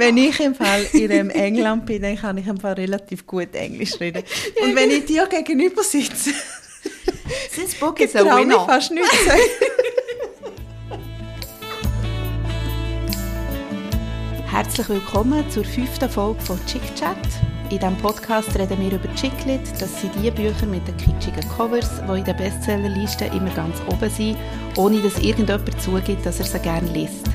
Wenn 0.00 0.16
ich 0.16 0.40
im 0.40 0.54
Fall 0.54 0.86
in 0.94 1.12
einem 1.12 1.28
England 1.28 1.84
bin, 1.84 2.00
dann 2.00 2.16
kann 2.16 2.38
ich 2.38 2.46
im 2.46 2.58
Fall 2.58 2.72
relativ 2.72 3.26
gut 3.26 3.54
Englisch 3.54 4.00
reden. 4.00 4.22
Und 4.62 4.74
wenn 4.74 4.90
ich 4.90 5.04
dir 5.04 5.26
gegenüber 5.26 5.82
sitze, 5.82 6.30
This 7.54 7.74
book 7.74 8.00
is 8.00 8.16
a 8.16 8.22
traue 8.22 8.40
ich 8.40 8.46
winner. 8.48 8.64
fast 8.64 8.92
nichts. 8.92 9.14
Herzlich 14.50 14.88
willkommen 14.88 15.44
zur 15.50 15.66
fünften 15.66 16.08
Folge 16.08 16.40
von 16.40 16.58
Chick 16.64 16.80
Chat. 16.94 17.18
In 17.64 17.78
diesem 17.78 17.98
Podcast 17.98 18.58
reden 18.58 18.80
wir 18.80 18.92
über 18.98 19.14
Chicklit. 19.16 19.60
Das 19.80 20.00
sind 20.00 20.14
die 20.14 20.30
Bücher 20.30 20.64
mit 20.64 20.88
den 20.88 20.96
kitschigen 20.96 21.46
Covers, 21.50 22.00
die 22.08 22.18
in 22.20 22.24
den 22.24 22.36
Bestsellerlisten 22.38 23.30
immer 23.34 23.50
ganz 23.50 23.76
oben 23.86 24.08
sind, 24.08 24.38
ohne 24.76 25.02
dass 25.02 25.18
irgendjemand 25.18 25.82
zugibt, 25.82 26.24
dass 26.24 26.40
er 26.40 26.46
sie 26.46 26.58
gerne 26.60 26.90
liest. 26.90 27.26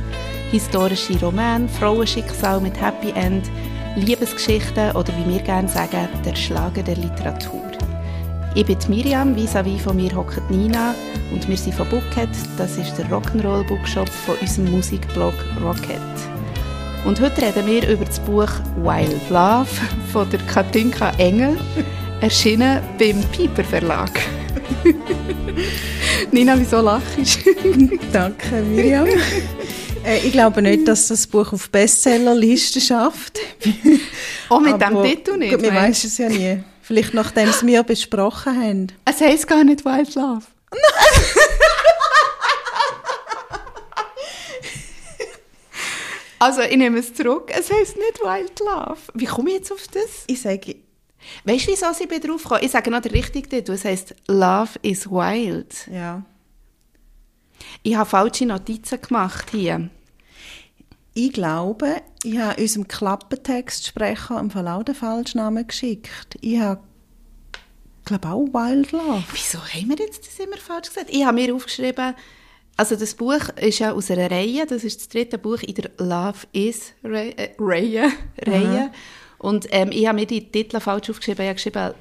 Historische 0.52 1.20
Romane, 1.20 1.68
Frauenschicksal 1.68 2.61
mit 2.61 2.80
Happy 2.80 3.11
End, 3.11 3.50
Liebesgeschichten 3.96 4.92
oder 4.92 5.11
wie 5.18 5.33
wir 5.33 5.42
gerne 5.42 5.68
sagen, 5.68 6.07
der 6.24 6.36
Schlager 6.36 6.83
der 6.83 6.96
Literatur. 6.96 7.61
Ich 8.54 8.66
bin 8.66 8.78
Miriam, 8.88 9.36
vis-à-vis 9.36 9.82
von 9.82 9.97
mir 9.97 10.16
hockt 10.16 10.50
Nina 10.50 10.96
und 11.33 11.47
wir 11.47 11.57
sind 11.57 11.75
von 11.75 11.89
Bookhead, 11.89 12.29
das 12.57 12.78
ist 12.78 12.97
der 12.97 13.05
Rock'n'Roll 13.07 13.68
Bookshop 13.68 14.07
von 14.07 14.36
unserem 14.39 14.71
Musikblog 14.71 15.33
Rocket. 15.61 16.00
Und 17.05 17.19
heute 17.19 17.41
reden 17.41 17.68
wir 17.68 17.89
über 17.89 18.05
das 18.05 18.19
Buch 18.19 18.50
Wild 18.77 19.30
Love 19.30 19.68
von 20.14 20.30
der 20.30 20.39
Katinka 20.41 21.11
Engel, 21.18 21.57
erschienen 22.21 22.82
beim 22.97 23.21
Piper 23.33 23.64
Verlag. 23.64 24.11
Nina, 26.32 26.57
wieso 26.57 26.80
lachst 26.82 27.46
du? 27.46 27.97
Danke, 28.14 28.61
Miriam. 28.61 29.07
Äh, 30.05 30.19
ich 30.19 30.32
glaube 30.32 30.61
nicht, 30.61 30.87
dass 30.87 31.07
das 31.07 31.25
Buch 31.27 31.51
auf 31.54 31.69
Bestsellerliste 31.69 32.80
schafft. 32.81 33.39
Oh, 34.47 34.59
mit 34.59 34.73
Aber 34.73 35.02
dem 35.02 35.09
Titel 35.09 35.38
nicht. 35.38 35.59
Wir 35.59 35.72
meinst 35.72 36.03
wissen 36.03 36.25
es 36.27 36.36
ja 36.36 36.55
nie. 36.55 36.63
Vielleicht 36.83 37.16
nachdem 37.16 37.49
es 37.49 37.66
wir 37.66 37.81
besprochen 37.81 38.55
haben. 38.55 38.88
Es 39.03 39.19
heisst 39.19 39.47
gar 39.47 39.63
nicht 39.63 39.83
Wild 39.83 40.13
Love. 40.13 40.43
also, 46.37 46.61
ich 46.61 46.77
nehme 46.77 46.99
es 46.99 47.11
zurück. 47.11 47.52
Es 47.58 47.71
heisst 47.71 47.97
nicht 47.97 48.19
Wild 48.21 48.59
Love. 48.59 48.99
Wie 49.15 49.25
komme 49.25 49.49
ich 49.49 49.55
jetzt 49.55 49.71
auf 49.71 49.87
das? 49.91 50.25
Ich 50.27 50.41
sage, 50.41 50.75
Weißt 51.43 51.67
du, 51.67 51.71
wieso 51.71 51.87
ich 51.99 52.08
bin 52.08 52.21
drauf 52.21 52.43
gekommen? 52.43 52.61
Ich 52.63 52.69
sage 52.69 52.91
noch 52.91 53.02
den 53.02 53.13
richtigen 53.13 53.49
Titel. 53.49 53.71
Es 53.71 53.83
heisst 53.83 54.13
Love 54.27 54.77
is 54.83 55.09
Wild. 55.09 55.73
ja. 55.91 56.23
Ich 57.86 57.95
habe 57.95 58.09
falsche 58.09 58.47
Notizen 58.47 59.00
gemacht 59.00 59.52
hier. 59.52 59.91
Ich 61.14 61.31
glaube, 61.33 62.02
ich 62.23 62.36
habe 62.39 62.59
unserem 62.59 62.88
Klappentextsprecher 62.88 64.39
im 64.39 64.50
auch 64.50 64.81
den 64.81 64.95
falschen 64.95 65.38
Namen 65.38 65.67
geschickt. 65.67 66.36
Ich 66.42 66.59
habe, 66.59 66.81
glaube 68.03 68.27
auch 68.27 68.47
Wild 68.47 68.92
Love. 68.92 69.23
Wieso 69.33 69.59
haben 69.59 69.89
wir 69.89 70.03
jetzt 70.03 70.25
das 70.25 70.39
immer 70.39 70.58
falsch 70.58 70.88
gesagt? 70.89 71.11
Ich 71.11 71.23
habe 71.23 71.39
mir 71.39 71.53
aufgeschrieben, 71.53 72.16
also 72.75 72.95
das 72.95 73.14
Buch 73.14 73.50
ist 73.61 73.77
ja 73.77 73.92
aus 73.92 74.09
einer 74.09 74.31
Reihe, 74.31 74.66
das 74.66 74.83
ist 74.83 75.02
das 75.02 75.09
dritte 75.09 75.38
Buch 75.38 75.61
in 75.61 75.75
der 75.75 75.92
Love 75.99 76.39
is 76.53 76.92
Reihe. 77.03 77.38
Äh, 77.38 77.52
Reihe, 77.59 78.11
Reihe. 78.42 78.92
Und 79.38 79.67
ähm, 79.70 79.92
ich 79.92 80.08
habe 80.08 80.22
mir 80.22 80.25
die 80.25 80.52
Titel 80.52 80.80
falsch 80.80 81.11
aufgeschrieben. 81.11 81.44
Ich 81.44 81.49
habe 81.49 81.55
geschrieben 81.55 81.94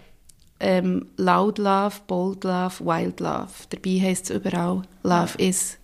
ähm, 0.65 1.07
Loud 1.19 1.59
Love, 1.59 1.95
Bold 2.07 2.43
Love, 2.45 2.85
Wild 2.85 3.21
Love. 3.21 3.53
Dabei 3.69 4.01
heisst 4.01 4.31
es 4.31 4.37
überall 4.37 4.83
Love 5.03 5.37
is 5.37 5.77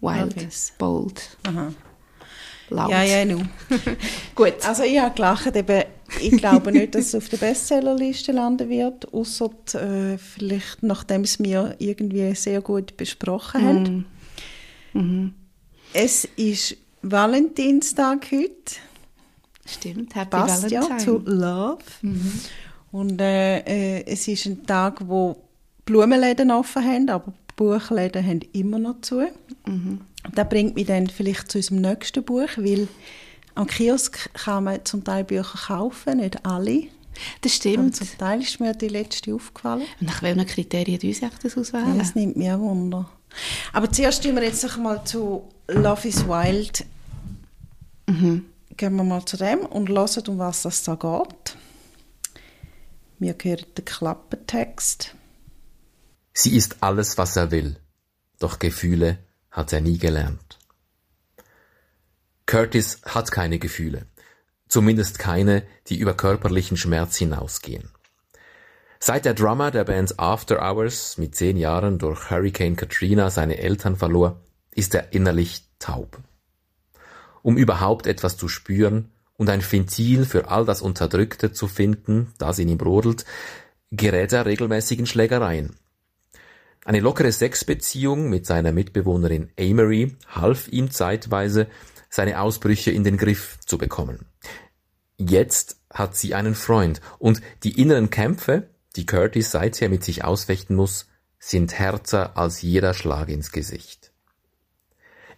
Wild, 0.00 0.42
is. 0.42 0.72
Bold, 0.78 1.36
Aha. 1.46 1.72
Loud. 2.70 2.90
Ja, 2.90 3.02
ja, 3.02 3.24
nu. 3.24 3.42
Gut. 4.34 4.54
Also 4.66 4.82
ich 4.84 4.98
habe 4.98 5.14
gelacht, 5.14 5.54
eben, 5.54 5.84
ich 6.20 6.32
glaube 6.32 6.72
nicht, 6.72 6.94
dass 6.94 7.08
es 7.08 7.14
auf 7.14 7.28
der 7.28 7.36
Bestsellerliste 7.36 8.32
landen 8.32 8.68
wird, 8.68 9.12
außer 9.12 9.50
äh, 9.74 10.18
vielleicht 10.18 10.82
nachdem 10.82 11.22
es 11.22 11.38
wir 11.38 11.76
irgendwie 11.78 12.34
sehr 12.34 12.62
gut 12.62 12.96
besprochen 12.96 13.62
haben. 13.62 14.06
Mhm. 14.94 15.34
Es 15.92 16.24
ist 16.36 16.76
Valentinstag 17.02 18.26
heute, 18.32 18.80
Stimmt, 19.66 20.14
Happy 20.14 20.30
passt 20.30 20.70
ja 20.70 20.80
Valentine. 20.82 21.04
zu 21.04 21.22
Love. 21.30 21.78
Und 22.96 23.20
äh, 23.20 23.58
äh, 23.98 24.04
es 24.06 24.26
ist 24.26 24.46
ein 24.46 24.64
Tag, 24.66 25.06
wo 25.06 25.36
Blumenläden 25.84 26.50
offen 26.50 26.82
haben, 26.82 27.10
aber 27.10 27.32
Buchläden 27.56 28.26
haben 28.26 28.40
immer 28.52 28.78
noch 28.78 29.00
zu. 29.02 29.26
Das 30.34 30.48
bringt 30.48 30.74
mich 30.76 30.86
dann 30.86 31.06
vielleicht 31.08 31.50
zu 31.50 31.58
unserem 31.58 31.80
nächsten 31.82 32.22
Buch, 32.24 32.48
weil 32.56 32.88
am 33.54 33.66
Kiosk 33.66 34.30
kann 34.34 34.64
man 34.64 34.84
zum 34.84 35.04
Teil 35.04 35.24
Bücher 35.24 35.58
kaufen, 35.66 36.18
nicht 36.18 36.44
alle. 36.46 36.84
Das 37.42 37.52
Und 37.52 37.56
stimmt. 37.56 37.96
zum 37.96 38.08
Teil 38.18 38.40
ist 38.42 38.60
mir 38.60 38.74
die 38.74 38.88
letzte 38.88 39.34
aufgefallen. 39.34 39.84
Nach 40.00 40.22
welchen 40.22 40.46
Kriterien 40.46 40.98
Sie 41.00 41.12
das 41.12 41.20
Ja, 41.20 41.60
auswählen? 41.60 41.98
das 41.98 42.14
nimmt 42.14 42.36
mich 42.36 42.50
auch 42.50 42.58
Wunder. 42.60 43.08
Aber 43.72 43.90
zuerst 43.92 44.22
gehen 44.22 44.34
wir 44.36 44.42
jetzt 44.42 44.62
noch 44.64 44.76
mal 44.78 45.04
zu 45.04 45.44
Love 45.68 46.08
is 46.08 46.26
Wild. 46.26 46.84
Gehen 48.06 48.44
wir 48.96 49.04
mal 49.04 49.24
zu 49.24 49.36
dem 49.36 49.60
und 49.60 49.88
hören, 49.90 50.22
um 50.28 50.38
was 50.38 50.62
das 50.62 50.82
da 50.82 50.94
geht. 50.94 51.56
Wir 53.18 53.34
hören 53.42 53.64
den 53.78 53.84
Klappentext. 53.84 55.14
Sie 56.34 56.54
ist 56.54 56.82
alles, 56.82 57.16
was 57.16 57.34
er 57.36 57.50
will, 57.50 57.76
doch 58.38 58.58
Gefühle 58.58 59.18
hat 59.50 59.72
er 59.72 59.80
nie 59.80 59.96
gelernt. 59.96 60.58
Curtis 62.44 63.00
hat 63.06 63.32
keine 63.32 63.58
Gefühle, 63.58 64.04
zumindest 64.68 65.18
keine, 65.18 65.66
die 65.86 65.98
über 65.98 66.12
körperlichen 66.12 66.76
Schmerz 66.76 67.16
hinausgehen. 67.16 67.90
Seit 69.00 69.24
der 69.24 69.32
Drummer 69.32 69.70
der 69.70 69.84
Band 69.84 70.18
After 70.18 70.60
Hours 70.60 71.16
mit 71.16 71.34
zehn 71.34 71.56
Jahren 71.56 71.98
durch 71.98 72.30
Hurricane 72.30 72.76
Katrina 72.76 73.30
seine 73.30 73.56
Eltern 73.56 73.96
verlor, 73.96 74.42
ist 74.72 74.94
er 74.94 75.14
innerlich 75.14 75.64
taub. 75.78 76.18
Um 77.40 77.56
überhaupt 77.56 78.06
etwas 78.06 78.36
zu 78.36 78.48
spüren 78.48 79.10
und 79.36 79.48
ein 79.50 79.62
Ventil 79.62 80.24
für 80.24 80.48
all 80.48 80.64
das 80.64 80.82
Unterdrückte 80.82 81.52
zu 81.52 81.68
finden, 81.68 82.32
das 82.38 82.58
in 82.58 82.68
ihm 82.68 82.78
brodelt, 82.78 83.24
gerät 83.90 84.32
er 84.32 84.46
regelmäßig 84.46 84.98
in 84.98 85.06
Schlägereien. 85.06 85.76
Eine 86.84 87.00
lockere 87.00 87.32
Sexbeziehung 87.32 88.30
mit 88.30 88.46
seiner 88.46 88.72
Mitbewohnerin 88.72 89.50
Amory 89.58 90.16
half 90.28 90.68
ihm 90.68 90.90
zeitweise, 90.90 91.66
seine 92.08 92.40
Ausbrüche 92.40 92.92
in 92.92 93.04
den 93.04 93.16
Griff 93.16 93.58
zu 93.66 93.76
bekommen. 93.76 94.26
Jetzt 95.18 95.80
hat 95.92 96.16
sie 96.16 96.34
einen 96.34 96.54
Freund 96.54 97.00
und 97.18 97.42
die 97.64 97.80
inneren 97.80 98.10
Kämpfe, 98.10 98.68
die 98.94 99.06
Curtis 99.06 99.50
seither 99.50 99.88
mit 99.88 100.04
sich 100.04 100.24
ausfechten 100.24 100.76
muss, 100.76 101.08
sind 101.38 101.78
härter 101.78 102.36
als 102.36 102.62
jeder 102.62 102.94
Schlag 102.94 103.28
ins 103.28 103.50
Gesicht. 103.50 104.12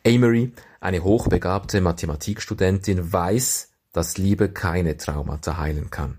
Amory, 0.06 0.52
eine 0.80 1.02
hochbegabte 1.02 1.80
Mathematikstudentin, 1.80 3.12
weiß, 3.12 3.70
dass 3.98 4.16
Liebe 4.16 4.48
keine 4.48 4.96
Traumata 4.96 5.56
heilen 5.56 5.90
kann. 5.90 6.18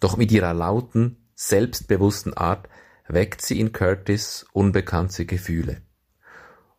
Doch 0.00 0.16
mit 0.16 0.32
ihrer 0.32 0.52
lauten, 0.52 1.16
selbstbewussten 1.36 2.36
Art 2.36 2.68
weckt 3.06 3.40
sie 3.40 3.60
in 3.60 3.70
Curtis 3.70 4.46
unbekannte 4.52 5.24
Gefühle. 5.24 5.82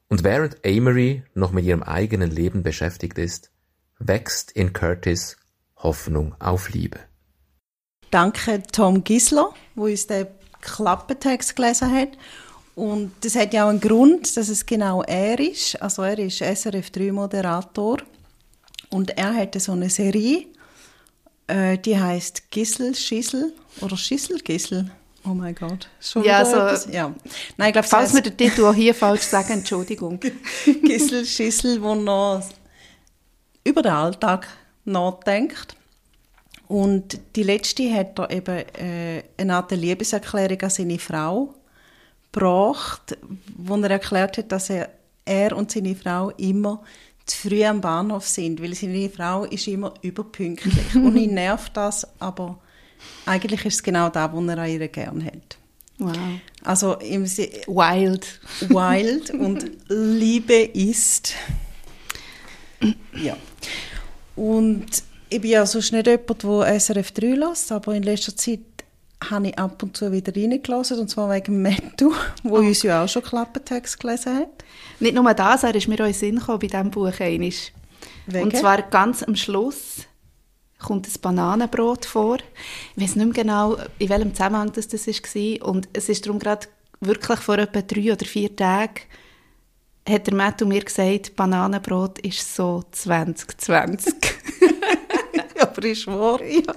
Und 0.09 0.25
während 0.25 0.57
Amory 0.65 1.23
noch 1.35 1.53
mit 1.53 1.63
ihrem 1.63 1.83
eigenen 1.83 2.29
Leben 2.29 2.63
beschäftigt 2.63 3.17
ist, 3.17 3.51
wächst 3.97 4.51
in 4.51 4.73
Curtis 4.73 5.37
Hoffnung 5.77 6.35
auf 6.37 6.69
Liebe. 6.71 6.99
Danke 8.11 8.61
Tom 8.73 9.05
Gisler, 9.05 9.53
wo 9.73 9.85
uns 9.85 10.07
den 10.07 10.27
Klappentext 10.59 11.55
gelesen 11.55 11.95
hat. 11.95 12.09
Und 12.75 13.13
das 13.21 13.35
hat 13.35 13.53
ja 13.53 13.63
auch 13.63 13.69
einen 13.69 13.79
Grund, 13.79 14.35
dass 14.35 14.49
es 14.49 14.65
genau 14.65 15.01
er 15.03 15.39
ist. 15.39 15.81
Also 15.81 16.01
er 16.01 16.19
ist 16.19 16.39
SRF 16.39 16.91
3 16.91 17.13
Moderator 17.13 17.99
und 18.93 19.17
er 19.17 19.33
hatte 19.35 19.59
so 19.59 19.71
eine 19.73 19.89
Serie, 19.89 20.45
äh, 21.47 21.77
die 21.77 21.99
heißt 21.99 22.51
Gissel 22.51 22.95
Schissel 22.95 23.53
oder 23.81 23.97
Schissel 23.97 24.39
Gissel. 24.39 24.89
Oh 25.25 25.33
mein 25.33 25.55
Gott. 25.55 25.87
Schon 26.01 26.23
Ja, 26.25 26.43
so- 26.43 26.57
etwas? 26.57 26.87
ja. 26.91 27.13
Nein, 27.57 27.69
ich 27.69 27.73
glaube, 27.73 27.87
Falls 27.87 28.13
wir 28.13 28.21
den 28.21 28.35
Titel 28.35 28.65
auch 28.65 28.73
hier 28.73 28.93
falsch 28.93 29.21
sagen, 29.21 29.53
Entschuldigung. 29.53 30.19
Gissel 30.83 31.25
Schissel, 31.25 31.81
wo 31.81 31.95
noch 31.95 32.43
über 33.63 33.81
den 33.81 33.93
Alltag 33.93 34.47
nachdenkt. 34.85 35.75
Und 36.67 37.19
die 37.35 37.43
letzte 37.43 37.93
hat 37.93 38.19
er 38.19 38.31
eben 38.31 38.57
äh, 38.75 39.23
eine 39.37 39.55
Art 39.55 39.71
Liebeserklärung 39.71 40.61
an 40.61 40.69
seine 40.69 40.99
Frau 40.99 41.53
gebracht, 42.31 43.17
wo 43.55 43.75
er 43.77 43.91
erklärt 43.91 44.37
hat, 44.37 44.51
dass 44.51 44.69
er, 44.69 44.89
er 45.23 45.55
und 45.55 45.71
seine 45.71 45.95
Frau 45.95 46.31
immer 46.31 46.83
zu 47.25 47.37
früh 47.49 47.63
am 47.63 47.81
Bahnhof 47.81 48.27
sind, 48.27 48.61
weil 48.61 48.73
seine 48.75 49.09
Frau 49.09 49.45
ist 49.45 49.67
immer 49.67 49.93
überpünktlich. 50.01 50.75
und 50.95 51.15
ihn 51.15 51.33
nervt 51.33 51.75
das, 51.77 52.07
aber 52.19 52.59
eigentlich 53.25 53.65
ist 53.65 53.75
es 53.75 53.83
genau 53.83 54.09
das, 54.09 54.31
was 54.33 54.47
er 54.47 54.57
an 54.57 54.69
ihr 54.69 54.87
gern 54.87 55.23
hat. 55.23 55.57
Wow. 55.99 56.17
Also 56.63 56.95
im 56.95 57.25
Si- 57.25 57.51
Wild. 57.67 58.39
Wild 58.61 59.29
und 59.31 59.71
Liebe 59.89 60.53
ist. 60.73 61.33
Ja. 63.15 63.37
Und 64.35 64.85
ich 65.29 65.39
bin 65.41 65.51
ja 65.51 65.65
sonst 65.65 65.91
nicht 65.93 66.07
jemand, 66.07 66.43
der 66.43 66.79
SRF 66.79 67.11
3 67.11 67.25
lässt, 67.35 67.71
aber 67.71 67.95
in 67.95 68.03
letzter 68.03 68.35
Zeit 68.35 68.59
habe 69.29 69.47
ich 69.47 69.57
ab 69.57 69.81
und 69.83 69.95
zu 69.95 70.11
wieder 70.11 70.35
reingelassen, 70.35 70.99
und 70.99 71.09
zwar 71.09 71.33
wegen 71.33 71.61
Mattu, 71.61 72.13
wo 72.43 72.55
oh. 72.55 72.59
uns 72.59 72.83
ja 72.83 73.03
auch 73.03 73.09
schon 73.09 73.23
Klappentext 73.23 73.99
gelesen 73.99 74.37
hat. 74.37 74.63
Nicht 74.99 75.15
nur 75.15 75.33
das, 75.33 75.63
er 75.63 75.75
ist 75.75 75.87
mir 75.87 75.95
auch 75.95 76.05
in 76.05 76.11
den 76.11 76.13
Sinn 76.13 76.39
gekommen 76.39 76.59
bei 76.59 76.67
diesem 76.67 76.91
Buch. 76.91 77.19
Einmal. 77.19 77.51
Und 78.41 78.55
zwar 78.55 78.81
ganz 78.83 79.23
am 79.23 79.35
Schluss 79.35 80.07
kommt 80.79 81.07
ein 81.07 81.21
Bananenbrot 81.21 82.05
vor. 82.05 82.37
Ich 82.95 83.03
weiß 83.03 83.15
nicht 83.15 83.25
mehr 83.25 83.33
genau, 83.33 83.77
in 83.99 84.09
welchem 84.09 84.33
Zusammenhang 84.33 84.71
das, 84.73 84.87
das 84.87 85.07
war. 85.07 85.67
Und 85.67 85.89
es 85.93 86.09
ist 86.09 86.25
darum 86.25 86.39
gerade 86.39 86.67
wirklich 86.99 87.39
vor 87.39 87.57
etwa 87.57 87.81
drei 87.81 88.13
oder 88.13 88.25
vier 88.25 88.53
Tagen 88.55 89.01
hat 90.07 90.27
der 90.27 90.33
Matt 90.33 90.61
mir 90.61 90.83
gesagt, 90.83 91.35
Bananenbrot 91.35 92.19
ist 92.19 92.55
so 92.55 92.83
2020. 92.91 94.13
Aber 95.59 95.83
ist 95.85 96.07
wahr. 96.07 96.43
Ja. 96.43 96.73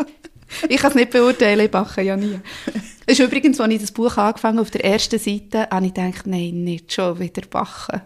Ich 0.69 0.79
kann 0.79 0.91
es 0.91 0.97
nicht 0.97 1.11
beurteilen, 1.11 1.64
ich 1.64 1.70
backe 1.70 2.03
ja 2.03 2.17
nie. 2.17 2.41
Das 3.06 3.19
ist 3.19 3.25
übrigens, 3.25 3.61
als 3.61 3.73
ich 3.73 3.81
das 3.81 3.93
Buch 3.93 4.17
angefangen 4.17 4.58
auf 4.58 4.70
der 4.70 4.85
ersten 4.85 5.19
Seite, 5.19 5.69
habe 5.70 5.87
ich 5.87 5.94
gedacht, 5.94 6.26
nein, 6.26 6.64
nicht 6.64 6.93
schon 6.93 7.19
wieder 7.19 7.43
backen. 7.49 8.03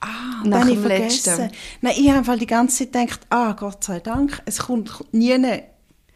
Ah, 0.00 0.42
Nach 0.44 0.66
dem 0.66 0.80
vergessen. 0.80 1.50
Nein, 1.80 1.94
ich 1.96 2.10
habe 2.10 2.38
die 2.38 2.46
ganze 2.46 2.90
Zeit 2.90 2.92
gedacht, 2.92 3.20
ah, 3.30 3.52
Gott 3.52 3.84
sei 3.84 4.00
Dank, 4.00 4.42
es 4.44 4.58
kommt 4.58 5.04
nie 5.12 5.38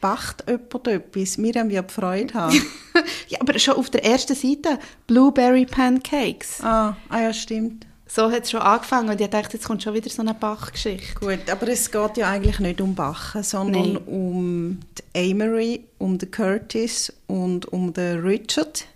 backt 0.00 0.44
jemand 0.48 0.88
etwas. 0.88 1.38
Wir 1.38 1.54
haben 1.54 1.70
ja 1.70 1.82
Freude 1.82 2.34
haben. 2.34 2.62
ja, 3.28 3.40
aber 3.40 3.58
schon 3.58 3.74
auf 3.74 3.90
der 3.90 4.04
ersten 4.04 4.34
Seite 4.34 4.78
Blueberry 5.06 5.66
Pancakes. 5.66 6.62
Ah, 6.62 6.96
ah 7.08 7.20
ja, 7.20 7.32
stimmt. 7.32 7.87
So 8.10 8.30
hat 8.30 8.44
es 8.44 8.50
schon 8.50 8.60
angefangen 8.60 9.10
und 9.10 9.20
ich 9.20 9.28
dachte, 9.28 9.58
jetzt 9.58 9.66
kommt 9.66 9.82
schon 9.82 9.92
wieder 9.92 10.08
so 10.08 10.22
eine 10.22 10.32
Bachgeschichte. 10.32 11.14
Gut, 11.20 11.50
aber 11.50 11.68
es 11.68 11.90
geht 11.90 12.16
ja 12.16 12.30
eigentlich 12.30 12.58
nicht 12.58 12.80
um 12.80 12.94
Bachen, 12.94 13.42
sondern 13.42 13.92
Nein. 13.92 13.96
um 14.06 14.80
die 14.96 15.30
Amory, 15.30 15.84
um 15.98 16.16
den 16.16 16.30
Curtis 16.30 17.12
und 17.26 17.66
um 17.66 17.92
den 17.92 18.20
Richard. 18.20 18.86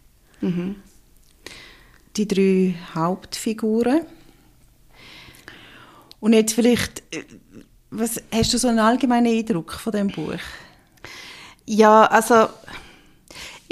Mhm. 0.41 0.77
Die 2.17 2.27
drei 2.27 2.75
Hauptfiguren. 2.95 4.01
Und 6.21 6.33
jetzt 6.33 6.55
vielleicht, 6.55 7.03
äh, 7.15 7.25
was, 7.91 8.23
hast 8.33 8.55
du 8.55 8.59
so 8.59 8.69
einen 8.69 8.79
allgemeinen 8.79 9.27
Eindruck 9.27 9.73
von 9.75 9.93
dem 9.93 10.09
Buch? 10.09 10.39
Ja, 11.67 12.07
also 12.07 12.49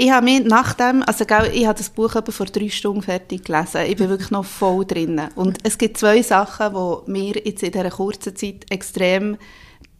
ich 0.00 0.11
habe 0.11 0.25
mich 0.25 0.44
nach 0.44 0.73
dem, 0.73 1.02
also 1.02 1.26
ich 1.52 1.67
habe 1.67 1.76
das 1.76 1.91
Buch 1.91 2.14
etwa 2.14 2.32
vor 2.32 2.47
drei 2.47 2.70
Stunden 2.70 3.02
fertig 3.02 3.44
gelesen. 3.44 3.82
Ich 3.87 3.97
bin 3.97 4.08
wirklich 4.08 4.31
noch 4.31 4.47
voll 4.47 4.87
drin. 4.87 5.20
Und 5.35 5.58
es 5.62 5.76
gibt 5.76 5.99
zwei 5.99 6.23
Sachen, 6.23 6.73
die 6.73 7.11
mir 7.11 7.35
jetzt 7.44 7.62
in 7.62 7.70
dieser 7.70 7.91
kurzen 7.91 8.35
Zeit 8.35 8.64
extrem 8.70 9.37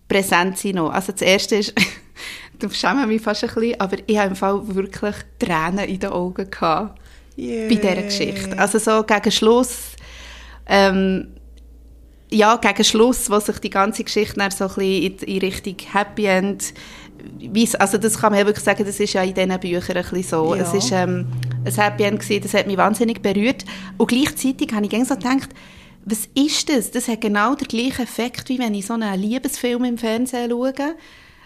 präsent 0.09 0.57
sind. 0.57 0.79
Also 0.79 1.13
das 1.13 1.21
erste 1.21 1.57
ist, 1.57 1.75
du 2.59 2.71
schäme 2.71 3.07
mich 3.07 3.21
fast 3.21 3.45
ein 3.45 3.51
bisschen, 3.53 3.79
aber 3.79 3.99
ich 4.07 4.17
habe 4.17 4.31
im 4.31 4.37
Fall 4.37 4.75
wirklich 4.75 5.17
Tränen 5.39 5.87
in 5.87 6.01
den 6.01 6.11
Augen 6.11 6.51
gehabt. 6.51 6.99
Yeah. 7.37 7.69
Bei 7.69 7.75
dieser 7.75 8.03
Geschichte. 8.03 8.59
Also 8.59 8.79
so 8.79 9.03
gegen 9.03 9.31
Schluss, 9.31 9.97
ähm, 10.67 11.29
ja, 12.31 12.57
gegen 12.57 12.85
Schluss, 12.85 13.29
wo 13.29 13.39
sich 13.39 13.59
die 13.59 13.71
ganze 13.71 14.05
Geschichte 14.05 14.37
dann 14.37 14.51
so 14.51 14.65
ein 14.65 14.75
bisschen 14.75 15.03
in, 15.03 15.19
in 15.19 15.39
Richtung 15.41 15.77
Happy 15.93 16.25
End, 16.25 16.73
also 17.79 17.99
das 17.99 18.19
kann 18.19 18.33
man 18.33 18.47
wirklich 18.47 18.65
sagen, 18.65 18.85
das 18.85 19.01
ist 19.01 19.13
ja 19.13 19.23
in 19.23 19.35
diesen 19.35 19.61
Büchern 19.61 19.97
ein 19.97 20.03
bisschen 20.03 20.23
so. 20.23 20.55
Ja. 20.55 20.63
Es 20.63 20.75
ist 20.75 20.93
ähm, 20.93 21.27
ein 21.65 21.75
Happy 21.75 22.05
End 22.05 22.21
gewesen, 22.21 22.43
das 22.43 22.55
hat 22.55 22.67
mich 22.67 22.77
wahnsinnig 22.77 23.23
berührt. 23.23 23.65
Und 23.97 24.09
gleichzeitig 24.09 24.73
habe 24.73 24.87
ich 24.87 25.07
so 25.07 25.15
gedacht, 25.15 25.51
was 26.05 26.29
ist 26.35 26.69
das? 26.69 26.91
Das 26.91 27.09
hat 27.09 27.21
genau 27.21 27.55
den 27.55 27.69
gleichen 27.69 28.03
Effekt, 28.03 28.49
wie 28.49 28.59
wenn 28.59 28.75
ich 28.75 28.87
so 28.87 28.95
einen 28.95 29.21
Liebesfilm 29.21 29.85
im 29.85 29.99
Fernsehen 29.99 30.51
schaue, 30.51 30.73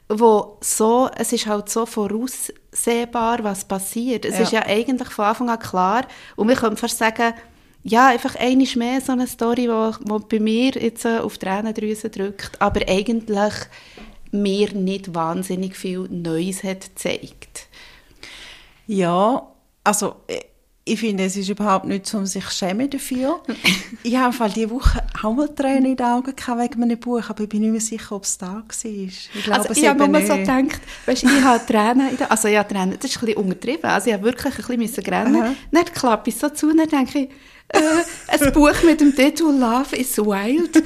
wo 0.08 0.58
so, 0.60 1.10
es 1.16 1.32
ist 1.32 1.46
halt 1.46 1.68
so 1.68 1.86
voraussehbar, 1.86 3.42
was 3.42 3.64
passiert. 3.64 4.24
Es 4.24 4.36
ja. 4.36 4.42
ist 4.42 4.52
ja 4.52 4.66
eigentlich 4.66 5.08
von 5.08 5.24
Anfang 5.24 5.50
an 5.50 5.58
klar 5.58 6.06
und 6.36 6.48
wir 6.48 6.56
können 6.56 6.76
fast 6.76 6.98
sagen, 6.98 7.34
ja, 7.82 8.08
einfach 8.08 8.34
eine 8.36 8.66
mehr 8.76 9.00
so 9.00 9.12
eine 9.12 9.26
Story, 9.26 9.68
die 9.68 10.14
bei 10.28 10.40
mir 10.40 10.70
jetzt 10.72 11.04
äh, 11.04 11.18
auf 11.18 11.36
die 11.36 11.46
Tränendrüse 11.46 12.08
drückt, 12.08 12.60
aber 12.60 12.80
eigentlich 12.88 13.52
mir 14.34 14.72
nicht 14.74 15.14
wahnsinnig 15.14 15.76
viel 15.76 16.08
Neues 16.10 16.62
hat 16.62 16.94
gezeigt. 16.94 17.68
Ja, 18.86 19.46
also 19.82 20.16
äh, 20.26 20.40
ich 20.86 21.00
finde, 21.00 21.24
es 21.24 21.34
ist 21.36 21.48
überhaupt 21.48 21.86
nicht 21.86 22.06
so, 22.06 22.18
um 22.18 22.26
sich 22.26 22.44
schämen 22.50 22.90
dafür. 22.90 23.40
ich 24.02 24.16
habe 24.16 24.34
Fall 24.34 24.50
diese 24.50 24.70
Woche 24.70 25.02
auch 25.22 25.32
mal 25.32 25.48
Tränen 25.48 25.86
in 25.86 25.96
den 25.96 26.06
Augen 26.06 26.36
gehabt 26.36 26.60
wegen 26.60 26.82
einem 26.82 26.98
Buch, 26.98 27.22
aber 27.26 27.44
ich 27.44 27.48
bin 27.48 27.62
nicht 27.62 27.70
mehr 27.70 27.80
sicher, 27.80 28.16
ob 28.16 28.24
es 28.24 28.36
da 28.36 28.56
war. 28.56 28.64
Ich 28.84 29.30
glaube, 29.44 29.60
also 29.60 29.80
ich 29.80 29.88
habe 29.88 30.06
nur 30.06 30.20
so 30.20 30.34
gedacht, 30.34 30.80
weißt, 31.06 31.22
ich 31.24 31.42
habe 31.42 31.64
Tränen 31.64 32.10
in 32.10 32.16
den 32.18 32.30
Also 32.30 32.48
ja, 32.48 32.64
Tränen, 32.64 32.98
das 33.00 33.10
ist 33.10 33.16
ein 33.16 33.26
bisschen 33.26 33.42
untertrieben. 33.42 33.84
Also 33.84 34.08
ich 34.08 34.14
habe 34.14 34.24
wirklich 34.24 34.68
ein 34.68 34.78
bisschen 34.78 35.04
rennen. 35.04 35.56
Dann 35.70 35.84
klappe 35.86 36.28
ich 36.28 36.36
so 36.36 36.50
zu 36.50 36.68
und 36.68 36.76
dann 36.76 36.88
denke 36.88 37.18
ich, 37.18 37.28
äh, 37.68 37.78
ein 38.28 38.52
Buch 38.52 38.82
mit 38.84 39.00
dem 39.00 39.14
Titel 39.14 39.44
Love 39.44 39.96
is 39.96 40.16
Wild. 40.18 40.82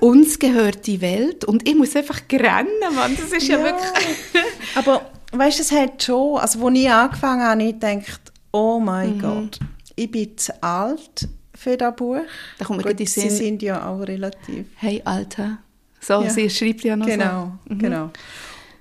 Uns 0.00 0.38
gehört 0.38 0.86
die 0.86 1.00
Welt. 1.00 1.44
Und 1.44 1.68
ich 1.68 1.74
muss 1.74 1.94
einfach 1.96 2.20
rennen, 2.32 2.94
Mann. 2.94 3.16
Das 3.16 3.32
ist 3.32 3.48
ja, 3.48 3.58
ja 3.58 3.64
wirklich... 3.64 4.16
Aber 4.74 5.10
weißt 5.32 5.58
du, 5.58 5.62
es 5.62 5.72
hat 5.72 6.02
schon... 6.02 6.38
Also, 6.38 6.66
als 6.66 6.78
ich 6.78 6.90
angefangen 6.90 7.42
habe, 7.42 7.62
ich 7.62 7.72
gedacht, 7.72 8.32
oh 8.52 8.80
mein 8.80 9.16
mhm. 9.16 9.20
Gott, 9.20 9.58
ich 9.96 10.10
bin 10.10 10.36
zu 10.36 10.62
alt 10.62 11.28
für 11.54 11.76
das 11.76 11.94
Buch. 11.96 12.20
Da 12.58 12.64
kommt 12.64 12.82
Gut, 12.82 12.96
Sie 12.98 13.30
sind 13.30 13.62
ja 13.62 13.86
auch 13.86 14.00
relativ... 14.00 14.66
Hey, 14.76 15.02
Alter. 15.04 15.58
So, 16.00 16.22
ja. 16.22 16.30
sie 16.30 16.48
schreibt 16.48 16.82
ja 16.82 16.96
noch 16.96 17.06
genau, 17.06 17.58
so. 17.68 17.74
Mhm. 17.74 17.78
Genau, 17.78 18.10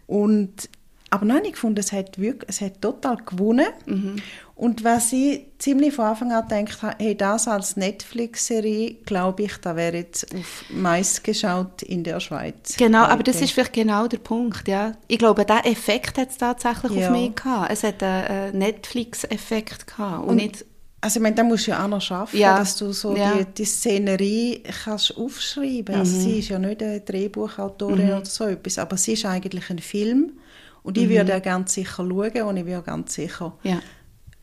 Und 0.07 0.69
aber 1.11 1.25
nein, 1.25 1.43
ich 1.45 1.57
fand, 1.57 1.77
es 1.79 1.91
hat 1.91 2.19
wirklich, 2.19 2.49
es 2.49 2.61
hat 2.61 2.81
total 2.81 3.17
gewonnen. 3.17 3.67
Mhm. 3.85 4.15
Und 4.59 4.83
was 4.83 5.13
ich 5.13 5.45
ziemlich 5.57 5.93
von 5.93 6.03
Anfang 6.03 6.33
an 6.33 6.45
gedacht 6.45 6.81
habe, 6.81 6.95
hey, 6.99 7.15
das 7.15 7.47
als 7.47 7.77
Netflix-Serie, 7.77 8.95
glaube 9.05 9.43
ich, 9.43 9.55
da 9.55 9.77
wäre 9.77 9.95
jetzt 9.95 10.35
auf 10.35 10.65
meist 10.69 11.23
geschaut 11.23 11.81
in 11.81 12.03
der 12.03 12.19
Schweiz. 12.19 12.75
Genau, 12.75 13.03
heute. 13.03 13.11
aber 13.11 13.23
das 13.23 13.39
ist 13.39 13.51
vielleicht 13.53 13.71
genau 13.71 14.07
der 14.07 14.17
Punkt, 14.17 14.67
ja. 14.67 14.97
Ich 15.07 15.17
glaube, 15.17 15.45
der 15.45 15.65
Effekt 15.65 16.17
hat 16.17 16.31
es 16.31 16.37
tatsächlich 16.37 16.91
ja. 16.91 17.07
auf 17.07 17.13
mich 17.13 17.35
gehabt. 17.35 17.71
Es 17.71 17.83
hat 17.83 18.03
einen 18.03 18.57
Netflix-Effekt 18.57 19.87
gehabt 19.87 20.23
und, 20.23 20.29
und 20.31 20.35
nicht 20.35 20.65
also 21.01 21.19
ich 21.19 21.23
meine, 21.23 21.35
da 21.37 21.43
musst 21.43 21.65
du 21.65 21.71
ja 21.71 21.85
auch 21.85 21.87
noch 21.87 22.01
schaffen, 22.01 22.37
ja. 22.37 22.57
dass 22.57 22.75
du 22.75 22.91
so 22.91 23.15
ja. 23.15 23.31
die, 23.37 23.45
die 23.45 23.63
Szenerie 23.63 24.63
kannst 24.83 25.15
aufschreiben. 25.15 25.95
Also 25.95 26.17
mhm. 26.17 26.21
sie 26.21 26.39
ist 26.39 26.49
ja 26.49 26.59
nicht 26.59 26.83
eine 26.83 26.99
Drehbuchautorin 26.99 28.07
mhm. 28.07 28.17
oder 28.17 28.25
so 28.25 28.43
etwas, 28.43 28.77
aber 28.77 28.97
sie 28.97 29.13
ist 29.13 29.25
eigentlich 29.25 29.69
ein 29.69 29.79
Film 29.79 30.33
und 30.83 30.97
ich 30.97 31.05
mhm. 31.05 31.11
würde 31.11 31.31
ja 31.31 31.39
ganz 31.39 31.75
sicher 31.75 32.05
schauen 32.05 32.41
und 32.41 32.57
ich 32.57 32.65
würde 32.65 32.81
ganz 32.81 33.13
sicher 33.13 33.53
ja. 33.63 33.79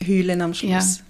Heulen 0.05 0.41
am 0.41 0.53
Schluss. 0.53 0.97
Ja. 0.99 1.05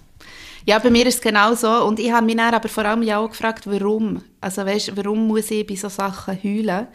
Ja, 0.67 0.79
bei 0.79 0.89
mir 0.89 1.05
ist 1.05 1.15
es 1.15 1.21
genau 1.21 1.53
so. 1.55 1.85
Und 1.85 1.97
ich 1.97 2.11
habe 2.11 2.25
mich 2.25 2.35
dann 2.35 2.53
aber 2.53 2.67
vor 2.67 2.83
allem 2.83 3.01
ja 3.01 3.19
auch 3.19 3.29
gefragt, 3.29 3.65
warum. 3.67 4.21
Also 4.41 4.65
weißt, 4.65 4.97
warum 4.97 5.25
muss 5.25 5.49
ich 5.49 5.65
bei 5.65 5.75
solchen 5.75 5.95
Sachen 5.95 6.43
heulen? 6.43 6.87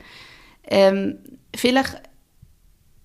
Ähm, 0.64 1.18
vielleicht 1.56 2.02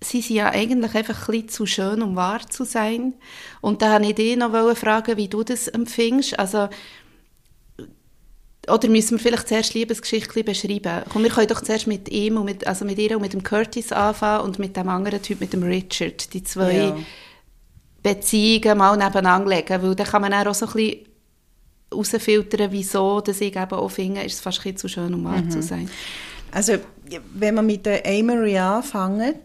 sind 0.03 0.25
sie 0.25 0.35
ja 0.35 0.49
eigentlich 0.49 0.93
einfach 0.93 1.29
ein 1.29 1.31
bisschen 1.31 1.49
zu 1.49 1.65
schön, 1.65 2.01
um 2.01 2.17
wahr 2.17 2.41
zu 2.49 2.65
sein. 2.65 3.13
Und 3.61 3.81
da 3.81 3.93
wollte 3.93 4.07
ich 4.09 4.15
dich 4.15 4.35
noch 4.35 4.51
fragen, 4.75 5.15
wie 5.15 5.29
du 5.29 5.43
das 5.43 5.69
empfindest. 5.69 6.37
Also, 6.37 6.67
oder 8.67 8.89
müssen 8.89 9.11
wir 9.11 9.19
vielleicht 9.19 9.47
zuerst 9.47 9.73
Liebesgeschichte 9.73 10.43
beschreiben? 10.43 11.03
Komm, 11.07 11.23
wir 11.23 11.29
können 11.29 11.47
doch 11.47 11.61
zuerst 11.61 11.87
mit 11.87 12.09
ihm 12.09 12.35
und 12.35 12.43
mit, 12.43 12.67
also 12.67 12.83
mit 12.83 12.99
ihr 12.99 13.15
und 13.15 13.21
mit 13.21 13.31
dem 13.31 13.41
Curtis 13.41 13.93
anfangen 13.93 14.43
und 14.43 14.59
mit 14.59 14.75
dem 14.75 14.89
anderen 14.89 15.21
Typ, 15.21 15.39
mit 15.39 15.53
dem 15.53 15.63
Richard, 15.63 16.33
die 16.33 16.43
zwei 16.43 16.73
ja. 16.73 16.97
Beziehungen 18.15 18.77
mal 18.77 18.95
nebeneinander 18.95 19.49
legen, 19.49 19.81
weil 19.81 19.95
dann 19.95 20.07
kann 20.07 20.21
man 20.21 20.33
auch 20.33 20.53
so 20.53 20.65
ein 20.67 20.73
bisschen 20.73 21.05
herausfiltern, 21.91 22.71
wieso 22.71 23.21
dass 23.21 23.41
ich 23.41 23.55
eben 23.55 23.71
auch 23.71 23.89
finde, 23.89 24.21
ist 24.21 24.35
es 24.35 24.39
fast 24.39 24.65
ein 24.65 24.77
zu 24.77 24.87
schön, 24.87 25.13
um 25.13 25.23
wahr 25.23 25.41
mhm. 25.41 25.51
zu 25.51 25.61
sein. 25.61 25.89
Also, 26.51 26.77
wenn 27.33 27.55
wir 27.55 27.61
mit 27.61 27.85
der 27.85 28.05
Amory 28.05 28.57
anfangen, 28.57 29.35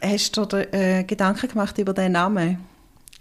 hast 0.00 0.36
du 0.36 0.44
dir 0.44 0.72
äh, 0.74 1.04
Gedanken 1.04 1.48
gemacht 1.48 1.78
über 1.78 1.92
den 1.94 2.12
Namen? 2.12 2.58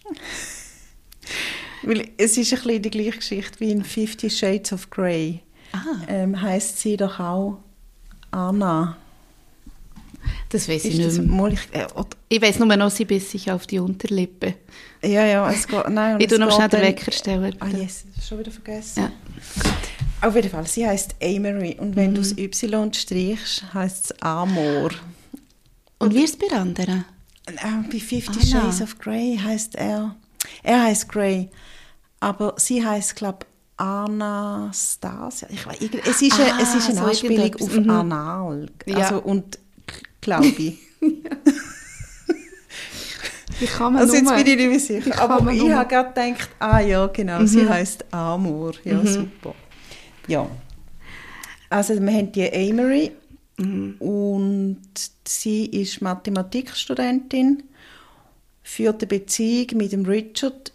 Weil 1.84 2.10
es 2.18 2.38
ist 2.38 2.54
ein 2.54 2.60
bisschen 2.60 2.82
die 2.82 2.90
gleiche 2.92 3.18
Geschichte 3.18 3.60
wie 3.60 3.72
in 3.72 3.84
Fifty 3.84 4.30
Shades 4.30 4.74
of 4.74 4.90
Grey. 4.90 5.42
Ah. 5.74 6.02
Ähm, 6.08 6.40
heißt 6.40 6.80
sie 6.80 6.98
doch 6.98 7.20
auch 7.20 7.60
Anna. 8.32 8.98
Das 10.50 10.68
weiß 10.68 10.86
ich 10.86 10.98
nicht 10.98 11.22
mehr. 11.22 11.48
Ich, 11.48 11.60
äh, 11.72 11.88
ich 12.30 12.42
weiß 12.42 12.60
nur 12.60 12.76
noch, 12.76 12.92
sie 12.92 13.06
biss 13.06 13.32
sich 13.32 13.52
auf 13.52 13.68
die 13.68 13.80
Unterlippe. 13.80 14.56
Ja, 15.04 15.26
ja, 15.26 15.50
es 15.50 15.68
geht... 15.68 15.90
Nein, 15.90 16.20
ich 16.20 16.28
tue 16.28 16.40
noch 16.40 16.52
schnell 16.54 16.70
den 16.70 16.82
Wecker 16.82 17.12
stellen. 17.12 17.56
Ah, 17.60 17.68
yes, 17.68 18.06
schon 18.28 18.40
wieder 18.40 18.52
vergessen. 18.52 19.04
Ja. 19.04 20.28
Auf 20.28 20.36
jeden 20.36 20.50
Fall, 20.50 20.68
sie 20.68 20.86
heißt 20.86 21.16
Amory 21.22 21.78
und 21.80 21.96
wenn 21.96 22.12
mhm. 22.12 22.16
du 22.16 22.22
das 22.22 22.38
Y 22.38 22.94
streichst, 22.94 23.74
heißt 23.74 24.06
es 24.06 24.22
Amor. 24.22 24.92
Und 25.98 26.14
wie 26.14 26.24
ist 26.24 26.42
es 26.42 26.50
bei 26.50 26.56
anderen? 26.56 27.06
Äh, 27.48 27.54
bei 27.92 28.00
Fifty 28.00 28.40
Anna. 28.40 28.72
Shades 28.72 28.82
of 28.82 29.00
Grey 29.00 29.40
heißt 29.42 29.76
er... 29.76 30.16
Er 30.64 30.84
heißt 30.84 31.10
Grey. 31.10 31.50
Aber 32.20 32.54
sie 32.58 32.86
heißt, 32.86 33.16
glaube 33.16 33.46
Anastasia. 33.82 35.48
Ich 35.50 35.66
weiß, 35.66 35.78
es 36.06 36.22
ist, 36.22 36.40
eine, 36.40 36.54
Ah, 36.54 36.60
es 36.62 36.76
ist 36.76 36.90
eine 36.90 37.00
so 37.00 37.06
Anspielung 37.06 37.56
auf 37.56 37.76
Mhm. 37.76 37.90
Anal. 37.90 38.70
Ja. 38.86 38.98
Also, 38.98 39.22
und 39.22 39.58
glaube 40.22 40.48
ich. 40.48 40.78
Wie 43.60 43.66
kann 43.68 43.94
man 43.94 44.02
Also 44.04 44.16
jetzt 44.16 44.28
bin 44.30 44.48
ich 44.48 44.56
nicht 44.56 44.70
mehr 44.70 44.80
sicher. 44.80 45.20
Aber 45.22 45.52
ich 45.52 45.70
habe 45.72 45.88
gerade 45.88 46.10
gedacht, 46.34 46.50
ah 46.60 46.80
ja, 46.80 47.06
genau, 47.08 47.46
sie 47.46 47.68
heißt 47.68 48.06
Amor. 48.12 48.72
Ja, 48.84 48.96
Mhm. 49.00 49.08
super. 49.08 49.54
Ja. 50.28 50.50
Also 51.70 51.94
wir 52.02 52.12
haben 52.12 52.32
die 52.32 52.52
Amory 52.52 53.12
Mhm. 53.58 53.96
und 54.00 54.82
sie 55.28 55.66
ist 55.68 56.02
Mathematikstudentin, 56.02 57.64
führt 58.64 59.02
eine 59.02 59.08
Beziehung 59.08 59.68
mit 59.78 59.92
dem 59.92 60.06
Richard 60.06 60.72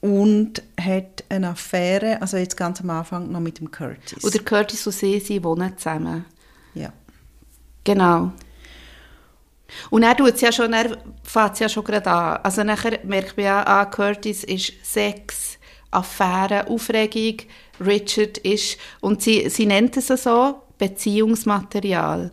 und 0.00 0.62
hat 0.80 1.24
eine 1.28 1.48
Affäre, 1.50 2.22
also 2.22 2.36
jetzt 2.38 2.56
ganz 2.56 2.80
am 2.80 2.90
Anfang 2.90 3.30
noch 3.30 3.40
mit 3.40 3.58
dem 3.58 3.70
Curtis. 3.70 4.22
Und 4.24 4.32
der 4.32 4.42
Curtis 4.44 4.86
und 4.86 4.92
sie, 4.94 5.20
sie 5.20 5.42
wohnen 5.44 5.76
zusammen. 5.76 6.24
Genau. 7.86 8.32
Und 9.90 10.02
er 10.02 10.16
tut 10.16 10.34
es 10.34 10.40
ja 10.40 10.50
schon, 10.50 10.72
er 10.72 10.98
fängt 11.22 11.52
es 11.52 11.58
ja 11.60 11.68
schon 11.68 11.84
gerade 11.84 12.10
an. 12.10 12.40
Also 12.42 12.64
nachher 12.64 12.98
merkt 13.04 13.36
man 13.36 13.46
ja, 13.46 13.66
ah, 13.66 13.84
Curtis 13.84 14.42
ist 14.42 14.72
Sex, 14.82 15.58
Affäre, 15.92 16.66
Aufregung, 16.66 17.46
Richard 17.80 18.38
ist, 18.38 18.78
und 19.00 19.22
sie, 19.22 19.48
sie 19.48 19.66
nennt 19.66 19.96
es 19.96 20.08
so, 20.08 20.62
Beziehungsmaterial. 20.78 22.32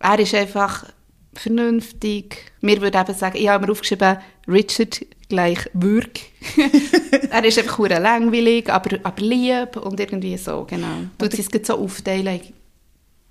Er 0.00 0.18
ist 0.18 0.34
einfach 0.34 0.86
vernünftig. 1.34 2.52
Wir 2.62 2.80
würden 2.80 3.00
eben 3.00 3.14
sagen, 3.14 3.36
ich 3.36 3.48
habe 3.48 3.66
mir 3.66 3.72
aufgeschrieben, 3.72 4.18
Richard 4.48 5.04
gleich 5.28 5.68
Würg. 5.74 6.18
er 7.30 7.44
ist 7.44 7.58
einfach 7.58 7.78
langweilig, 7.78 8.70
aber, 8.70 8.98
aber 9.02 9.22
lieb 9.22 9.76
und 9.76 10.00
irgendwie 10.00 10.36
so, 10.38 10.64
genau. 10.64 11.08
Tut 11.18 11.34
es 11.34 11.48
jetzt 11.52 11.66
so 11.66 11.78
aufteilen. 11.78 12.40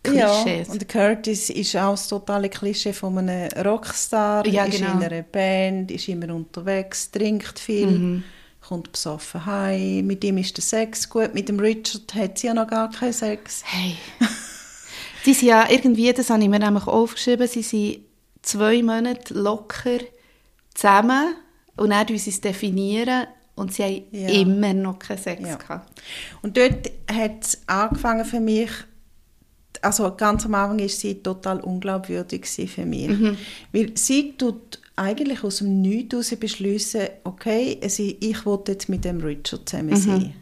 In 0.04 0.16
Ja, 0.16 0.42
Klischees. 0.44 0.70
und 0.70 0.88
Curtis 0.90 1.50
ist 1.50 1.76
auch 1.76 1.92
das 1.92 2.08
totale 2.08 2.50
Klischee 2.50 2.94
von 2.94 3.18
einem 3.18 3.50
Rockstar, 3.66 4.46
Ja, 4.48 4.66
ist 4.66 4.78
genau. 4.80 4.94
in 4.98 5.04
einer 5.04 5.22
Band, 5.22 5.92
ist 5.92 6.08
immer 6.08 6.34
unterwegs, 6.34 7.12
trinkt 7.12 7.60
viel, 7.60 7.88
Mhm. 7.88 8.24
kommt 8.68 8.92
besoffen 8.92 9.46
heim, 9.46 10.08
mit 10.08 10.24
ihm 10.24 10.38
ist 10.38 10.58
der 10.58 10.64
Sex 10.64 11.10
gut, 11.10 11.34
mit 11.34 11.50
dem 11.50 11.60
Richard 11.60 12.14
hat 12.16 12.38
sie 12.40 12.48
ja 12.48 12.54
noch 12.54 12.68
gar 12.68 12.90
keinen 12.90 13.14
Sex. 13.14 13.62
Hey. 13.66 13.96
sie 15.24 15.34
sind 15.34 15.48
ja 15.50 15.70
irgendwie, 15.70 16.12
das 16.14 16.30
habe 16.30 16.42
ich 16.42 16.50
mir 16.50 16.60
nämlich 16.60 16.88
aufgeschrieben, 16.88 17.48
sie 17.48 17.62
sind 17.62 18.00
zwei 18.42 18.82
Monate 18.82 19.34
locker 19.36 20.00
zusammen 20.74 21.36
und 21.78 21.92
dann 21.92 22.08
uns 22.08 22.26
es 22.28 22.42
definieren 22.42 23.28
und 23.56 23.74
sie 23.74 23.84
haben 23.84 24.04
Ja. 24.12 24.30
immer 24.30 24.74
noch 24.74 24.98
keinen 24.98 25.18
Sex 25.20 25.42
Ja. 25.48 25.56
gehabt. 25.58 26.02
Und 26.42 26.58
dort 26.58 26.90
hat 27.12 27.44
es 27.44 27.62
angefangen 27.68 28.26
für 28.26 28.40
mich, 28.40 28.72
also 29.82 30.14
ganz 30.16 30.46
am 30.46 30.56
Anfang 30.56 30.80
war 30.80 30.90
sie 30.90 31.16
total 31.16 31.60
unglaubwürdig 31.62 32.46
für 32.48 32.86
mich. 32.86 33.10
Mhm. 33.10 33.38
Weil 33.72 33.92
sie 33.96 34.34
tut 34.38 34.80
eigentlich 34.96 35.44
aus 35.44 35.58
dem 35.58 35.82
Nichts 35.82 36.14
heraus 36.14 36.36
beschließen, 36.40 37.02
okay, 37.24 37.80
sie, 37.88 38.18
ich 38.20 38.46
will 38.46 38.60
jetzt 38.68 38.90
mit 38.90 39.06
dem 39.06 39.22
Richard 39.22 39.62
Mhm. 39.62 39.66
zusammen 39.66 39.96
sein. 39.96 40.34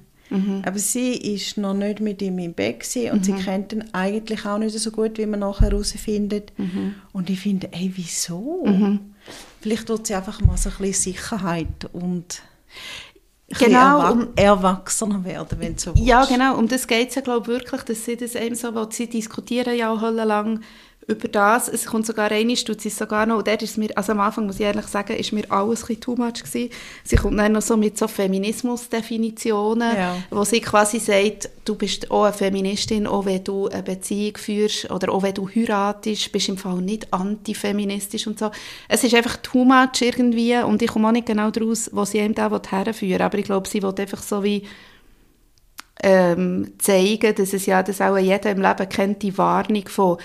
Aber 0.64 0.78
sie 0.78 1.14
ist 1.14 1.58
noch 1.58 1.74
nicht 1.74 2.02
mit 2.02 2.22
ihm 2.22 2.38
im 2.38 2.54
Bett 2.54 2.84
und 3.12 3.26
sie 3.26 3.32
Mhm. 3.32 3.40
kennt 3.40 3.74
ihn 3.74 3.84
eigentlich 3.94 4.46
auch 4.46 4.60
nicht 4.60 4.78
so 4.78 4.92
gut, 4.92 5.18
wie 5.18 5.26
man 5.26 5.40
nachher 5.40 5.70
herausfindet. 5.72 6.52
Mhm. 6.58 6.94
Und 7.14 7.30
ich 7.32 7.40
finde, 7.40 7.70
ey, 7.74 7.92
wieso? 7.96 8.64
Vielleicht 9.62 9.88
tut 9.88 10.06
sie 10.06 10.14
einfach 10.14 10.40
mal 10.42 10.56
so 10.58 10.70
ein 10.70 10.76
bisschen 10.80 11.14
Sicherheit 11.14 11.90
und 11.94 12.44
Genau, 13.58 14.00
erwa 14.00 14.10
um- 14.12 14.28
erwachsener 14.36 15.24
werden, 15.24 15.60
wenn 15.60 15.78
so 15.78 15.92
Ja, 15.96 16.20
willst. 16.20 16.32
genau. 16.32 16.56
Um 16.58 16.68
das 16.68 16.86
geht 16.88 17.10
es 17.10 17.16
ja, 17.16 17.22
glaube 17.22 17.52
ich, 17.52 17.60
wirklich, 17.60 17.82
dass 17.82 18.06
sie 18.06 18.16
das 18.16 18.36
eben 18.36 18.56
so, 18.56 18.76
weil 18.76 18.92
sie 18.92 19.08
diskutieren 19.10 19.76
ja 19.76 19.92
auch 19.92 20.02
lang 20.12 20.62
über 21.10 21.28
das. 21.28 21.68
Es 21.68 21.86
kommt 21.86 22.06
sogar 22.06 22.32
eine 22.32 22.54
tut 22.54 22.82
sie 22.82 22.90
sogar 22.90 23.26
noch, 23.26 23.38
und 23.40 23.48
dort 23.48 23.62
ist 23.62 23.78
mir, 23.78 23.90
also 23.98 24.12
am 24.12 24.20
Anfang 24.20 24.46
muss 24.46 24.56
ich 24.56 24.66
ehrlich 24.66 24.86
sagen, 24.86 25.14
ist 25.18 25.32
mir 25.32 25.44
alles 25.52 25.82
ein 25.84 25.88
bisschen 25.88 26.02
too 26.02 26.16
much 26.16 26.44
gewesen. 26.44 26.70
Sie 27.04 27.16
kommt 27.16 27.40
dann 27.40 27.52
noch 27.54 27.62
so 27.62 27.76
mit 27.78 27.98
so 27.98 28.08
Feminismusdefinitionen, 28.08 29.96
Ja. 29.96 30.16
wo 30.30 30.44
sie 30.44 30.62
quasi 30.62 31.00
sagt, 31.00 31.50
du 31.66 31.76
bist 31.76 32.12
auch 32.12 32.24
eine 32.26 32.34
Feministin, 32.34 33.08
auch 33.08 33.26
wenn 33.26 33.44
du 33.44 33.68
eine 33.68 33.84
Beziehung 33.84 34.38
führst 34.38 34.90
oder 34.92 35.12
auch 35.12 35.24
wenn 35.24 35.34
du 35.34 35.50
heiratest, 35.50 36.32
bist 36.32 36.50
im 36.50 36.58
Fall 36.58 36.78
nicht 36.82 37.12
antifeministisch 37.14 38.28
und 38.28 38.40
so. 38.40 38.52
Es 38.88 39.04
ist 39.04 39.14
einfach 39.16 39.38
too 39.38 39.66
much 39.66 40.02
irgendwie 40.02 40.56
und 40.58 40.82
ich 40.82 40.90
komme 40.90 41.08
auch 41.08 41.12
nicht 41.12 41.26
genau 41.28 41.50
daraus, 41.52 41.90
wo 41.94 42.06
sie 42.06 42.20
eben 42.20 42.36
da 42.36 42.50
herführen 42.50 43.12
will, 43.14 43.22
aber 43.22 43.38
ich 43.38 43.46
glaube, 43.46 43.68
sie 43.68 43.82
will 43.82 43.94
einfach 43.98 44.22
so 44.22 44.44
wie 44.44 44.64
ähm, 46.02 46.74
zeigen, 46.80 47.36
dass 47.36 47.54
es 47.54 47.66
ja, 47.66 47.84
dass 47.84 48.02
auch 48.02 48.18
jeder 48.18 48.52
im 48.52 48.62
Leben 48.62 48.90
kennt, 48.90 49.22
die 49.22 49.38
Warnung 49.38 49.88
von 49.88 50.18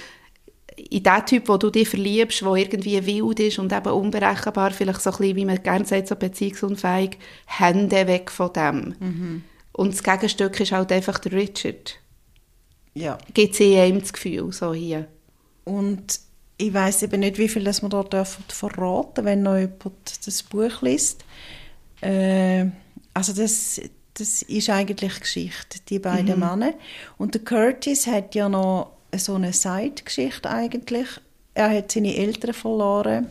in 0.76 1.02
den 1.02 1.26
Typ, 1.26 1.48
wo 1.48 1.56
du 1.56 1.70
dich 1.70 1.88
verliebst, 1.88 2.42
der 2.42 2.54
irgendwie 2.54 3.06
wild 3.06 3.40
ist 3.40 3.58
und 3.58 3.72
eben 3.72 3.92
unberechenbar, 3.92 4.70
vielleicht 4.72 5.02
so 5.02 5.10
ein 5.10 5.16
bisschen, 5.18 5.36
wie 5.36 5.44
man 5.44 5.62
gerne 5.62 5.84
sagt, 5.84 6.08
so 6.08 6.16
beziehungsunfähig, 6.16 7.18
Hände 7.46 8.06
weg 8.06 8.30
von 8.30 8.52
dem. 8.52 8.94
Und 9.72 9.92
das 9.92 10.02
Gegenstück 10.02 10.58
ist 10.60 10.72
halt 10.72 10.90
einfach 10.92 11.18
der 11.18 11.32
Richard. 11.32 11.98
Ja. 12.94 13.18
Gibt 13.34 13.56
sie 13.56 13.74
ihm 13.74 14.00
das 14.00 14.12
Gefühl, 14.12 14.52
so 14.52 14.72
hier. 14.72 15.08
Und 15.64 16.20
ich 16.56 16.72
weiß 16.72 17.02
eben 17.02 17.20
nicht, 17.20 17.38
wie 17.38 17.48
viel 17.48 17.64
das 17.64 17.82
man 17.82 17.90
da 17.90 18.02
dürfen 18.02 18.44
verraten, 18.48 19.24
wenn 19.24 19.42
noch 19.42 19.56
jemand 19.56 20.26
das 20.26 20.42
Buch 20.44 20.82
liest. 20.82 21.24
Äh, 22.00 22.66
also 23.12 23.32
das, 23.32 23.80
das 24.14 24.42
ist 24.42 24.70
eigentlich 24.70 25.20
Geschichte, 25.20 25.80
die 25.88 25.98
beiden 25.98 26.38
Männer. 26.38 26.74
Und 27.18 27.34
der 27.34 27.42
Curtis 27.42 28.06
hat 28.06 28.34
ja 28.34 28.48
noch 28.48 28.93
so 29.18 29.34
eine 29.34 29.52
Side-Geschichte 29.52 30.50
eigentlich. 30.50 31.08
Er 31.54 31.70
hat 31.70 31.92
seine 31.92 32.16
Eltern 32.16 32.54
verloren 32.54 33.26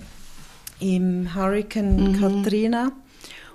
im 0.80 1.34
Hurricane 1.36 2.20
Katrina 2.20 2.92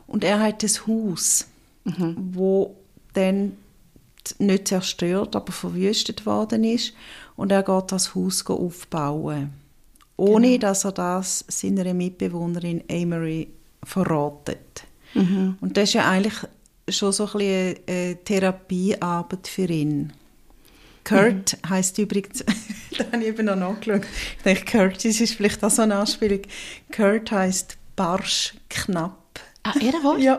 und 0.06 0.24
er 0.24 0.40
hat 0.40 0.62
das 0.62 0.86
Haus, 0.86 1.46
wo 1.84 2.76
dann 3.14 3.56
nicht 4.38 4.68
zerstört, 4.68 5.34
aber 5.36 5.52
verwüstet 5.52 6.26
worden 6.26 6.64
ist. 6.64 6.92
Und 7.36 7.52
er 7.52 7.62
geht 7.62 7.92
das 7.92 8.14
Haus 8.14 8.44
aufbauen. 8.46 9.52
Ohne 10.16 10.58
dass 10.58 10.84
er 10.84 10.92
das 10.92 11.44
seiner 11.48 11.94
Mitbewohnerin 11.94 12.82
Amory 12.90 13.48
verratet. 13.84 14.84
Und 15.60 15.76
das 15.76 15.90
ist 15.90 15.94
ja 15.94 16.10
eigentlich 16.10 16.34
schon 16.88 17.12
so 17.12 17.26
ein 17.26 17.32
bisschen 17.32 17.76
eine 17.86 18.16
Therapiearbeit 18.24 19.48
für 19.48 19.66
ihn. 19.66 20.12
Kurt 21.08 21.56
heisst 21.68 21.98
übrigens, 21.98 22.44
da 22.98 23.04
habe 23.12 23.18
ich 23.22 23.28
eben 23.28 23.46
noch 23.46 23.56
nachgeschaut, 23.56 24.02
ich 24.36 24.42
denke, 24.44 24.64
Curtis 24.64 25.20
ist 25.20 25.34
vielleicht 25.34 25.62
auch 25.64 25.70
so 25.70 25.82
eine 25.82 25.96
Anspielung. 25.96 26.40
Kurt 26.94 27.30
heisst 27.32 27.76
barsch 27.96 28.54
knapp, 28.68 29.40
Ah, 29.64 29.74
ihr 29.80 29.92
Wort? 30.04 30.20
Ja. 30.20 30.36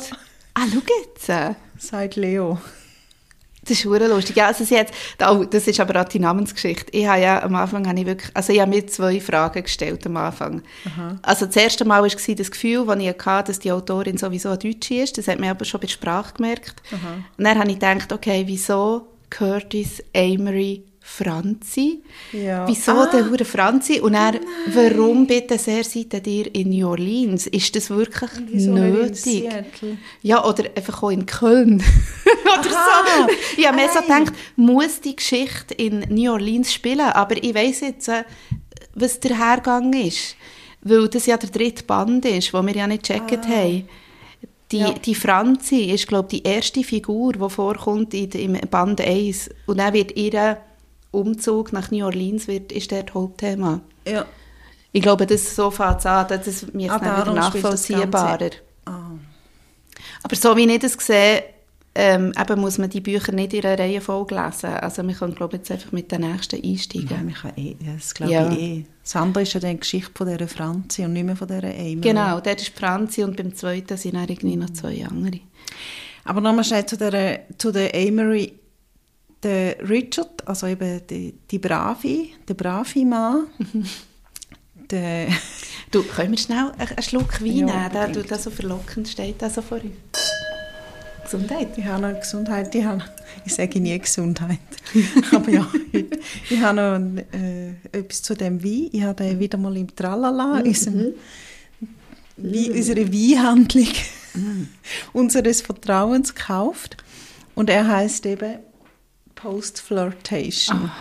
Ah, 0.53 0.65
schau 0.71 0.81
jetzt. 1.03 1.27
sagt 1.77 2.15
Leo. 2.15 2.59
Das 3.61 3.71
ist 3.77 3.85
hure 3.85 4.07
lustig. 4.07 4.35
Ja, 4.37 4.47
also 4.47 4.63
sie 4.63 4.79
hat, 4.79 4.87
oh, 5.29 5.43
das 5.43 5.67
ist 5.67 5.79
aber 5.79 6.01
auch 6.01 6.07
die 6.07 6.17
Namensgeschichte. 6.19 6.91
Ich 6.91 7.05
habe 7.05 7.21
ja 7.21 7.43
am 7.43 7.53
Anfang 7.55 7.87
habe 7.87 7.99
ich 7.99 8.05
wirklich, 8.05 8.31
also 8.35 8.51
ich 8.53 8.59
habe 8.59 8.69
mir 8.71 8.87
zwei 8.87 9.19
Fragen 9.19 9.61
gestellt 9.61 10.05
am 10.07 10.17
Anfang. 10.17 10.63
Also 11.21 11.45
das 11.45 11.55
erste 11.55 11.85
Mal 11.85 12.01
war 12.01 12.07
das 12.09 12.51
Gefühl, 12.51 12.85
das 12.87 12.99
ich 12.99 13.25
hatte, 13.25 13.51
dass 13.51 13.59
die 13.59 13.71
Autorin 13.71 14.17
sowieso 14.17 14.49
eine 14.49 14.57
Deutsche 14.57 14.95
ist. 14.95 15.17
Das 15.17 15.27
hat 15.27 15.39
man 15.39 15.49
aber 15.49 15.65
schon 15.65 15.81
bei 15.81 15.85
der 15.87 15.93
Sprache 15.93 16.33
gemerkt. 16.35 16.81
Und 17.37 17.43
dann 17.43 17.59
habe 17.59 17.69
ich 17.69 17.75
gedacht, 17.79 18.11
okay, 18.11 18.43
wieso 18.47 19.07
Curtis 19.29 20.03
Amory 20.15 20.83
Franzi? 21.01 22.01
Ja. 22.33 22.67
Wieso 22.67 22.91
Ah. 22.91 23.07
der 23.07 23.29
hure 23.29 23.43
Franzi? 23.45 23.99
Und 23.99 24.13
dann, 24.13 24.39
warum 24.73 25.25
bitte 25.25 25.57
sehr 25.57 25.83
seid 25.83 26.25
ihr 26.27 26.53
in 26.53 26.69
New 26.69 26.87
Orleans? 26.87 27.47
Ist 27.47 27.75
das 27.75 27.89
wirklich 27.89 28.29
Wieso 28.47 28.71
nötig? 28.73 29.49
Ja, 30.21 30.45
oder 30.45 30.65
einfach 30.75 31.01
auch 31.03 31.09
in 31.09 31.25
Köln. 31.25 31.81
oder 32.43 32.69
Aha. 32.75 33.27
so. 33.27 33.33
Ich 33.57 33.65
habe 33.67 33.77
mir 33.77 33.89
so 33.89 34.01
gedacht, 34.01 34.33
muss 34.55 35.01
die 35.01 35.15
Geschichte 35.15 35.73
in 35.75 35.99
New 36.09 36.31
Orleans 36.31 36.71
spielen? 36.73 37.01
Aber 37.09 37.41
ich 37.41 37.55
weiss 37.55 37.81
jetzt, 37.81 38.07
äh, 38.07 38.23
was 38.93 39.19
der 39.19 39.37
Hergang 39.37 39.93
ist. 39.93 40.35
Weil 40.81 41.07
das 41.09 41.25
ja 41.25 41.37
der 41.37 41.49
dritte 41.49 41.83
Band 41.83 42.23
ist, 42.25 42.53
wo 42.53 42.61
wir 42.65 42.73
ja 42.75 42.87
nicht 42.87 43.03
gecheckt 43.07 43.47
haben. 43.47 43.87
Die, 44.71 44.79
Ja. 44.79 44.91
die 44.93 45.15
Franzi 45.15 45.85
ist, 45.85 46.07
glaube 46.07 46.27
ich, 46.31 46.43
die 46.43 46.47
erste 46.49 46.83
Figur, 46.83 47.33
die 47.33 47.49
vorkommt 47.49 48.13
in, 48.13 48.29
im 48.31 48.69
Band 48.69 49.01
1. 49.01 49.49
Und 49.65 49.77
dann 49.79 49.93
wird 49.93 50.15
ihr 50.15 50.57
Umzug 51.11 51.73
nach 51.73 51.89
New 51.89 52.05
Orleans 52.05 52.47
wird, 52.47 52.71
ist 52.71 52.91
der 52.91 53.05
Hauptthema. 53.13 53.81
Ja. 54.07 54.25
Ich 54.91 55.01
glaube, 55.01 55.25
das 55.25 55.55
so 55.55 55.71
fängt 55.71 55.99
es 55.99 56.05
an, 56.05 56.27
das 56.27 56.47
ist 56.47 56.73
mir 56.73 56.91
Ah, 56.91 57.25
nachvollziehbarer. 57.33 58.49
Ah. 58.85 59.11
Aber 60.23 60.35
so 60.35 60.55
wie 60.55 60.71
ich 60.71 60.79
das 60.79 60.93
sehe, 60.93 61.43
ähm, 61.95 62.31
eben 62.39 62.61
muss 62.61 62.77
man 62.77 62.89
die 62.89 63.01
Bücher 63.01 63.31
nicht 63.31 63.53
in 63.53 63.65
einer 63.65 63.79
Reihenfolge 63.79 64.35
lesen. 64.35 64.67
Also 64.69 65.05
wir 65.05 65.15
können, 65.15 65.35
glaube 65.35 65.55
ich, 65.55 65.59
jetzt 65.61 65.71
einfach 65.71 65.91
mit 65.91 66.11
den 66.11 66.21
nächsten 66.21 66.63
Ja, 66.63 66.71
einsteigen. 66.71 67.25
man 67.25 67.33
kann 67.33 67.51
eh, 67.57 67.75
ja, 67.83 67.93
das 67.95 68.13
glaube 68.13 68.31
Ja. 68.33 68.51
ich 68.51 68.59
eh. 68.59 68.85
Das 69.03 69.15
andere 69.15 69.43
ist 69.43 69.53
ja 69.53 69.59
dann 69.59 69.71
die 69.71 69.79
Geschichte 69.79 70.11
von 70.15 70.27
dieser 70.27 70.47
Franzi 70.47 71.03
und 71.03 71.13
nicht 71.13 71.25
mehr 71.25 71.35
von 71.35 71.47
dieser 71.47 71.63
Amy. 71.63 71.95
Genau, 72.01 72.39
der 72.39 72.57
ist 72.57 72.69
Franzi 72.77 73.23
und 73.23 73.35
beim 73.35 73.55
zweiten 73.55 73.97
sind 73.97 74.13
dann 74.15 74.27
irgendwie 74.29 74.55
noch 74.55 74.69
zwei 74.69 75.03
andere. 75.05 75.39
Aber 76.25 76.41
nochmal 76.41 76.63
schnell 76.63 76.85
zu 76.85 76.95
der, 76.95 77.41
zu 77.57 77.71
der 77.71 77.93
Amory. 77.95 78.53
Der 79.41 79.77
Richard, 79.89 80.45
also 80.47 80.67
eben 80.67 81.01
die, 81.09 81.33
die 81.49 81.59
Brave, 81.59 82.27
der 82.47 82.53
brave 82.55 83.05
Mann, 83.05 83.47
der, 84.91 85.27
Du, 85.91 86.03
können 86.03 86.31
wir 86.31 86.37
schnell 86.37 86.71
einen 86.77 87.01
Schluck 87.01 87.41
Wein 87.41 87.55
Ja, 87.55 87.65
nehmen? 87.65 87.89
Der, 87.93 88.05
unbedingt. 88.07 88.31
der 88.31 88.37
so 88.37 88.49
verlockend 88.51 89.07
steht, 89.07 89.41
so 89.49 89.61
vor 89.61 89.77
uns. 89.77 89.93
Gesundheit. 91.29 91.77
ich 91.77 91.85
habe 91.85 92.01
noch 92.01 92.19
Gesundheit, 92.19 92.73
ich, 92.73 92.83
habe, 92.83 93.03
ich 93.45 93.53
sage 93.53 93.79
nie 93.79 93.97
Gesundheit, 93.99 94.59
aber 95.31 95.49
ja, 95.49 95.67
ich 96.49 96.59
habe 96.59 96.75
noch 96.75 97.23
äh, 97.37 97.69
etwas 97.91 98.23
zu 98.23 98.33
dem 98.35 98.63
Wein, 98.63 98.89
ich 98.91 99.03
habe 99.03 99.23
den 99.23 99.39
wieder 99.39 99.57
mal 99.57 99.75
im 99.77 99.93
Tralala, 99.95 100.61
unserem, 100.61 101.13
Wein, 102.37 102.71
unsere 102.71 103.13
Weinhandlung 103.13 103.87
unseres 105.13 105.61
Vertrauens 105.61 106.33
gekauft 106.33 106.97
und 107.55 107.69
er 107.69 107.87
heißt 107.87 108.25
eben 108.25 108.59
Post 109.35 109.81
Flirtation. 109.81 110.91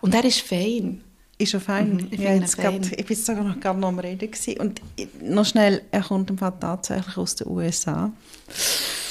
Und 0.00 0.14
er 0.14 0.24
ist 0.24 0.40
fein. 0.40 1.02
Ist 1.38 1.52
ja 1.52 1.60
fein. 1.60 1.94
Mhm, 1.94 2.08
ich 2.10 2.20
ja, 2.20 2.34
jetzt 2.34 2.56
fein. 2.56 2.80
grad, 2.80 2.92
ich 2.92 3.06
bin 3.06 3.16
jetzt 3.16 3.24
sogar 3.24 3.44
noch, 3.44 3.58
gerade 3.58 3.78
noch 3.78 3.88
am 3.88 3.98
Reden 3.98 4.30
gewesen. 4.30 4.60
Und 4.60 4.80
noch 5.22 5.46
schnell, 5.46 5.82
er 5.90 6.02
kommt 6.02 6.28
im 6.30 6.38
Fall 6.38 6.52
tatsächlich 6.60 7.16
aus 7.16 7.36
den 7.36 7.48
USA. 7.48 8.12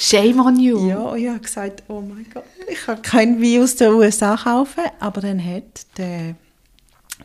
Shame 0.00 0.40
on 0.40 0.58
you. 0.58 0.88
Ja, 0.88 0.98
und 0.98 1.18
ich 1.18 1.28
habe 1.28 1.40
gesagt, 1.40 1.84
oh 1.88 2.00
mein 2.00 2.26
Gott, 2.32 2.44
ich 2.68 2.80
kann 2.80 3.02
kein 3.02 3.40
Wein 3.40 3.62
aus 3.62 3.76
den 3.76 3.92
USA 3.92 4.36
kaufen. 4.36 4.84
Aber 4.98 5.20
dann 5.20 5.42
hat 5.44 5.86
der, 5.96 6.34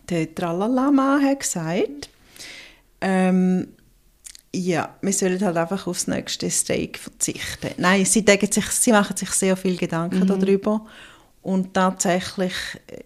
der 0.09 0.33
Tralala-Mann 0.33 1.39
gesagt, 1.39 2.09
ähm, 3.01 3.69
ja, 4.53 4.95
wir 5.01 5.13
sollen 5.13 5.41
halt 5.41 5.57
einfach 5.57 5.87
aufs 5.87 6.07
nächste 6.07 6.49
Steak 6.49 6.97
verzichten. 6.97 7.71
Nein, 7.77 8.05
sie, 8.05 8.23
denken 8.23 8.51
sich, 8.51 8.65
sie 8.65 8.91
machen 8.91 9.15
sich 9.15 9.29
sehr 9.31 9.55
viel 9.57 9.77
Gedanken 9.77 10.25
darüber. 10.25 10.85
Und 11.41 11.73
tatsächlich 11.73 12.53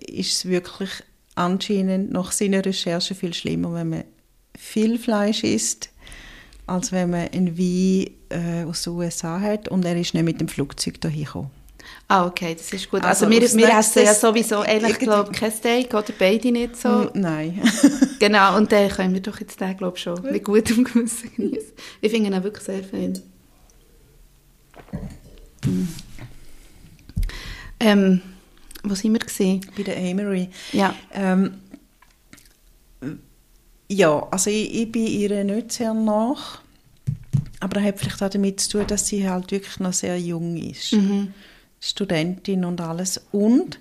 ist 0.07 0.33
es 0.33 0.45
wirklich 0.45 0.89
anscheinend 1.35 2.11
nach 2.11 2.31
seiner 2.31 2.65
Recherche 2.65 3.15
viel 3.15 3.33
schlimmer, 3.33 3.73
wenn 3.73 3.89
man 3.89 4.03
viel 4.57 4.97
Fleisch 4.97 5.43
isst, 5.43 5.89
als 6.71 6.91
wenn 6.91 7.09
man 7.09 7.27
einen 7.29 7.57
Wein 7.57 8.11
äh, 8.29 8.63
aus 8.65 8.83
den 8.83 8.93
USA 8.93 9.39
hat. 9.39 9.67
Und 9.69 9.85
er 9.85 9.95
ist 9.99 10.13
nicht 10.13 10.23
mit 10.23 10.39
dem 10.41 10.47
Flugzeug 10.47 10.99
dahin 11.01 11.25
gekommen. 11.25 11.51
Ah, 12.07 12.25
okay, 12.25 12.55
das 12.55 12.71
ist 12.73 12.89
gut. 12.89 13.03
Also 13.03 13.25
Also, 13.25 13.29
wir, 13.29 13.41
wir 13.41 13.77
essen 13.79 14.03
ja 14.05 14.13
sowieso 14.13 14.63
irgendwie- 14.63 14.93
glaube 15.05 15.31
kein 15.31 15.51
Steak 15.51 15.93
oder 15.93 16.13
beide 16.17 16.51
nicht 16.51 16.75
so. 16.75 16.89
Mm, 16.89 17.09
Nein. 17.15 17.61
Genau, 18.19 18.55
und 18.57 18.71
dann 18.71 18.87
können 18.89 19.13
wir 19.15 19.21
doch 19.21 19.39
jetzt 19.39 19.59
den, 19.59 19.75
glaube 19.77 19.97
ich, 19.97 20.03
schon 20.03 20.21
mit 20.21 20.43
gutem 20.43 20.83
Gewissen 20.83 21.31
genießen. 21.35 21.71
Ich 22.01 22.11
finde 22.11 22.29
ihn 22.29 22.35
auch 22.35 22.43
wirklich 22.43 22.63
sehr 22.65 22.83
fein. 22.83 23.19
Mm. 25.65 25.87
Ähm, 27.79 28.21
wo 28.83 28.93
sind 28.93 29.13
wir 29.13 29.19
gesehen? 29.19 29.61
Bei 29.75 29.81
der 29.83 29.97
Amory. 29.97 30.49
Ja. 30.71 30.93
Ähm, 31.13 31.55
ja, 33.89 34.27
also 34.31 34.49
ich, 34.49 34.73
ich 34.83 34.91
bin 34.91 35.07
ihr 35.07 35.43
nicht 35.43 35.71
sehr 35.71 35.93
nach. 35.93 36.60
Aber 37.61 37.75
das 37.75 37.83
hat 37.83 37.99
vielleicht 37.99 38.21
auch 38.21 38.29
damit 38.29 38.59
zu 38.59 38.71
tun, 38.71 38.87
dass 38.87 39.07
sie 39.07 39.29
halt 39.29 39.51
wirklich 39.51 39.79
noch 39.79 39.93
sehr 39.93 40.19
jung 40.19 40.57
ist. 40.57 40.91
Studentin 41.79 42.65
und 42.65 42.81
alles. 42.81 43.21
Und 43.31 43.79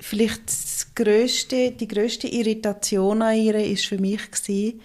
vielleicht 0.00 0.46
das 0.46 0.88
grösste, 0.94 1.70
die 1.70 1.86
grösste 1.86 2.26
Irritation 2.26 3.22
an 3.22 3.36
ihr 3.36 3.54
ist 3.54 3.86
für 3.86 3.98
mich 3.98 4.30
gewesen, 4.30 4.80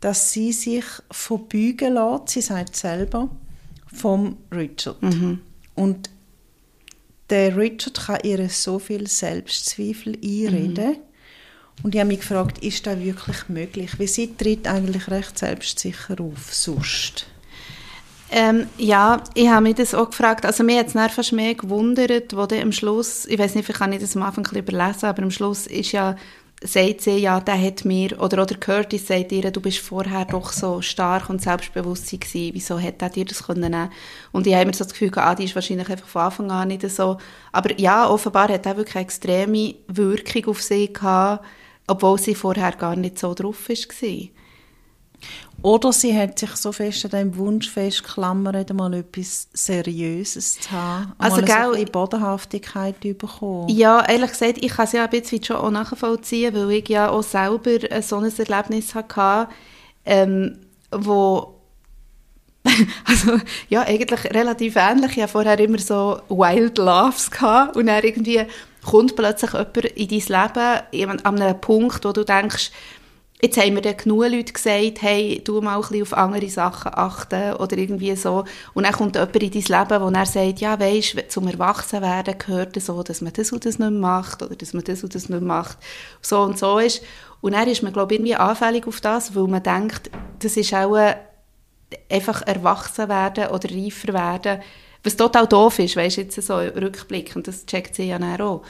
dass 0.00 0.32
sie 0.32 0.52
sich 0.52 0.84
verbeugen 1.10 1.94
lässt, 1.94 2.28
sie 2.28 2.40
sagt 2.40 2.76
selber, 2.76 3.30
vom 3.86 4.36
Richard. 4.50 5.00
Und 5.74 6.10
der 7.30 7.56
Richard 7.56 8.06
kann 8.06 8.18
ihr 8.24 8.48
so 8.48 8.78
viel 8.78 9.06
Selbstzweifel 9.06 10.18
einreden. 10.22 10.96
Und 11.82 11.94
ich 11.94 12.00
habe 12.00 12.08
mich 12.08 12.20
gefragt, 12.20 12.58
ist 12.58 12.86
das 12.86 12.98
wirklich 12.98 13.48
möglich? 13.48 13.98
Weil 13.98 14.08
sie 14.08 14.34
tritt 14.36 14.66
eigentlich 14.66 15.08
recht 15.08 15.38
selbstsicher 15.38 16.20
auf, 16.20 16.52
sonst. 16.52 17.26
Ähm, 18.34 18.66
ja, 18.78 19.22
ich 19.34 19.46
habe 19.48 19.62
mich 19.62 19.74
das 19.74 19.94
auch 19.94 20.08
gefragt. 20.08 20.46
Also 20.46 20.64
mir 20.64 20.78
hat 20.78 20.86
es 20.86 21.14
fast 21.14 21.32
mehr 21.34 21.54
gewundert, 21.54 22.34
wo 22.34 22.46
dann 22.46 22.62
am 22.62 22.72
Schluss, 22.72 23.26
ich 23.26 23.38
weiß 23.38 23.54
nicht, 23.54 23.66
vielleicht 23.66 23.80
kann 23.80 23.92
ich 23.92 24.00
das 24.00 24.16
am 24.16 24.22
Anfang 24.22 24.46
ein 24.46 24.58
überlesen, 24.58 25.04
aber 25.04 25.22
am 25.22 25.30
Schluss 25.30 25.66
ist 25.66 25.92
ja, 25.92 26.16
sagt 26.64 27.02
sie, 27.02 27.18
ja, 27.18 27.40
der 27.40 27.60
hat 27.60 27.84
mir, 27.84 28.18
oder, 28.18 28.40
oder 28.40 28.54
Curtis 28.54 29.06
sagt 29.06 29.32
ihr, 29.32 29.50
du 29.50 29.60
bist 29.60 29.80
vorher 29.80 30.24
doch 30.24 30.50
so 30.50 30.80
stark 30.80 31.28
und 31.28 31.42
selbstbewusst 31.42 32.10
gewesen, 32.10 32.54
wieso 32.54 32.80
hat 32.80 33.02
er 33.02 33.10
dir 33.10 33.26
das 33.26 33.42
können 33.42 33.70
nehmen? 33.70 33.90
Und 34.32 34.46
ich 34.46 34.54
habe 34.54 34.62
immer 34.62 34.72
so 34.72 34.84
das 34.84 34.94
Gefühl, 34.94 35.12
ah, 35.16 35.34
die 35.34 35.44
ist 35.44 35.54
wahrscheinlich 35.54 35.90
einfach 35.90 36.08
von 36.08 36.22
Anfang 36.22 36.50
an 36.50 36.68
nicht 36.68 36.88
so. 36.88 37.18
Aber 37.52 37.78
ja, 37.78 38.08
offenbar 38.08 38.48
hat 38.48 38.64
er 38.64 38.78
wirklich 38.78 38.96
eine 38.96 39.04
extreme 39.04 39.74
Wirkung 39.88 40.46
auf 40.46 40.62
sie 40.62 40.90
gehabt, 40.90 41.44
obwohl 41.86 42.18
sie 42.18 42.34
vorher 42.34 42.72
gar 42.72 42.96
nicht 42.96 43.18
so 43.18 43.34
drauf 43.34 43.68
war. 43.68 44.28
Oder 45.62 45.92
sie 45.92 46.16
hat 46.16 46.38
sich 46.38 46.50
so 46.56 46.72
fest 46.72 47.04
an 47.04 47.10
dem 47.12 47.36
Wunsch 47.36 47.70
festgeklammert, 47.70 48.72
mal 48.74 48.92
etwas 48.94 49.48
Seriöses 49.52 50.58
zu 50.60 50.70
haben. 50.72 51.12
Also, 51.18 51.36
mal 51.36 51.40
so 51.46 51.46
gell- 51.52 51.64
ein 51.66 51.70
bisschen 51.72 51.92
Bodenhaftigkeit 51.92 53.00
bekommen. 53.00 53.68
Ja, 53.68 54.04
ehrlich 54.08 54.30
gesagt, 54.30 54.58
ich 54.60 54.72
kann 54.72 54.86
es 54.86 54.92
ja 54.92 55.04
ein 55.04 55.10
bisschen 55.10 55.42
schon 55.44 55.56
auch 55.56 55.70
nachvollziehen, 55.70 56.54
weil 56.54 56.70
ich 56.72 56.88
ja 56.88 57.08
auch 57.10 57.22
selber 57.22 57.70
ein 57.90 58.02
so 58.02 58.16
ein 58.16 58.32
Erlebnis 58.36 58.94
hatte, 58.94 59.48
ähm, 60.04 60.58
wo 60.90 61.54
also 63.04 63.38
ja, 63.68 63.82
eigentlich 63.82 64.24
relativ 64.32 64.76
ähnlich. 64.76 65.16
Ich 65.16 65.22
hatte 65.22 65.32
vorher 65.32 65.58
immer 65.58 65.78
so 65.78 66.20
Wild 66.28 66.78
Loves 66.78 67.30
gehabt 67.30 67.76
und 67.76 67.86
dann 67.86 68.02
irgendwie 68.02 68.42
kommt 68.84 69.16
plötzlich 69.16 69.52
jemand 69.52 69.76
in 69.96 70.08
dein 70.28 70.82
Leben 70.92 71.20
an 71.24 71.40
einem 71.42 71.60
Punkt, 71.60 72.04
wo 72.04 72.12
du 72.12 72.24
denkst, 72.24 72.70
jetzt 73.42 73.56
haben 73.56 73.74
mir 73.74 73.82
dann 73.82 73.96
genug 73.96 74.28
Leute 74.28 74.52
gesagt, 74.52 75.02
hey, 75.02 75.40
du 75.42 75.60
mal 75.60 75.74
ein 75.74 75.80
bisschen 75.80 76.02
auf 76.02 76.14
andere 76.14 76.48
Sachen 76.48 76.92
achten 76.94 77.54
oder 77.54 77.76
irgendwie 77.76 78.14
so. 78.14 78.44
Und 78.72 78.84
dann 78.84 78.92
kommt 78.92 79.16
jemand 79.16 79.36
in 79.36 79.50
dein 79.50 79.80
Leben, 79.80 80.02
wo 80.02 80.08
er 80.08 80.26
sagt, 80.26 80.60
ja, 80.60 80.78
weisst, 80.78 81.16
zum 81.28 81.48
Erwachsenwerden 81.48 82.38
gehört 82.38 82.76
es 82.76 82.86
so, 82.86 83.02
dass 83.02 83.20
man 83.20 83.32
das 83.32 83.50
und 83.50 83.66
das 83.66 83.80
nicht 83.80 83.92
macht 83.92 84.42
oder 84.42 84.54
dass 84.54 84.72
man 84.72 84.84
das 84.84 85.02
und 85.02 85.14
das 85.14 85.28
nicht 85.28 85.42
macht. 85.42 85.78
So 86.20 86.40
und 86.42 86.56
so 86.56 86.78
ist. 86.78 87.02
Und 87.40 87.52
dann 87.52 87.66
ist 87.68 87.82
man, 87.82 87.92
glaube 87.92 88.14
ich, 88.14 88.20
irgendwie 88.20 88.36
anfällig 88.36 88.86
auf 88.86 89.00
das, 89.00 89.34
weil 89.34 89.48
man 89.48 89.62
denkt, 89.62 90.10
das 90.38 90.56
ist 90.56 90.72
auch 90.72 90.96
einfach 92.08 92.42
erwachsen 92.42 93.08
werden 93.08 93.48
oder 93.48 93.68
reifer 93.68 94.12
werden, 94.12 94.62
was 95.02 95.16
total 95.16 95.48
doof 95.48 95.80
ist, 95.80 95.96
weißt 95.96 96.18
du, 96.18 96.20
jetzt 96.22 96.40
so 96.40 96.56
rückblickend, 96.58 97.48
das 97.48 97.66
checkt 97.66 97.96
sie 97.96 98.04
ja 98.04 98.20
dann 98.20 98.40
auch. 98.40 98.62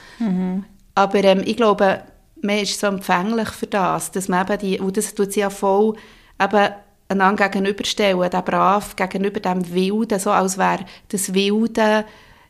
Aber 0.95 1.23
ähm, 1.23 1.43
ich 1.45 1.57
glaube, 1.57 2.01
man 2.43 2.59
ist 2.59 2.79
so 2.79 2.87
empfänglich 2.87 3.49
für 3.49 3.67
das, 3.67 4.11
dass 4.11 4.27
man 4.27 4.45
eben 4.45 4.59
die, 4.59 4.79
und 4.79 4.97
das 4.97 5.15
tut 5.15 5.33
sie 5.33 5.39
ja 5.39 5.49
voll 5.49 5.95
eben 6.41 6.69
einander 7.09 7.49
gegenüberstellen, 7.49 8.29
der 8.29 8.41
Brav 8.41 8.95
gegenüber 8.95 9.39
dem 9.39 9.73
Wilden, 9.73 10.19
so 10.19 10.31
als 10.31 10.57
wäre 10.57 10.85
das 11.09 11.33
Wilde 11.33 12.05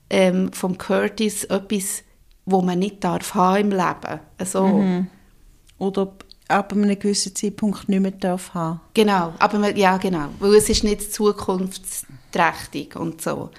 ähm, 0.10 0.51
vom 0.51 0.77
Curtis 0.77 1.43
etwas, 1.45 2.03
wo 2.45 2.62
man 2.62 2.79
nicht 2.79 3.03
darf 3.03 3.36
haben 3.36 3.71
im 3.71 3.71
Leben. 3.71 4.19
Also, 4.38 4.65
Oder 5.77 6.13
ab 6.47 6.73
einem 6.73 6.97
gewissen 6.97 7.36
Zeitpunkt 7.36 7.89
nicht 7.89 7.99
mehr 7.99 8.12
darf 8.12 8.53
haben. 8.53 8.82
Genau, 8.93 9.34
aber 9.39 9.60
man, 9.60 9.75
ja 9.75 9.97
genau, 9.97 10.29
weil 10.39 10.56
es 10.56 10.69
ist 10.69 10.84
nicht 10.84 11.13
zukunftsträchtig 11.13 12.95
und 12.95 13.21
so. 13.21 13.49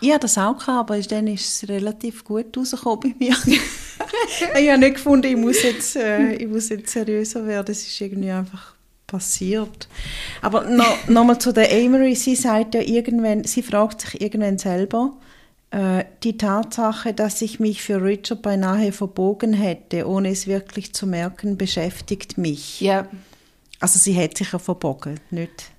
Ich 0.00 0.10
hatte 0.10 0.20
das 0.20 0.38
auch, 0.38 0.58
gehabt, 0.58 0.90
aber 0.90 0.98
dann 1.00 1.26
ist 1.26 1.62
es 1.62 1.68
relativ 1.68 2.24
gut 2.24 2.56
rausgekommen 2.56 3.00
bei 3.00 3.14
mir. 3.18 3.36
ich 4.58 4.70
habe 4.70 4.78
nicht 4.78 4.94
gefunden, 4.94 5.26
ich 5.26 5.36
muss 5.36 5.62
jetzt, 5.62 5.96
äh, 5.96 6.34
ich 6.34 6.48
muss 6.48 6.70
jetzt 6.70 6.90
seriöser 6.90 7.46
werden. 7.46 7.70
Es 7.70 7.86
ist 7.86 8.00
irgendwie 8.00 8.30
einfach 8.30 8.74
passiert. 9.06 9.88
Aber 10.40 10.64
noch, 10.64 11.24
mal 11.24 11.38
zu 11.38 11.52
der 11.52 11.70
Amory. 11.70 12.14
Sie 12.14 12.36
sagt 12.36 12.74
ja 12.74 12.80
irgendwann, 12.80 13.44
sie 13.44 13.62
fragt 13.62 14.00
sich 14.02 14.20
irgendwann 14.20 14.58
selber, 14.58 15.12
äh, 15.70 16.04
die 16.22 16.36
Tatsache, 16.36 17.12
dass 17.12 17.42
ich 17.42 17.60
mich 17.60 17.82
für 17.82 18.02
Richard 18.02 18.42
beinahe 18.42 18.92
verbogen 18.92 19.52
hätte, 19.52 20.08
ohne 20.08 20.30
es 20.30 20.46
wirklich 20.46 20.94
zu 20.94 21.06
merken, 21.06 21.56
beschäftigt 21.56 22.38
mich. 22.38 22.80
Ja, 22.80 23.06
Also 23.80 23.98
sie 23.98 24.16
hat 24.20 24.38
sich 24.38 24.52
ja 24.52 24.58
verbogen, 24.58 25.20
nicht 25.30 25.72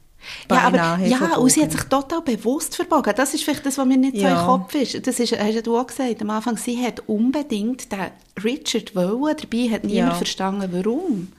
ja 0.49 0.57
aber 0.57 0.71
beinahe 0.77 1.07
ja, 1.07 1.17
verbogen. 1.17 1.41
und 1.43 1.49
sie 1.51 1.61
hat 1.63 1.71
sich 1.71 1.83
total 1.83 2.21
bewusst 2.21 2.75
verbogen. 2.75 3.13
Das 3.15 3.33
ist 3.33 3.43
vielleicht 3.43 3.65
das, 3.65 3.77
was 3.77 3.85
mir 3.85 3.97
nicht 3.97 4.15
so 4.17 4.23
Ja. 4.23 4.39
im 4.41 4.45
Kopf 4.47 4.75
ist. 4.75 5.05
Das 5.07 5.19
ist, 5.19 5.31
hast 5.37 5.53
ja 5.53 5.61
du 5.61 5.77
auch 5.77 5.87
gesagt 5.87 6.21
am 6.21 6.29
Anfang, 6.29 6.57
sie 6.57 6.81
hat 6.83 7.01
unbedingt 7.07 7.91
den 7.91 8.11
Richard 8.43 8.95
wollen, 8.95 9.35
dabei 9.37 9.69
hat 9.69 9.83
niemand 9.83 9.93
Ja. 9.93 10.13
verstanden, 10.13 10.69
warum. 10.71 11.31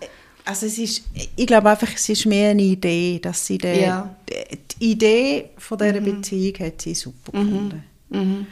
Also 0.45 0.67
es 0.67 0.77
ist, 0.79 1.05
ich 1.37 1.47
glaube 1.47 1.71
einfach, 1.71 1.89
es 1.95 2.09
ist 2.09 2.27
mehr 2.27 2.51
eine 2.51 2.63
Idee, 2.63 3.21
dass 3.23 3.47
sie 3.47 3.59
den, 3.59 3.81
Ja. 3.81 4.17
die, 4.29 4.59
die 4.81 4.91
Idee 4.93 5.51
von 5.59 5.79
dieser 5.79 6.01
Beziehung 6.01 6.59
hat 6.59 6.83
sie 6.83 6.95
super 6.97 7.31
gefunden. 7.33 7.85
Mhm. 8.11 8.47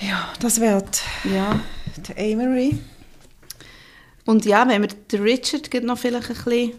Ja, 0.00 0.28
das 0.40 0.60
wäre 0.60 0.82
Ja. 1.32 1.60
die, 1.96 2.32
Amory. 2.34 2.78
Und 4.26 4.44
ja, 4.44 4.66
wenn 4.68 4.82
wir 4.82 4.88
den 4.88 5.22
Richard 5.22 5.72
noch 5.84 5.98
vielleicht 5.98 6.30
ein 6.30 6.36
bisschen 6.44 6.72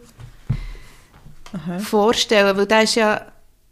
vorstellen, 1.80 2.56
weil 2.58 2.66
der 2.66 2.84
ist 2.84 2.96
ja 2.96 3.26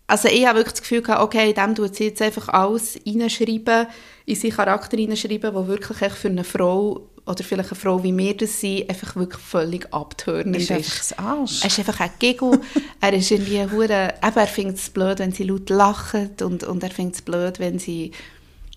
also 0.09 0.27
ich 0.27 0.45
habe 0.47 0.57
wirklich 0.57 0.73
das 0.73 0.81
Gefühl 0.81 1.03
gehabt, 1.03 1.21
okay, 1.21 1.53
dem 1.53 1.75
tut 1.75 1.95
sie 1.95 2.05
jetzt 2.05 2.21
einfach 2.21 2.49
alles 2.49 2.99
reinschreiben, 3.05 3.85
in 4.25 4.35
seinen 4.35 4.53
Charakter 4.53 4.97
reinschreiben, 4.97 5.53
wo 5.53 5.67
wirklich 5.67 6.01
echt 6.01 6.15
für 6.15 6.29
eine 6.29 6.43
Frau 6.43 7.07
oder 7.27 7.43
vielleicht 7.43 7.69
eine 7.69 7.79
Frau 7.79 8.03
wie 8.03 8.11
mir 8.11 8.35
das 8.35 8.59
sind, 8.59 8.89
einfach 8.89 9.15
wirklich 9.15 9.41
völlig 9.41 9.93
abtörend 9.93 10.55
ist. 10.55 10.63
Ist 10.63 10.71
einfach 10.71 10.97
das 10.97 11.19
Arsch. 11.19 11.61
Er 11.61 11.67
ist 11.67 11.77
einfach 11.77 11.99
ein 11.99 12.09
Giggle. 12.17 12.59
er 13.01 13.13
ist 13.13 13.29
irgendwie 13.29 13.63
hure, 13.71 14.15
eben, 14.23 14.37
er 14.37 14.47
findet 14.47 14.77
es 14.77 14.89
blöd, 14.89 15.19
wenn 15.19 15.31
sie 15.31 15.43
laut 15.43 15.69
lachen 15.69 16.31
und, 16.41 16.63
und 16.63 16.81
er 16.81 16.89
findet 16.89 17.15
es 17.15 17.21
blöd, 17.21 17.59
wenn 17.59 17.77
sie 17.77 18.11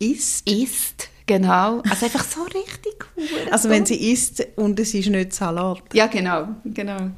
Isst. 0.01 0.47
isst. 0.47 1.09
Genau. 1.27 1.81
Also 1.88 2.05
einfach 2.05 2.25
so 2.25 2.43
richtig 2.43 3.07
hure 3.17 3.53
Also 3.53 3.69
so. 3.69 3.75
wenn 3.75 3.87
sie 3.87 4.12
isst 4.12 4.47
und 4.57 4.79
es 4.79 4.93
ist 4.93 5.09
nicht 5.09 5.33
Salat. 5.33 5.83
Ja, 5.95 6.09
genau. 6.09 6.49
genau. 6.65 7.11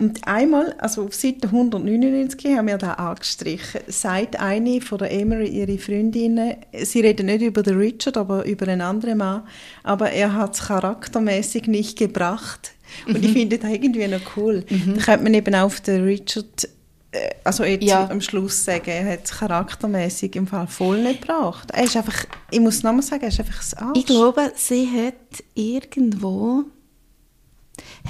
Und 0.00 0.26
einmal, 0.26 0.74
also 0.78 1.04
auf 1.04 1.14
Seite 1.14 1.48
199 1.48 2.56
haben 2.56 2.68
wir 2.68 2.78
da 2.78 2.94
angestrichen, 2.94 3.82
sagt 3.86 4.40
eine 4.40 4.80
von 4.80 4.96
der 4.98 5.12
Emery, 5.12 5.48
ihre 5.48 5.76
Freundinnen, 5.78 6.56
sie 6.72 7.00
reden 7.00 7.26
nicht 7.26 7.42
über 7.42 7.62
den 7.62 7.76
Richard, 7.78 8.16
aber 8.16 8.46
über 8.46 8.66
einen 8.66 8.80
anderen 8.80 9.18
Mann, 9.18 9.42
aber 9.82 10.10
er 10.10 10.34
hat 10.34 10.54
es 10.54 10.62
charaktermäßig 10.66 11.66
nicht 11.66 11.98
gebracht. 11.98 12.72
Und 13.06 13.18
Mhm. 13.18 13.24
ich 13.24 13.32
finde 13.32 13.58
das 13.58 13.70
irgendwie 13.70 14.08
noch 14.08 14.36
cool. 14.36 14.64
Da 14.68 15.02
könnte 15.02 15.22
man 15.24 15.34
eben 15.34 15.54
auch 15.54 15.64
auf 15.66 15.80
den 15.82 16.02
Richard, 16.02 16.66
äh, 17.12 17.30
also 17.44 17.64
jetzt 17.64 17.84
Ja. 17.84 18.08
am 18.08 18.22
Schluss 18.22 18.64
sagen, 18.64 18.88
er 18.90 19.04
hat 19.12 19.24
es 19.26 19.32
charaktermäßig 19.32 20.34
im 20.34 20.46
Fall 20.46 20.66
voll 20.66 21.02
nicht 21.02 21.20
gebracht. 21.20 21.68
Er 21.72 21.84
ist 21.84 21.96
einfach, 21.96 22.24
ich 22.50 22.58
muss 22.60 22.82
nochmal 22.82 23.02
sagen, 23.02 23.22
er 23.22 23.28
ist 23.28 23.38
einfach 23.40 23.58
das 23.58 23.74
Arsch. 23.74 23.98
Ich 23.98 24.06
glaube, 24.06 24.50
sie 24.56 24.88
hat 24.88 25.44
irgendwo 25.54 26.64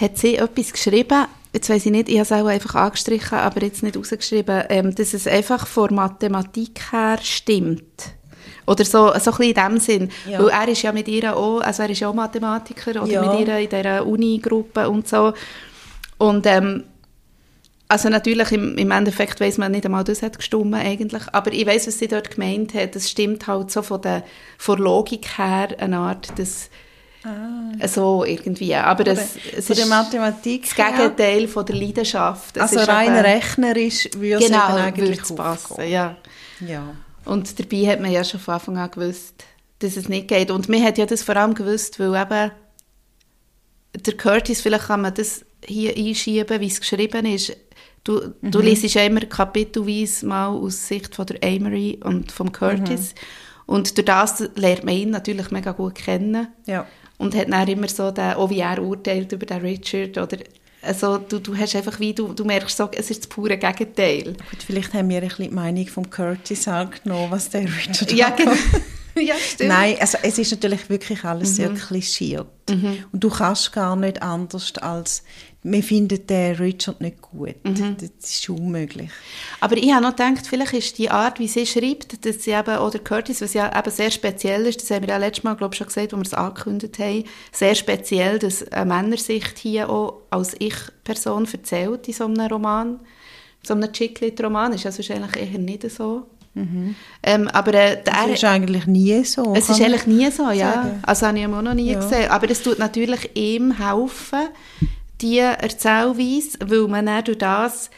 hat 0.01 0.19
sie 0.19 0.37
etwas 0.37 0.73
geschrieben, 0.73 1.27
jetzt 1.53 1.69
weiß 1.69 1.87
ich 1.87 1.93
nicht, 1.93 2.09
ich 2.09 2.17
habe 2.17 2.23
es 2.23 2.33
auch 2.33 2.47
einfach 2.47 2.75
angestrichen, 2.75 3.39
aber 3.39 3.63
jetzt 3.63 3.83
nicht 3.83 3.97
rausgeschrieben, 3.97 4.65
ähm, 4.69 4.95
dass 4.95 5.15
es 5.15 5.27
einfach 5.27 5.67
von 5.67 5.95
Mathematik 5.95 6.93
her 6.93 7.19
stimmt. 7.23 8.15
Oder 8.67 8.85
so, 8.85 9.13
so 9.19 9.33
ein 9.33 9.37
bisschen 9.39 9.43
in 9.43 9.55
dem 9.55 9.79
Sinn. 9.81 10.11
Ja. 10.29 10.39
Weil 10.39 10.49
er 10.51 10.69
ist 10.69 10.83
ja 10.83 10.93
mit 10.93 11.09
ihr 11.09 11.37
auch, 11.37 11.61
also 11.61 11.83
er 11.83 11.91
ist 11.91 12.01
ja 12.01 12.09
auch 12.09 12.15
Mathematiker 12.15 13.03
oder 13.03 13.11
Ja. 13.11 13.23
mit 13.23 13.49
ihr 13.49 13.59
in 13.59 13.69
dieser 13.69 14.07
Uni-Gruppe 14.07 14.89
und 14.89 15.09
so. 15.09 15.33
Und 16.19 16.47
ähm, 16.47 16.85
also 17.89 18.09
natürlich, 18.09 18.53
im, 18.53 18.79
im 18.79 18.91
Endeffekt 18.93 19.41
weiß 19.41 19.59
man 19.59 19.73
nicht 19.73 19.85
einmal, 19.85 20.05
das 20.05 20.23
hat 20.23 20.37
gestimmt 20.37 20.75
eigentlich, 20.77 21.23
aber 21.33 21.53
ich 21.53 21.67
weiß, 21.67 21.89
was 21.89 21.99
sie 21.99 22.07
dort 22.07 22.31
gemeint 22.31 22.73
hat. 22.75 22.95
Das 22.95 23.11
stimmt 23.11 23.49
halt 23.49 23.73
so 23.73 23.83
von 23.83 24.01
der, 24.01 24.23
von 24.59 24.79
Logik 24.79 25.39
her 25.39 25.71
eine 25.79 25.99
Art, 25.99 26.29
das 27.79 27.95
so 27.95 28.25
irgendwie. 28.25 28.75
Aber 28.75 29.05
das, 29.05 29.37
es 29.57 29.67
Von 29.67 29.77
der 29.77 29.85
ist 29.85 29.91
Mathematik 29.91 30.63
das. 30.63 30.75
Gegenteil 30.75 31.49
von 31.49 31.67
der 31.67 31.77
Leidenschaft. 31.77 32.57
Es 32.57 32.63
Also 32.63 32.79
rein 32.81 33.09
eben- 33.09 33.17
rechnerisch 33.19 34.09
würde 34.17 34.45
es 34.45 34.51
Genau, 34.51 34.69
würde 34.71 34.83
eigentlich 34.83 35.21
es 35.21 35.35
passen, 35.35 35.89
ja. 35.89 36.17
Ja. 36.67 36.95
Und 37.27 37.59
dabei 37.59 37.87
hat 37.89 38.01
man 38.01 38.11
ja 38.11 38.25
schon 38.25 38.41
von 38.41 38.55
Anfang 38.55 38.79
an 38.79 38.91
gewusst, 38.91 39.45
dass 39.81 39.97
es 39.97 40.09
nicht 40.09 40.29
geht. 40.29 40.51
Und 40.51 40.69
man 40.69 40.83
hat 40.83 40.97
ja 40.99 41.07
das 41.07 41.23
vor 41.23 41.37
allem 41.37 41.55
gewusst, 41.55 42.01
weil 42.01 42.15
eben 42.15 42.51
der 43.97 44.17
Curtis, 44.17 44.61
vielleicht 44.63 44.87
kann 44.87 45.03
man 45.03 45.15
das 45.15 45.45
hier 45.65 45.95
einschieben, 45.97 46.61
wie 46.61 46.67
es 46.69 46.81
geschrieben 46.81 47.27
ist. 47.27 47.57
Du, 48.05 48.33
Mhm. 48.41 48.51
du 48.51 48.61
liest 48.61 48.83
ja 48.95 49.03
immer 49.05 49.21
kapitelweise 49.21 50.25
mal 50.27 50.49
aus 50.49 50.89
Sicht 50.89 51.15
von 51.15 51.27
der 51.27 51.43
Amory 51.47 52.01
und 52.03 52.33
vom 52.33 52.51
Curtis. 52.51 53.15
Mhm. 53.15 53.21
Und 53.75 53.97
durch 53.99 54.05
das 54.07 54.41
lernt 54.57 54.85
man 54.85 54.95
ihn 54.95 55.11
natürlich 55.11 55.51
mega 55.51 55.73
gut 55.73 55.95
kennen. 55.97 56.49
Ja. 56.67 56.87
Und 57.21 57.35
hat 57.35 57.51
dann 57.53 57.69
immer 57.69 57.89
so 57.89 58.11
den, 58.11 58.33
auch 58.35 58.49
wie 58.51 58.61
er 58.61 58.83
urteilt 58.83 59.31
über 59.33 59.47
den 59.47 59.61
Richard 59.61 60.17
oder 60.19 60.39
also 60.83 61.19
du, 61.19 61.39
du 61.41 61.55
hast 61.55 61.77
einfach 61.77 62.01
wie, 62.01 62.15
du, 62.15 62.33
du 62.33 62.45
merkst 62.47 62.75
so, 62.79 62.89
es 62.93 63.11
ist 63.11 63.21
das 63.21 63.27
pure 63.29 63.59
Gegenteil. 63.59 64.33
Gut, 64.51 64.63
vielleicht 64.67 64.95
haben 64.95 65.11
wir 65.11 65.19
ein 65.21 65.29
bisschen 65.29 65.51
die 65.51 65.55
Meinung 65.55 65.87
von 65.87 66.09
Curtis 66.09 66.67
angenommen, 66.67 67.31
was 67.31 67.51
der 67.51 67.65
Richard 67.65 68.11
Ja, 68.13 68.31
genau. 68.31 68.53
ja, 69.21 69.35
stimmt. 69.37 69.69
Nein, 69.69 69.97
also 70.01 70.17
es 70.23 70.39
ist 70.39 70.51
natürlich 70.53 70.89
wirklich 70.89 71.23
alles 71.23 71.51
Mhm. 71.51 71.55
sehr 71.55 71.75
klischiert. 71.75 72.47
Und 72.71 72.99
du 73.13 73.29
kannst 73.29 73.73
gar 73.73 73.95
nicht 73.97 74.23
anders 74.23 74.73
als, 74.79 75.23
wir 75.63 75.83
finden 75.83 76.27
den 76.27 76.57
Richard 76.57 77.01
nicht 77.03 77.21
gut. 77.21 77.55
Mhm. 77.65 77.97
Das 77.99 78.31
ist 78.31 78.49
unmöglich. 78.49 79.11
Aber 79.61 79.77
ich 79.77 79.93
habe 79.93 80.03
noch 80.03 80.17
gedacht, 80.17 80.47
vielleicht 80.47 80.73
ist 80.73 80.97
die 80.97 81.11
Art, 81.11 81.39
wie 81.39 81.49
sie 81.49 81.67
schreibt, 81.67 82.25
dass 82.25 82.45
sie 82.45 82.53
eben, 82.53 82.79
oder 82.79 82.99
Curtis, 82.99 83.43
was 83.43 83.53
ja 83.53 83.71
eben 83.79 83.91
sehr 83.91 84.11
speziell 84.11 84.65
ist, 84.67 84.81
das 84.81 84.91
haben 84.91 85.03
wir 85.03 85.11
ja 85.11 85.17
letztes 85.19 85.45
Mal, 85.45 85.57
glaube 85.57 85.75
ich, 85.75 85.79
schon 85.79 85.89
gesagt, 85.89 86.15
als 86.15 86.21
wir 86.21 86.27
es 86.27 86.35
angekündigt 86.35 86.99
haben, 86.99 87.25
sehr 87.53 87.75
speziell, 87.75 88.39
dass 88.39 88.67
eine 88.73 88.87
Männersicht 88.87 89.59
hier 89.59 89.91
auch 89.91 90.23
als 90.31 90.57
Ich-Person 90.59 91.47
erzählt 91.53 92.09
in 92.09 92.15
so 92.15 92.25
einem 92.25 92.41
Roman, 92.47 93.01
so 93.63 93.75
einem 93.75 93.93
Chick-Lit-Roman, 93.93 94.73
ist 94.73 94.85
sonst 94.85 95.11
eigentlich 95.11 95.53
eher 95.53 95.59
nicht 95.59 95.91
so. 95.91 96.27
Ähm, 97.23 97.49
aber 97.49 97.75
äh, 97.75 98.03
der, 98.03 98.13
Das 98.13 98.31
ist 98.31 98.45
eigentlich 98.45 98.87
nie 98.87 99.23
so. 99.25 99.55
es 99.55 99.69
ist 99.71 99.81
eigentlich 99.81 100.07
nie 100.07 100.29
so, 100.33 100.51
ja. 100.51 100.73
sagen. 100.73 100.99
Also 101.03 101.27
habe 101.29 101.39
ich 101.39 101.47
auch 101.47 101.63
noch 101.63 101.75
nie 101.75 101.93
Ja. 101.93 102.01
gesehen. 102.01 102.29
Aber 102.31 102.51
es 102.51 102.63
tut 102.63 102.79
natürlich 102.81 103.31
ihm 103.37 103.73
helfen, 103.79 104.49
die 105.21 105.39
Erzählweise, 105.39 106.59
weil 106.65 106.89
man 106.89 107.07
dann 107.07 107.25
durch 107.25 107.39
das 107.39 107.91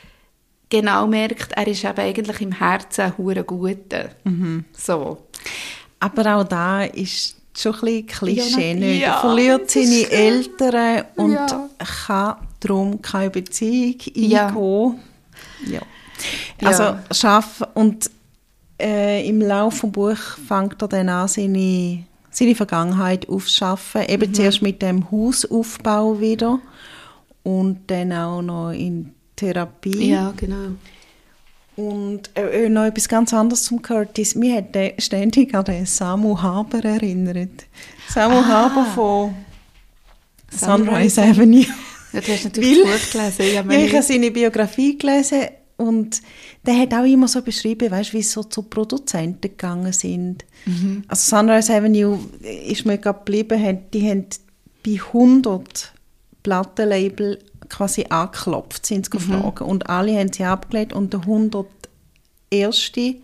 genau 0.69 1.07
merkt, 1.07 1.53
er 1.53 1.67
ist 1.67 1.85
eben 1.85 1.99
eigentlich 1.99 2.41
im 2.41 2.53
Herzen 2.53 3.13
ein 3.19 3.47
Guter. 3.47 4.11
Mhm. 4.25 4.65
So. 4.77 5.19
Aber 6.01 6.37
auch 6.37 6.45
da 6.45 6.85
ist 6.85 7.37
schon 7.57 7.75
ein 7.75 7.81
bisschen 7.81 8.07
Klischee. 8.07 8.69
Ja, 8.73 8.75
nicht? 8.75 9.01
ja, 9.03 9.15
er 9.15 9.21
verliert 9.21 9.71
seine. 9.71 10.11
Eltern 10.11 11.05
und 11.17 11.33
Ja. 11.33 11.69
kann 12.07 12.37
darum 12.61 13.03
keine 13.03 13.31
Beziehung 13.31 13.97
Ja. 14.15 14.47
eingehen. 14.49 15.01
Ja. 15.67 15.81
Also 16.67 16.83
Ja. 16.85 17.03
schaffen 17.13 17.67
und 17.75 18.11
äh, 18.81 19.29
im 19.29 19.41
Laufe 19.43 19.87
des 19.87 19.93
Buches 19.93 20.37
fängt 20.49 20.81
er 20.83 20.89
dann 20.89 21.09
an, 21.09 21.29
seine, 21.29 22.05
seine 22.31 22.55
Vergangenheit 22.55 23.29
aufzuschaffen. 23.29 24.07
Eben 24.09 24.31
Mhm. 24.31 24.35
zuerst 24.35 24.63
mit 24.63 24.81
dem 24.83 25.11
Hausaufbau 25.11 26.19
wieder 26.21 26.59
und 27.43 27.81
dann 27.89 28.13
auch 28.13 28.43
noch 28.43 28.71
in 28.73 29.13
Therapie. 29.37 30.11
Ja, 30.11 30.33
genau. 30.37 30.73
Und 31.75 32.31
äh, 32.37 32.69
noch 32.69 32.85
etwas 32.85 33.09
ganz 33.09 33.33
anderes 33.33 33.63
zum 33.65 33.81
Curtis. 33.81 34.35
Mir 34.35 34.57
hat 34.57 34.75
der 34.75 34.95
ständig 34.99 35.55
an 35.55 35.65
den 35.65 35.87
Samu 35.87 36.41
Haber 36.41 36.85
erinnert. 36.85 37.65
Samu 38.09 38.37
Ah. 38.37 38.47
Haber 38.47 38.85
von 38.95 39.35
Sunrise 40.51 40.85
Sunrise 40.85 41.23
Avenue. 41.23 41.65
Ja, 42.13 42.21
du 42.21 42.33
hast 42.33 42.45
natürlich 42.45 42.79
Weil- 42.85 42.93
das 42.93 43.07
Buch 43.07 43.13
gelesen. 43.39 43.71
Ja, 43.71 43.79
ich 43.87 43.93
habe 43.95 44.03
seine 44.03 44.31
Biografie 44.31 44.99
gelesen 44.99 45.41
und 45.79 46.21
der 46.67 46.77
hat 46.79 46.93
auch 46.93 47.05
immer 47.07 47.27
so 47.27 47.41
beschrieben, 47.41 47.91
weißt, 47.91 48.13
wie 48.13 48.23
so 48.23 48.43
zu 48.45 48.63
Produzenten 48.65 49.41
gegangen 49.41 49.95
sind. 49.95 50.45
Mhm. 50.67 51.05
Also 51.09 51.37
Sunrise 51.37 51.75
Avenue 51.75 52.19
ist 52.69 52.85
mir 52.85 52.99
gerade 52.99 53.19
geblieben, 53.21 53.79
die 53.95 54.11
haben 54.11 54.27
bei 54.85 55.01
100 55.13 55.93
Plattenlabel 56.43 57.39
quasi 57.69 58.05
angeklopft, 58.09 58.85
sind 58.87 59.07
sie 59.07 59.11
Mhm. 59.17 59.19
geflogen 59.19 59.67
und 59.67 59.89
alle 59.89 60.19
haben 60.19 60.33
sie 60.33 60.45
abgelehnt 60.45 60.93
und 60.93 61.13
der 61.13 61.21
101. 62.51 63.23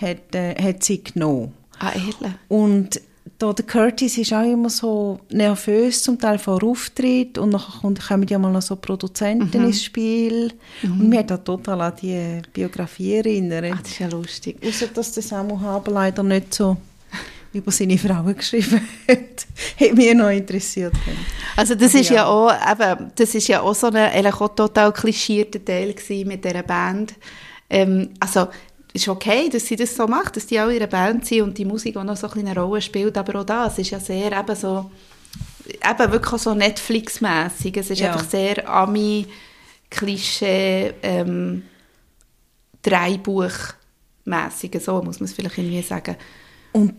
hat, 0.00 0.34
äh, 0.34 0.54
hat 0.60 0.84
sie 0.84 1.02
genommen. 1.02 1.52
ah, 1.80 1.92
ehrlich? 1.94 2.16
Und 2.48 3.00
da 3.38 3.52
der 3.52 3.64
Curtis 3.66 4.18
ist 4.18 4.32
auch 4.32 4.42
immer 4.42 4.68
so 4.70 5.20
nervös, 5.30 6.02
zum 6.02 6.18
Teil 6.18 6.38
vor 6.38 6.62
Auftritt 6.64 7.38
und 7.38 7.52
dann 7.52 7.60
kommt- 7.60 8.00
kommen 8.00 8.26
ja 8.26 8.38
mal 8.38 8.50
noch 8.50 8.62
so 8.62 8.74
Produzenten 8.76 9.64
ins 9.64 9.84
Spiel. 9.84 10.52
Und 10.82 11.08
mir 11.08 11.20
hat 11.20 11.30
das 11.30 11.44
total 11.44 11.80
an 11.82 11.92
die 12.02 12.42
Biografie 12.52 13.14
erinnert. 13.14 13.64
Ah, 13.72 13.78
das 13.80 13.90
ist 13.92 13.98
ja 14.00 14.08
lustig. 14.08 14.56
Außer 14.66 14.88
dass 14.88 15.12
der 15.12 15.22
Samu 15.22 15.60
Haber 15.60 15.92
leider 15.92 16.22
nicht 16.24 16.52
so 16.54 16.76
über 17.52 17.70
seine 17.72 17.96
Frauen 17.98 18.36
geschrieben 18.36 18.80
hat. 19.08 19.46
Hat 19.80 19.94
mich 19.94 20.14
noch 20.14 20.28
interessiert. 20.30 20.92
Also 21.56 21.74
das 21.74 21.92
Aber 21.92 22.00
ist 22.00 22.10
ja. 22.10 22.16
ja. 22.16 22.26
auch, 22.26 22.52
eben, 22.52 23.10
das 23.14 23.34
ist 23.34 23.48
ja 23.48 23.62
auch 23.62 23.74
so 23.74 23.88
ein 23.88 24.32
total 24.54 24.92
klischierter 24.92 25.64
Teil 25.64 25.94
mit 26.24 26.44
dieser 26.44 26.62
Band. 26.62 27.14
Ähm, 27.70 28.10
also 28.20 28.48
es 28.94 29.02
ist 29.02 29.08
okay, 29.08 29.48
dass 29.48 29.66
sie 29.66 29.76
das 29.76 29.94
so 29.94 30.06
macht, 30.06 30.36
dass 30.36 30.46
die 30.46 30.60
auch 30.60 30.70
ihre 30.70 30.86
Band 30.88 31.26
sind 31.26 31.42
und 31.42 31.58
die 31.58 31.64
Musik 31.64 31.96
auch 31.96 32.04
noch 32.04 32.16
so 32.16 32.28
ein 32.28 32.46
eine 32.46 32.58
Rolle 32.58 32.80
spielt, 32.82 33.16
aber 33.16 33.40
auch 33.40 33.44
das 33.44 33.78
ist 33.78 33.90
ja 33.90 34.00
sehr 34.00 34.32
eben 34.32 34.56
so, 34.56 34.90
eben 35.66 36.12
wirklich 36.12 36.40
so 36.42 36.54
Netflix-mässig. 36.54 37.76
Es 37.76 37.90
ist 37.90 38.00
Ja. 38.00 38.12
einfach 38.12 38.28
sehr 38.28 38.68
Ami, 38.68 39.26
Klischee, 39.90 40.94
ähm, 41.02 41.62
Dreibuch-mässig, 42.82 44.80
so 44.80 45.02
muss 45.02 45.20
man 45.20 45.26
es 45.26 45.34
vielleicht 45.34 45.58
irgendwie 45.58 45.82
sagen. 45.82 46.16
Und 46.72 46.94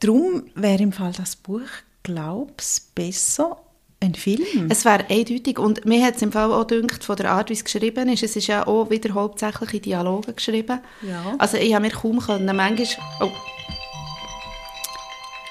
darum 0.00 0.44
wäre 0.54 0.82
im 0.82 0.92
Fall 0.92 1.12
das 1.16 1.36
Buch, 1.36 1.60
glaubst 2.02 2.94
besser 2.94 3.58
ein 4.00 4.14
Film. 4.14 4.68
Es 4.68 4.84
wäre 4.84 5.06
eindeutig. 5.08 5.58
Und 5.58 5.84
mir 5.86 6.04
hat 6.04 6.16
es 6.16 6.22
im 6.22 6.32
Fall 6.32 6.52
auch 6.52 6.66
gedacht, 6.66 7.04
von 7.04 7.16
der 7.16 7.30
Art, 7.30 7.48
wie 7.48 7.54
es 7.54 7.64
geschrieben 7.64 8.08
ist, 8.08 8.22
es 8.22 8.36
ist 8.36 8.46
ja 8.46 8.66
auch 8.66 8.90
wieder 8.90 9.14
hauptsächlich 9.14 9.74
in 9.74 9.82
Dialogen 9.82 10.36
geschrieben. 10.36 10.80
Ja. 11.02 11.34
Also 11.38 11.56
ich 11.56 11.74
habe 11.74 11.86
mir 11.86 11.92
kaum 11.92 12.20
können, 12.20 12.54
manchmal... 12.54 12.88
Oh. 13.20 13.30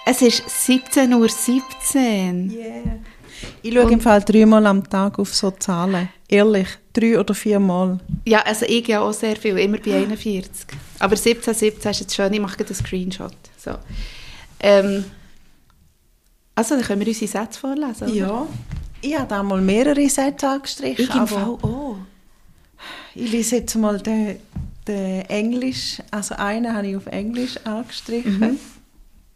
Es 0.05 0.21
ist 0.21 0.43
17.17 0.43 1.15
Uhr. 1.15 2.51
Yeah. 2.51 2.99
Ich 3.62 3.73
schaue 3.73 3.91
im 3.91 4.01
Fall 4.01 4.21
dreimal 4.21 4.65
am 4.67 4.88
Tag 4.89 5.17
auf 5.19 5.33
so 5.33 5.51
Zahlen. 5.51 6.09
Ehrlich, 6.27 6.67
drei 6.93 7.19
oder 7.19 7.33
vier 7.33 7.59
Mal. 7.59 7.99
Ja, 8.25 8.41
also 8.41 8.65
ich 8.65 8.88
ja 8.88 9.01
auch 9.01 9.13
sehr 9.13 9.36
viel, 9.36 9.57
immer 9.57 9.77
bei 9.77 9.95
41. 9.95 10.67
Aber 10.99 11.15
17, 11.15 11.53
17 11.53 11.91
ist 11.91 11.99
jetzt 12.01 12.15
schön, 12.15 12.33
ich 12.33 12.39
mache 12.39 12.59
einen 12.59 12.75
Screenshot. 12.75 13.36
So. 13.63 13.71
Ähm, 14.60 15.06
also, 16.56 16.76
dann 16.76 16.84
können 16.84 17.02
wir 17.02 17.08
unsere 17.08 17.28
Sätze 17.28 17.60
vorlesen, 17.60 18.04
oder? 18.04 18.13
Ja. 18.13 18.47
Ich 19.02 19.17
habe 19.17 19.28
da 19.28 19.43
mal 19.43 19.62
mehrere 19.62 20.08
Sätze 20.10 20.47
angestrichen. 20.47 21.06
Ich 21.06 21.12
aber 21.12 21.60
auch. 21.62 21.97
Ich 23.15 23.32
lese 23.32 23.58
jetzt 23.58 23.76
mal 23.76 23.99
den, 23.99 24.39
den 24.88 25.21
Englisch, 25.30 26.02
also 26.10 26.36
einen 26.36 26.73
habe 26.73 26.88
ich 26.88 26.95
auf 26.95 27.08
Englisch 27.08 27.58
angestrichen. 27.63 28.39
Mhm. 28.39 28.60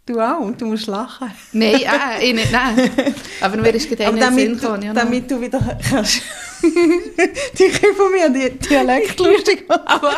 Du 0.06 0.22
auch, 0.22 0.50
du 0.52 0.66
musst 0.66 0.88
lachen. 0.88 1.30
Nein, 1.52 1.82
äh, 1.82 2.26
ich 2.26 2.34
nicht, 2.34 2.52
nein. 2.52 2.90
Aber 3.42 3.58
mir 3.58 3.76
ist 3.76 3.90
gerade 3.90 4.06
Sinn 4.06 4.20
damit, 4.20 4.48
du, 4.48 4.56
gekommen. 4.56 4.82
Ja, 4.84 4.94
damit 4.94 5.30
du 5.30 5.42
wieder 5.42 5.60
kannst 5.90 6.22
dich 7.60 7.78
von 7.78 8.12
mir 8.13 8.30
die 8.30 8.58
Dialekt 8.58 9.20
lustig 9.20 9.68
machen. 9.68 9.86
Aber 9.86 10.16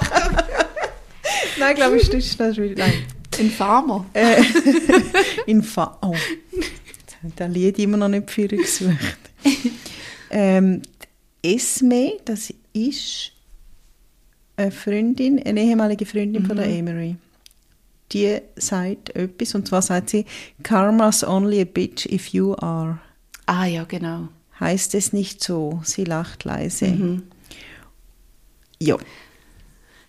Nein, 1.57 1.75
glaube 1.75 1.97
ich, 1.97 2.07
das 2.07 2.23
ist 2.23 2.39
das 2.39 2.57
wieder. 2.57 2.85
Nein. 2.85 3.03
Infamo. 3.39 4.05
Äh, 4.13 4.41
in 5.45 5.63
Fa 5.63 5.97
oh. 6.01 6.15
Das 7.35 7.49
Lied 7.49 7.79
immer 7.79 7.97
noch 7.97 8.07
nicht 8.07 8.29
für 8.31 8.47
gesucht. 8.47 9.19
ähm, 10.29 10.81
Esme, 11.41 12.13
das 12.25 12.53
ist 12.73 13.31
eine 14.55 14.71
Freundin, 14.71 15.41
eine 15.43 15.61
ehemalige 15.61 16.05
Freundin 16.05 16.45
von 16.45 16.57
der 16.57 16.67
Emery. 16.67 17.15
Die 18.11 18.39
sagt 18.55 19.15
etwas, 19.15 19.53
und 19.55 19.67
zwar 19.67 19.81
sagt 19.81 20.09
sie, 20.09 20.25
Karma's 20.63 21.23
only 21.23 21.61
a 21.61 21.65
bitch 21.65 22.05
if 22.05 22.29
you 22.29 22.55
are. 22.55 22.99
Ah 23.45 23.65
ja, 23.65 23.83
genau. 23.83 24.29
Heißt 24.59 24.95
es 24.95 25.13
nicht 25.13 25.43
so? 25.43 25.81
Sie 25.83 26.03
lacht 26.03 26.43
leise. 26.43 26.87
Mhm. 26.87 27.23
Ja. 28.81 28.97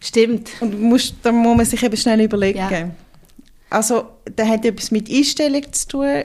Stimmt. 0.00 0.50
Und 0.60 0.80
musst, 0.80 1.16
da 1.22 1.30
muss 1.30 1.56
man 1.56 1.66
sich 1.66 1.82
eben 1.82 1.96
schnell 1.96 2.20
überlegen. 2.22 2.58
Ja. 2.58 2.90
Also, 3.70 4.08
das 4.36 4.48
hat 4.48 4.64
etwas 4.64 4.90
mit 4.90 5.08
Einstellung 5.10 5.72
zu 5.72 5.88
tun. 5.88 6.04
Äh, 6.06 6.24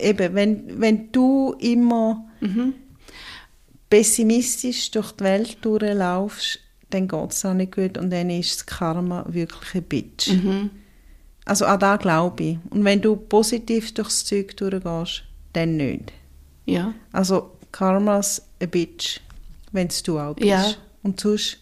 Eben, 0.00 0.34
wenn, 0.34 0.80
wenn 0.80 1.12
du 1.12 1.54
immer 1.58 2.24
Mhm. 2.40 2.72
pessimistisch 3.90 4.90
durch 4.90 5.12
die 5.12 5.24
Welt 5.24 5.58
durchlaufst, 5.60 6.60
dann 6.90 7.08
geht 7.08 7.32
es 7.32 7.44
auch 7.44 7.54
nicht 7.54 7.74
gut 7.74 7.98
und 7.98 8.10
dann 8.10 8.30
ist 8.30 8.56
das 8.56 8.66
Karma 8.66 9.24
wirklich 9.28 9.74
ein 9.74 9.82
Bitch. 9.82 10.28
Mhm. 10.28 10.70
Also 11.44 11.66
an 11.66 11.78
das 11.80 11.98
glaube 12.00 12.42
ich. 12.42 12.58
Und 12.70 12.84
wenn 12.84 13.00
du 13.00 13.16
positiv 13.16 13.92
durchs 13.94 14.24
Zeug 14.24 14.56
durchgehst, 14.56 15.24
dann 15.52 15.76
nicht. 15.76 16.12
Ja. 16.64 16.94
Also 17.12 17.52
Karma's 17.72 18.42
a 18.62 18.66
Bitch, 18.66 19.20
wenn 19.72 19.88
es 19.88 20.02
du 20.02 20.18
auch 20.18 20.34
bist. 20.34 20.48
Ja. 20.48 20.74
Und 21.02 21.20
sonst 21.20 21.58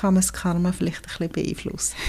kann 0.00 0.14
man 0.14 0.22
das 0.22 0.32
Karma 0.32 0.72
vielleicht 0.72 1.04
ein 1.20 1.28
bisschen 1.28 1.32
beeinflussen. 1.32 1.96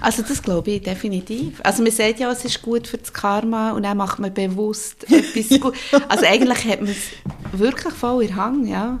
Also 0.00 0.22
das 0.22 0.42
glaube 0.42 0.70
ich 0.72 0.82
definitiv. 0.82 1.60
Also 1.62 1.82
man 1.82 1.92
sagt 1.92 2.20
ja, 2.20 2.30
es 2.30 2.44
ist 2.44 2.62
gut 2.62 2.86
für 2.86 2.98
das 2.98 3.12
Karma 3.12 3.72
und 3.72 3.82
dann 3.84 3.96
macht 3.96 4.18
man 4.18 4.32
bewusst 4.32 5.04
etwas 5.12 5.60
gut. 5.60 5.74
Also 6.08 6.24
eigentlich 6.26 6.64
hat 6.64 6.80
man 6.80 6.90
es 6.90 7.58
wirklich 7.58 7.94
voll 7.94 8.24
in 8.24 8.36
Hand, 8.36 8.68
ja. 8.68 9.00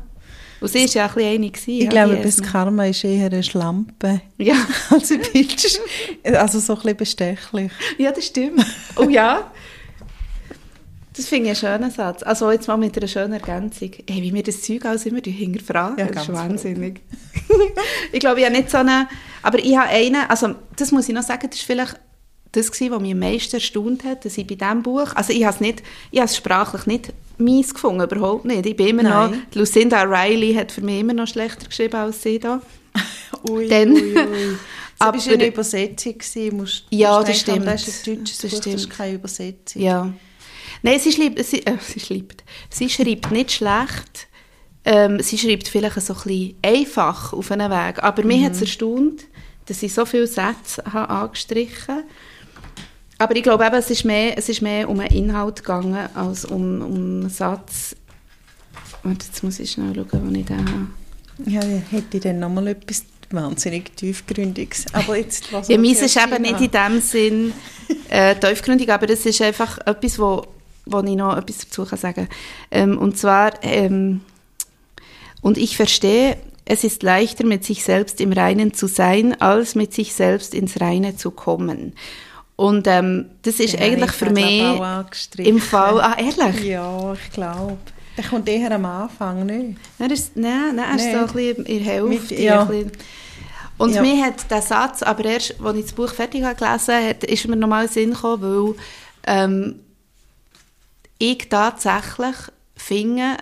Und 0.60 0.68
sie 0.68 0.80
war 0.80 0.86
ja 0.88 1.06
ein 1.06 1.14
bisschen 1.14 1.28
eine. 1.30 1.50
gewesen, 1.50 1.70
Ich 1.70 1.84
ja, 1.84 1.88
glaube, 1.90 2.16
das. 2.20 2.42
Karma 2.42 2.86
ist 2.86 3.04
eher 3.04 3.26
eine 3.26 3.42
Schlampe 3.44 4.20
Ja. 4.38 4.56
als 4.90 5.12
ein 5.12 5.20
Bitch. 5.32 5.78
Also 6.24 6.58
so 6.58 6.72
ein 6.74 6.78
bisschen 6.80 6.96
bestechlich. 6.96 7.72
ja, 7.96 8.10
das 8.10 8.26
stimmt. 8.26 8.66
Oh 8.96 9.08
ja. 9.08 9.50
Das 11.18 11.26
finde 11.26 11.50
ich 11.50 11.64
einen 11.64 11.80
schönen 11.80 11.90
Satz. 11.90 12.22
Also 12.22 12.50
jetzt 12.52 12.68
mal 12.68 12.76
mit 12.76 12.96
einer 12.96 13.08
schönen 13.08 13.32
Ergänzung. 13.32 13.90
Hey, 14.08 14.22
wie 14.22 14.32
wir 14.32 14.42
das 14.44 14.62
Zeug 14.62 14.84
alles 14.84 15.04
immer 15.04 15.20
hinterfragen, 15.20 15.98
Ja, 15.98 16.06
das 16.06 16.22
ist 16.22 16.26
ganz 16.28 16.38
wahnsinnig. 16.38 17.00
ich 18.12 18.20
glaube, 18.20 18.38
ich 18.38 18.46
habe 18.46 18.56
nicht 18.56 18.70
so 18.70 18.78
eine... 18.78 19.08
Aber 19.42 19.58
ich 19.58 19.76
habe 19.76 19.88
einen, 19.88 20.22
also 20.28 20.54
das 20.76 20.92
muss 20.92 21.08
ich 21.08 21.14
noch 21.16 21.24
sagen, 21.24 21.48
das 21.50 21.58
ist 21.58 21.66
vielleicht 21.66 21.96
das 22.52 22.70
gewesen, 22.70 22.92
was 22.92 23.00
mich 23.02 23.12
am 23.12 23.18
meisten 23.18 23.56
erstaunt 23.56 24.04
hat, 24.04 24.24
dass 24.24 24.38
ich 24.38 24.46
bei 24.46 24.54
diesem 24.54 24.82
Buch, 24.82 25.08
also 25.14 25.32
ich 25.32 25.44
habe 25.44 25.54
es 25.54 25.60
nicht, 25.60 25.82
ich 26.12 26.20
habe 26.20 26.28
es 26.30 26.36
sprachlich 26.36 26.86
nicht 26.86 27.12
mies 27.36 27.74
gefunden, 27.74 28.02
überhaupt 28.02 28.44
nicht. 28.44 28.64
Ich 28.64 28.76
bin 28.76 28.86
immer 28.88 29.02
noch, 29.02 29.30
Nein. 29.30 29.42
die 29.52 29.58
Lucinda 29.58 30.02
Riley 30.02 30.54
hat 30.54 30.70
für 30.72 30.80
mich 30.82 31.00
immer 31.00 31.14
noch 31.14 31.26
schlechter 31.26 31.66
geschrieben 31.66 31.96
als 31.96 32.22
sie 32.22 32.38
da. 32.38 32.62
Ui, 33.50 33.66
Dann- 33.68 33.90
ui, 33.92 34.16
ui. 34.16 34.56
Das 34.98 35.08
Aber- 35.08 35.18
war 35.18 35.32
eine 35.32 35.46
Übersetzung. 35.46 36.14
gewesen. 36.18 36.56
Musst, 36.56 36.84
Ja, 36.90 37.16
musst 37.18 37.28
das 37.28 37.44
denken, 37.44 37.62
stimmt. 37.62 37.74
Das 37.74 37.88
ist 37.88 38.06
ein 38.08 38.16
deutsches 38.18 38.38
Das 38.38 38.50
Buch, 38.52 38.60
das 38.72 38.74
ist 38.82 38.90
keine 38.90 39.14
Übersetzung. 39.14 39.82
Ja. 39.82 40.12
Nein, 40.82 40.98
sie 40.98 41.12
schreibt, 41.12 41.44
sie, 41.44 41.64
äh, 41.66 41.76
sie 41.80 42.00
schreibt, 42.00 42.44
sie 42.70 42.88
schreibt 42.88 43.30
nicht 43.30 43.52
schlecht. 43.52 44.28
Ähm, 44.84 45.20
sie 45.20 45.36
schreibt 45.36 45.68
vielleicht 45.68 46.00
so 46.00 46.14
ein 46.14 46.20
bisschen 46.22 46.54
einfach 46.62 47.32
auf 47.32 47.50
einen 47.50 47.70
Weg. 47.70 48.02
Aber 48.02 48.24
mich 48.24 48.44
hat 48.44 48.52
es 48.52 48.62
erstaunt, 48.62 49.24
dass 49.66 49.82
ich 49.82 49.92
so 49.92 50.06
viele 50.06 50.26
Sätze 50.26 50.82
habe 50.90 51.10
angestrichen 51.10 52.04
Aber 53.18 53.36
ich 53.36 53.42
glaube 53.42 53.66
eben, 53.66 53.74
es 53.74 53.90
ist 53.90 54.04
mehr, 54.04 54.38
es 54.38 54.48
ist 54.48 54.62
mehr 54.62 54.88
um 54.88 55.00
einen 55.00 55.10
Inhalt 55.10 55.56
gegangen, 55.56 56.08
als 56.14 56.44
um, 56.44 56.80
um 56.80 56.94
einen 56.94 57.28
Satz. 57.28 57.96
Warte, 59.02 59.26
jetzt 59.26 59.42
muss 59.42 59.58
ich 59.58 59.72
schnell 59.72 59.94
schauen, 59.94 60.26
wo 60.26 60.38
ich 60.38 60.46
den 60.46 60.58
habe. 60.58 61.50
Ja, 61.50 61.60
hätte 61.60 62.16
ich 62.16 62.22
dann 62.22 62.38
nochmal 62.38 62.68
etwas 62.68 63.04
wahnsinnig 63.30 63.94
tiefgründiges. 63.94 64.86
Aber 64.92 65.16
jetzt 65.16 65.50
lassen 65.50 65.70
Ja, 65.70 65.78
meins 65.78 66.00
ist 66.00 66.16
eben 66.16 66.44
sie 66.44 66.52
nicht 66.52 66.60
in 66.60 66.70
dem 66.70 67.00
Sinn 67.00 67.52
äh, 68.08 68.34
tiefgründig, 68.34 68.90
aber 68.90 69.06
das 69.06 69.26
ist 69.26 69.40
einfach 69.42 69.78
etwas, 69.86 70.18
wo, 70.18 70.46
wo 70.90 71.00
ich 71.00 71.16
noch 71.16 71.36
etwas 71.36 71.58
dazu 71.58 71.84
kann 71.84 71.98
sagen 71.98 72.28
kann. 72.28 72.36
Ähm, 72.70 72.98
und 72.98 73.16
zwar, 73.18 73.52
ähm, 73.62 74.20
und 75.40 75.58
ich 75.58 75.76
verstehe, 75.76 76.36
es 76.64 76.84
ist 76.84 77.02
leichter, 77.02 77.46
mit 77.46 77.64
sich 77.64 77.82
selbst 77.84 78.20
im 78.20 78.32
Reinen 78.32 78.74
zu 78.74 78.86
sein, 78.88 79.40
als 79.40 79.74
mit 79.74 79.94
sich 79.94 80.12
selbst 80.14 80.54
ins 80.54 80.80
Reine 80.80 81.16
zu 81.16 81.30
kommen. 81.30 81.94
Und 82.56 82.86
ähm, 82.88 83.26
das 83.42 83.60
ist 83.60 83.74
Ja, 83.74 83.80
eigentlich 83.80 84.10
ich 84.10 84.16
für 84.16 84.30
mich 84.30 84.62
im 85.38 85.60
Fall... 85.60 86.00
Ah, 86.00 86.16
ehrlich? 86.18 86.64
Ja, 86.64 87.14
ich 87.14 87.32
glaube. 87.32 87.78
Der 88.16 88.24
kommt 88.24 88.48
eher 88.48 88.72
am 88.72 88.84
Anfang, 88.84 89.46
nicht? 89.46 89.78
Nein, 89.98 90.08
das, 90.08 90.32
nein, 90.34 90.74
nein, 90.74 90.84
er 90.90 90.96
ist 90.96 91.12
so 91.12 91.18
ein 91.18 91.26
bisschen 91.26 91.66
in 91.66 91.84
der 91.84 91.92
Hälfte. 91.92 92.34
Mit- 92.34 92.40
ja. 92.40 92.68
Und 93.78 93.94
Ja. 93.94 94.02
mir 94.02 94.24
hat 94.24 94.50
der 94.50 94.60
Satz, 94.60 95.04
aber 95.04 95.24
erst, 95.24 95.54
als 95.64 95.76
ich 95.78 95.84
das 95.84 95.92
Buch 95.92 96.12
fertig 96.12 96.42
habe 96.42 96.56
gelesen 96.56 96.94
habe, 96.94 97.26
ist 97.26 97.46
mir 97.46 97.54
nochmal 97.54 97.88
Sinn 97.88 98.10
gekommen, 98.10 98.42
weil 98.42 98.74
ähm, 99.28 99.76
ich 101.18 101.48
tatsächlich 101.48 102.36
finde, 102.76 103.36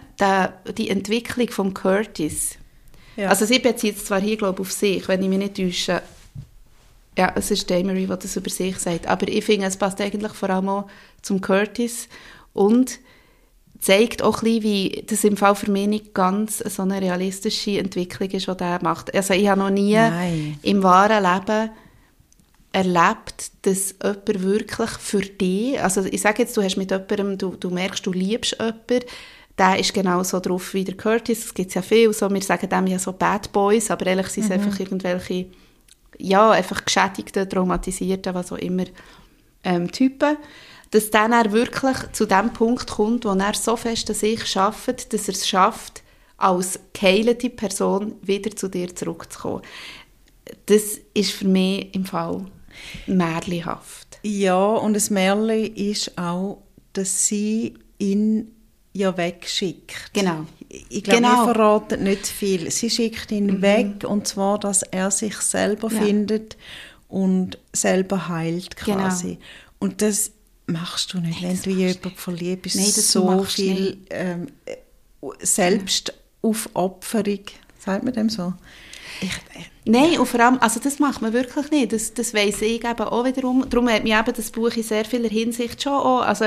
die 0.77 0.91
Entwicklung 0.91 1.49
von 1.51 1.75
Curtis, 1.75 2.57
Ja. 3.17 3.29
also 3.29 3.45
sie 3.45 3.59
bezieht 3.59 3.97
es 3.97 4.05
zwar 4.07 4.21
hier, 4.21 4.37
glaube 4.37 4.63
ich, 4.63 4.69
auf 4.69 4.73
sich, 4.73 5.07
wenn 5.09 5.23
ich 5.23 5.29
mich 5.29 5.39
nicht 5.39 5.57
täusche, 5.57 6.03
ja, 7.19 7.33
es 7.35 7.51
ist 7.51 7.71
Damery, 7.71 8.07
der 8.07 8.17
das 8.19 8.37
über 8.37 8.51
sich 8.51 8.79
sagt, 8.79 9.07
aber 9.07 9.27
ich 9.29 9.45
finde, 9.45 9.67
es 9.67 9.77
passt 9.77 10.01
eigentlich 10.01 10.33
vor 10.33 10.51
allem 10.51 10.69
auch 10.69 10.87
zum 11.23 11.41
Curtis 11.41 12.09
und 12.53 12.99
zeigt 13.81 14.23
auch 14.23 14.39
ein 14.43 14.45
bisschen, 14.45 14.63
wie 14.63 15.05
das 15.07 15.25
im 15.25 15.37
Fall 15.37 15.55
für 15.55 15.71
mich 15.71 15.87
nicht 15.87 16.15
ganz 16.15 16.59
so 16.59 16.83
eine 16.83 17.01
realistische 17.01 17.79
Entwicklung 17.79 18.31
ist, 18.31 18.49
die 18.49 18.57
der 18.57 18.79
macht. 18.83 19.15
Also 19.15 19.35
ich 19.35 19.49
habe 19.49 19.61
noch 19.61 19.71
nie 19.71 19.95
Nein. 19.95 20.59
im 20.63 20.83
wahren 20.83 21.23
Leben 21.23 21.71
erlebt, 22.77 23.53
dass 23.63 23.95
jemand 24.03 24.43
wirklich 24.43 24.91
für 24.91 25.21
dich, 25.21 25.83
also 25.83 26.05
ich 26.05 26.21
sage 26.21 26.43
jetzt, 26.43 26.55
du 26.59 26.63
hast 26.63 26.77
mit 26.77 26.91
jemandem, 26.91 27.39
du, 27.39 27.57
du 27.57 27.71
merkst, 27.71 28.05
du 28.05 28.13
liebst 28.13 28.53
jemanden, 28.59 29.01
der 29.57 29.79
ist 29.79 29.95
genauso 29.95 30.41
drauf 30.41 30.75
wie 30.75 30.85
der 30.85 30.95
Curtis, 30.95 31.47
es 31.47 31.55
gibt 31.55 31.75
ja 31.75 31.81
viel, 31.81 32.13
so, 32.13 32.31
wir 32.31 32.43
sagen 32.43 32.69
dem 32.69 32.87
ja 32.87 32.99
so 32.99 33.13
Bad 33.13 33.51
Boys, 33.51 33.91
aber 33.91 34.07
ehrlich 34.07 34.29
sind 34.29 34.45
es 34.45 34.51
einfach 34.51 34.79
irgendwelche, 34.79 35.47
ja, 36.19 36.51
einfach 36.51 36.85
geschädigte, 36.85 37.49
traumatisierten, 37.49 38.35
was 38.35 38.53
auch 38.53 38.59
immer, 38.59 38.85
ähm, 39.65 39.91
Typen, 39.91 40.37
dass 40.91 41.11
dann 41.11 41.33
er 41.33 41.53
wirklich 41.53 41.97
zu 42.13 42.27
dem 42.27 42.53
Punkt 42.53 42.89
kommt, 42.89 43.25
wo 43.25 43.31
er 43.31 43.55
so 43.55 43.77
fest 43.77 44.11
an 44.11 44.17
sich 44.17 44.45
schafft, 44.45 45.15
dass 45.15 45.29
er 45.29 45.35
es 45.35 45.49
schafft, 45.49 46.03
als 46.37 46.79
geheilte 46.93 47.49
Person 47.49 48.17
wieder 48.21 48.55
zu 48.55 48.69
dir 48.69 48.95
zurückzukommen. 48.95 49.63
Das 50.67 51.01
ist 51.15 51.33
für 51.33 51.49
mich 51.49 51.95
im 51.95 52.05
Fall 52.05 52.45
märchenhaft. 53.07 54.19
Ja, 54.23 54.57
und 54.57 54.95
das 54.95 55.11
Märchen 55.11 55.75
ist 55.75 56.17
auch, 56.19 56.63
dass 56.93 57.27
sie 57.29 57.75
ihn 57.99 58.53
ja 58.93 59.17
wegschickt. 59.17 60.13
Genau. 60.13 60.47
Ich 60.69 61.05
glaube, 61.05 61.21
Genau. 61.21 61.47
wir 61.47 61.55
verraten 61.55 62.03
nicht 62.05 62.27
viel. 62.27 62.71
Sie 62.71 62.91
schickt 62.91 63.31
ihn 63.31 63.61
weg, 63.63 64.05
und 64.05 64.27
zwar, 64.27 64.59
dass 64.59 64.83
er 64.83 65.11
sich 65.11 65.37
selber 65.37 65.91
Ja. 65.93 66.01
findet 66.01 66.57
und 67.09 67.59
selber 67.73 68.29
heilt 68.29 68.77
Genau. 68.77 68.99
quasi. 68.99 69.39
Und 69.79 70.01
das 70.03 70.33
machst 70.67 71.13
du 71.13 71.21
nicht, 71.21 71.43
wenn 71.43 71.61
du 71.61 71.71
jemanden 71.71 72.11
verliebt 72.17 72.63
bist. 72.63 72.77
Nein, 72.77 72.87
das 72.87 73.13
so 73.13 73.45
viel 73.45 73.99
ähm, 74.11 74.49
äh, 74.65 74.77
Selbstaufopferung, 76.43 77.41
sagt 77.79 78.05
man 78.05 78.13
dem 78.13 78.29
so? 78.29 78.53
Ich, 79.21 79.29
äh, 79.31 79.65
Nein, 79.89 80.19
und 80.19 80.27
vor 80.27 80.41
allem, 80.41 80.59
also 80.61 80.81
das 80.81 80.99
macht 80.99 81.23
man 81.23 81.33
wirklich 81.33 81.71
nicht. 81.71 81.93
Das, 81.93 82.13
das 82.13 82.35
weiss 82.35 82.61
ich 82.61 82.85
eben 82.85 83.01
auch 83.01 83.25
wiederum. 83.25 83.65
Darum 83.71 83.89
hat 83.89 84.03
mich 84.03 84.13
eben 84.13 84.33
das 84.35 84.51
Buch 84.51 84.73
in 84.77 84.83
sehr 84.83 85.05
vieler 85.05 85.29
Hinsicht 85.29 85.81
schon 85.81 85.93
auch, 85.93 86.23
also, 86.23 86.45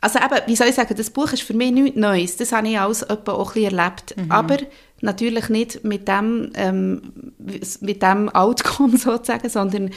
also 0.00 0.18
eben, 0.18 0.46
wie 0.46 0.56
soll 0.56 0.66
ich 0.66 0.74
sagen, 0.74 0.96
das 0.96 1.10
Buch 1.10 1.32
ist 1.32 1.42
für 1.42 1.54
mich 1.54 1.70
nichts 1.70 1.96
Neues. 1.96 2.36
Das 2.36 2.52
habe 2.52 2.66
ich 2.68 2.78
alles 2.78 3.02
etwa 3.02 3.32
auch 3.32 3.54
ein 3.54 3.62
bisschen 3.62 3.78
erlebt. 3.78 4.16
Mhm. 4.16 4.32
Aber 4.32 4.56
natürlich 5.00 5.48
nicht 5.48 5.84
mit 5.84 6.08
dem, 6.08 6.50
ähm, 6.54 7.32
mit 7.80 8.02
dem 8.02 8.28
Outcome 8.30 8.96
sozusagen, 8.98 9.48
sondern 9.48 9.90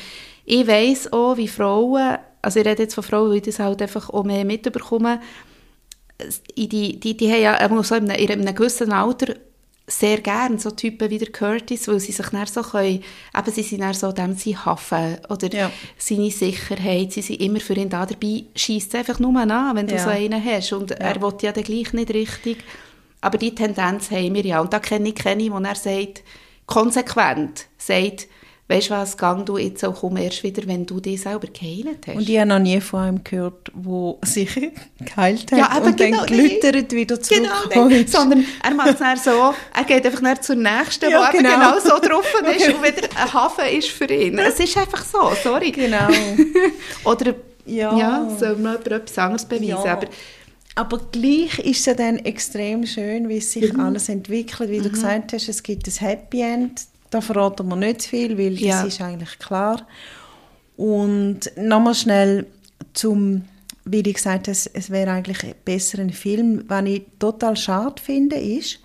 ich 0.46 0.68
weiss 0.68 1.12
auch, 1.12 1.38
wie 1.38 1.48
Frauen, 1.48 2.18
also 2.44 2.60
ich 2.60 2.66
rede 2.68 2.84
jetzt 2.84 2.94
von 2.94 3.04
Frauen, 3.04 3.34
die 3.34 3.42
das 3.42 3.58
halt 3.58 3.82
einfach 3.82 4.12
auch 4.12 4.24
mehr 4.24 4.46
mitbekommen, 4.46 5.20
die, 6.56 7.00
die, 7.00 7.18
die 7.18 7.32
haben 7.32 7.42
ja 7.42 7.84
so 7.84 7.96
in 7.96 8.12
einem, 8.12 8.20
in 8.20 8.32
einem 8.32 8.54
gewissen 8.54 8.92
Alter 8.92 9.34
sehr 9.88 10.22
gern 10.22 10.58
so 10.58 10.72
Typen 10.72 11.10
wie 11.10 11.18
der 11.18 11.32
Curtis, 11.32 11.88
weil 11.88 12.00
sie 12.00 12.12
sich 12.12 12.26
dann 12.28 12.46
so 12.46 12.62
können, 12.62 13.04
eben 13.38 13.52
sie 13.52 13.64
sind 13.64 13.82
dann 13.82 13.94
so 13.94 14.12
dem 14.12 14.36
sie 14.36 14.56
Hafen 14.58 15.18
oder 15.30 15.54
ja. 15.54 15.72
seine 15.98 16.32
Sicherheit, 16.32 17.12
sie 17.12 17.22
sind 17.22 17.42
immer 17.42 17.60
für 17.60 17.74
ihn 17.74 17.90
da, 17.90 18.06
dabei 18.06 18.46
schießt 18.56 18.96
einfach 18.96 19.20
nur 19.20 19.36
an, 19.40 19.76
wenn 19.76 19.88
du 19.88 19.96
ja. 19.96 20.04
so 20.04 20.10
einen 20.10 20.44
hast 20.44 20.74
und 20.74 20.92
ja. 20.92 20.98
er 20.98 21.22
will 21.22 21.34
ja 21.42 21.52
dann 21.52 21.64
gleich 21.64 21.94
nicht 21.94 22.14
richtig, 22.14 22.64
aber 23.20 23.38
die 23.38 23.54
Tendenz 23.54 24.12
haben 24.12 24.34
wir 24.34 24.46
ja 24.46 24.62
und 24.62 24.72
da 24.72 24.80
kenne 24.80 25.10
ich 25.10 25.16
Kenny, 25.16 25.52
wo 25.52 25.60
er 25.60 25.76
sagt, 25.76 26.24
konsequent 26.68 27.66
sagt, 27.78 28.28
weißt 28.72 28.90
du 28.90 28.94
was, 28.94 29.18
gang 29.18 29.46
du 29.46 29.58
jetzt 29.58 29.84
auch 29.84 30.00
komm 30.00 30.18
erst 30.18 30.44
wieder, 30.44 30.66
wenn 30.66 30.86
du 30.86 31.00
dich 31.00 31.22
selber 31.22 31.48
geheilt 31.48 32.08
hast. 32.08 32.16
Und 32.16 32.30
ich 32.30 32.38
habe 32.38 32.48
noch 32.48 32.60
nie 32.60 32.80
von 32.80 33.00
einem 33.02 33.24
gehört, 33.24 33.72
der 33.74 34.16
sich 34.24 34.50
geheilt 35.00 35.52
hat 35.52 35.60
ja, 35.60 35.78
und 35.78 35.98
genau, 35.98 36.18
dann 36.18 36.26
glüttert 36.26 36.92
wieder 36.92 37.22
zurückkommt. 37.22 37.92
Genau, 37.92 38.08
sondern 38.08 38.46
er 38.64 38.74
macht 38.74 38.92
es 38.92 39.00
dann 39.00 39.18
so, 39.18 39.54
er 39.76 39.84
geht 39.86 40.06
einfach 40.06 40.42
zur 40.42 40.56
nächsten, 40.56 41.12
ja, 41.12 41.20
wo 41.20 41.38
genau. 41.38 41.50
genau 41.50 41.80
so 41.80 42.00
drauf 42.00 42.26
ist 42.56 42.70
und 42.70 42.84
wieder 42.84 43.10
ein 43.16 43.34
Hafen 43.34 43.66
ist 43.78 43.90
für 43.90 44.12
ihn. 44.12 44.40
Es 44.40 44.60
ist 44.60 44.78
einfach 44.78 45.04
so, 45.04 45.32
sorry. 45.44 45.72
Genau. 45.72 46.08
Oder, 47.04 47.36
ja, 47.66 47.98
ja 47.98 48.38
soll 48.40 48.56
man 48.56 48.78
etwas 48.78 49.18
anderes 49.18 49.46
beweisen, 49.46 49.68
ja. 49.68 49.94
aber 49.94 50.08
aber 50.74 51.00
gleich 51.12 51.60
ist 51.60 51.82
es 51.82 51.86
ja 51.86 51.94
dann 51.94 52.18
extrem 52.20 52.86
schön, 52.86 53.28
wie 53.28 53.42
sich 53.42 53.74
mhm. 53.74 53.82
alles 53.82 54.08
entwickelt. 54.08 54.70
Wie 54.70 54.80
mhm. 54.80 54.84
du 54.84 54.90
gesagt 54.92 55.34
hast, 55.34 55.50
es 55.50 55.64
gibt 55.64 55.86
ein 55.86 55.94
Happy 55.94 56.42
End 56.42 56.82
da 57.12 57.22
verraten 57.22 57.68
wir 57.68 57.76
nicht 57.76 58.02
zu 58.02 58.10
viel, 58.10 58.38
weil 58.38 58.60
ja. 58.60 58.82
das 58.82 58.94
ist 58.94 59.02
eigentlich 59.02 59.38
klar. 59.38 59.86
Und 60.78 61.52
nochmal 61.56 61.94
schnell 61.94 62.48
zum, 62.94 63.44
wie 63.86 64.00
ich 64.00 64.16
gesagt 64.16 64.48
habe, 64.48 64.58
es 64.74 64.90
wäre 64.90 65.12
eigentlich 65.12 65.56
besser 65.64 66.00
ein 66.00 66.12
Film. 66.12 66.64
Was 66.68 66.86
ich 66.86 67.04
total 67.20 67.56
schade 67.56 68.02
finde, 68.02 68.38
ist, 68.38 68.80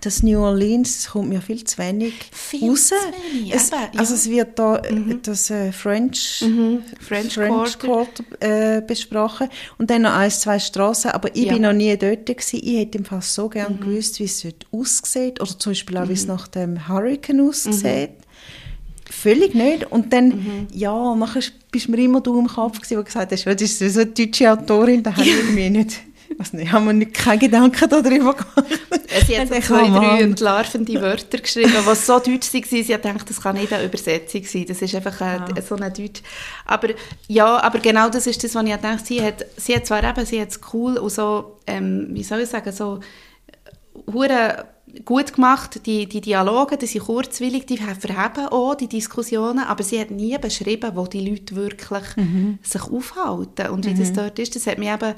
das 0.00 0.22
New 0.22 0.38
Orleans, 0.40 1.02
das 1.02 1.12
kommt 1.12 1.28
mir 1.28 1.40
viel 1.40 1.64
zu 1.64 1.78
wenig 1.78 2.14
viel 2.30 2.70
raus. 2.70 2.88
Zu 2.88 2.94
wenig, 2.94 3.54
es, 3.54 3.72
aber, 3.72 3.82
ja. 3.92 4.00
Also 4.00 4.14
es 4.14 4.28
wird 4.28 4.58
da 4.58 4.80
mhm. 4.90 5.20
das 5.22 5.50
äh, 5.50 5.72
French, 5.72 6.42
mhm. 6.42 6.82
French, 7.00 7.34
French 7.34 7.78
Quarter, 7.78 8.24
äh, 8.40 8.82
besprochen 8.82 9.48
und 9.78 9.90
dann 9.90 10.02
noch 10.02 10.12
ein, 10.12 10.30
zwei 10.30 10.58
Straßen, 10.58 11.10
aber 11.10 11.34
ich 11.34 11.44
ja. 11.44 11.54
bin 11.54 11.62
noch 11.62 11.72
nie 11.72 11.96
dort 11.96 12.26
gewesen. 12.26 12.60
Ich 12.62 12.78
hätte 12.78 12.98
im 12.98 13.04
Fall 13.04 13.22
so 13.22 13.48
gerne 13.48 13.74
mhm. 13.74 13.80
gewusst, 13.80 14.20
wie 14.20 14.24
es 14.24 14.42
dort 14.42 14.66
aussieht 14.70 15.40
oder 15.40 15.58
zum 15.58 15.72
Beispiel 15.72 15.96
auch, 15.96 16.08
wie 16.08 16.12
es 16.12 16.22
mhm. 16.22 16.34
nach 16.34 16.48
dem 16.48 16.88
Hurricane 16.88 17.40
aussieht. 17.40 18.10
Mhm. 18.10 18.28
Völlig 19.10 19.54
nicht. 19.54 19.90
Und 19.90 20.12
dann, 20.12 20.28
mhm. 20.28 20.66
ja, 20.72 21.14
nachher 21.14 21.42
bist 21.70 21.88
mir 21.88 21.96
immer 21.98 22.20
du 22.20 22.38
im 22.38 22.46
Kopf 22.46 22.76
gewesen, 22.80 22.98
wo 22.98 23.02
gesagt 23.02 23.32
hast, 23.32 23.46
das 23.46 23.62
ist 23.62 23.78
so 23.78 24.00
eine 24.00 24.10
deutsche 24.10 24.52
Autorin, 24.52 25.02
da 25.02 25.12
habe 25.12 25.22
ich 25.22 25.34
irgendwie 25.34 25.70
nicht 25.70 26.00
was 26.36 26.52
nicht, 26.52 26.72
haben 26.72 26.86
wir 26.86 26.92
nicht, 26.92 27.14
keine 27.14 27.38
Gedanken 27.38 27.88
darüber 27.88 28.34
gemacht. 28.34 28.46
Sie 29.26 29.38
hat 29.38 29.48
so 29.48 29.60
zwei, 29.60 29.88
drei 29.88 30.20
entlarvende 30.20 31.00
Wörter 31.00 31.38
geschrieben, 31.38 31.72
die 31.72 31.94
so 31.94 32.18
deutsch 32.18 32.52
waren, 32.52 32.64
sie 32.64 32.94
hat 32.94 33.02
gedacht, 33.02 33.28
das 33.28 33.40
kann 33.40 33.56
nicht 33.56 33.72
eine 33.72 33.84
Übersetzung 33.84 34.44
sein, 34.44 34.66
das 34.66 34.82
ist 34.82 34.94
einfach 34.94 35.20
ein, 35.20 35.44
ja. 35.56 35.62
so 35.62 35.76
eine 35.76 35.90
Deutsch. 35.90 36.22
Aber 36.66 36.88
ja, 37.26 37.62
aber 37.62 37.78
genau 37.78 38.08
das 38.08 38.26
ist 38.26 38.44
das, 38.44 38.54
was 38.54 38.64
ich 38.64 38.72
gedacht 38.72 39.06
sie 39.06 39.22
hat, 39.22 39.46
sie 39.56 39.74
hat 39.74 39.86
zwar 39.86 40.04
eben, 40.04 40.26
sie 40.26 40.40
hat 40.40 40.50
es 40.50 40.60
cool 40.72 40.98
und 40.98 41.10
so, 41.10 41.58
ähm, 41.66 42.08
wie 42.10 42.22
soll 42.22 42.40
ich 42.40 42.48
sagen, 42.48 42.72
so 42.72 43.00
hure 44.12 44.66
gut 45.04 45.34
gemacht, 45.34 45.86
die, 45.86 46.06
die 46.06 46.20
Dialoge, 46.20 46.76
die 46.76 46.86
sind 46.86 47.04
kurzwillig, 47.04 47.66
die 47.66 47.76
verheben 47.76 48.48
auch 48.50 48.74
die 48.74 48.88
Diskussionen, 48.88 49.60
aber 49.60 49.82
sie 49.82 50.00
hat 50.00 50.10
nie 50.10 50.36
beschrieben, 50.38 50.92
wo 50.94 51.06
die 51.06 51.28
Leute 51.28 51.56
wirklich 51.56 52.16
mhm. 52.16 52.58
sich 52.62 52.82
aufhalten 52.82 53.68
und 53.68 53.84
wie 53.86 53.94
mhm. 53.94 53.98
das 53.98 54.12
dort 54.12 54.38
ist. 54.38 54.56
Das 54.56 54.66
hat 54.66 54.78
mich 54.78 54.88
eben 54.88 55.14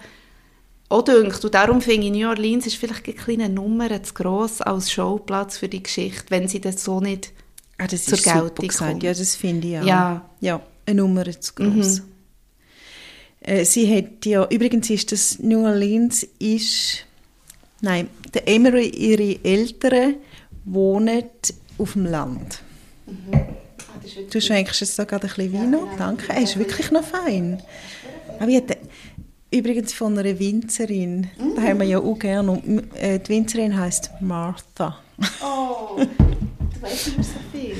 auch 0.90 1.02
dünkt. 1.02 1.42
Und 1.44 1.54
darum 1.54 1.80
finde 1.80 2.08
ich, 2.08 2.12
New 2.12 2.28
Orleans 2.28 2.66
ist 2.66 2.76
vielleicht 2.76 3.06
eine 3.06 3.14
kleine 3.14 3.48
Nummer 3.48 4.02
zu 4.02 4.12
gross 4.12 4.60
als 4.60 4.92
Schauplatz 4.92 5.56
für 5.56 5.68
die 5.68 5.82
Geschichte, 5.82 6.24
wenn 6.28 6.48
sie 6.48 6.60
das 6.60 6.84
so 6.84 7.00
nicht 7.00 7.32
ah, 7.78 7.86
das 7.86 8.04
zur 8.04 8.18
Geltung 8.18 8.68
kommt. 8.68 9.02
Ja, 9.02 9.14
das 9.14 9.36
finde 9.36 9.68
ich 9.68 9.78
auch. 9.78 9.84
Ja. 9.84 10.30
ja, 10.40 10.60
eine 10.86 11.00
Nummer 11.00 11.24
zu 11.24 11.54
gross. 11.54 12.00
Mhm. 12.00 12.04
Äh, 13.40 13.64
sie 13.64 13.96
hat 13.96 14.26
ja, 14.26 14.46
übrigens 14.48 14.90
ist 14.90 15.12
das 15.12 15.38
New 15.38 15.64
Orleans 15.64 16.24
ist, 16.38 17.06
nein, 17.80 18.08
der 18.34 18.46
Emery, 18.48 18.88
ihre 18.88 19.42
Eltern 19.44 20.16
wohnen 20.64 21.24
auf 21.78 21.92
dem 21.92 22.06
Land. 22.06 22.62
Mhm. 23.06 23.60
Du 24.30 24.40
schenkst 24.40 24.80
jetzt 24.80 24.98
da 24.98 25.04
gerade 25.04 25.28
ein 25.28 25.34
bisschen 25.34 25.52
Wein 25.52 25.72
ja, 25.72 25.78
genau. 25.78 25.96
Danke. 25.96 26.32
Er 26.32 26.42
ist 26.42 26.58
wirklich 26.58 26.90
noch 26.90 27.04
fein. 27.04 27.62
Aber 28.40 28.48
ich 28.48 28.62
Übrigens 29.50 29.92
von 29.92 30.16
einer 30.16 30.38
Winzerin. 30.38 31.28
Mm. 31.38 31.56
Da 31.56 31.62
haben 31.62 31.80
wir 31.80 31.86
ja 31.86 31.98
auch 31.98 32.18
gerne. 32.18 32.52
Und, 32.52 32.94
äh, 32.96 33.18
die 33.18 33.28
Winzerin 33.30 33.76
heißt 33.76 34.10
Martha. 34.20 34.98
Oh, 35.42 35.96
du 35.98 36.82
weißt 36.82 37.08
immer 37.08 37.24
so 37.24 37.30
viel. 37.52 37.76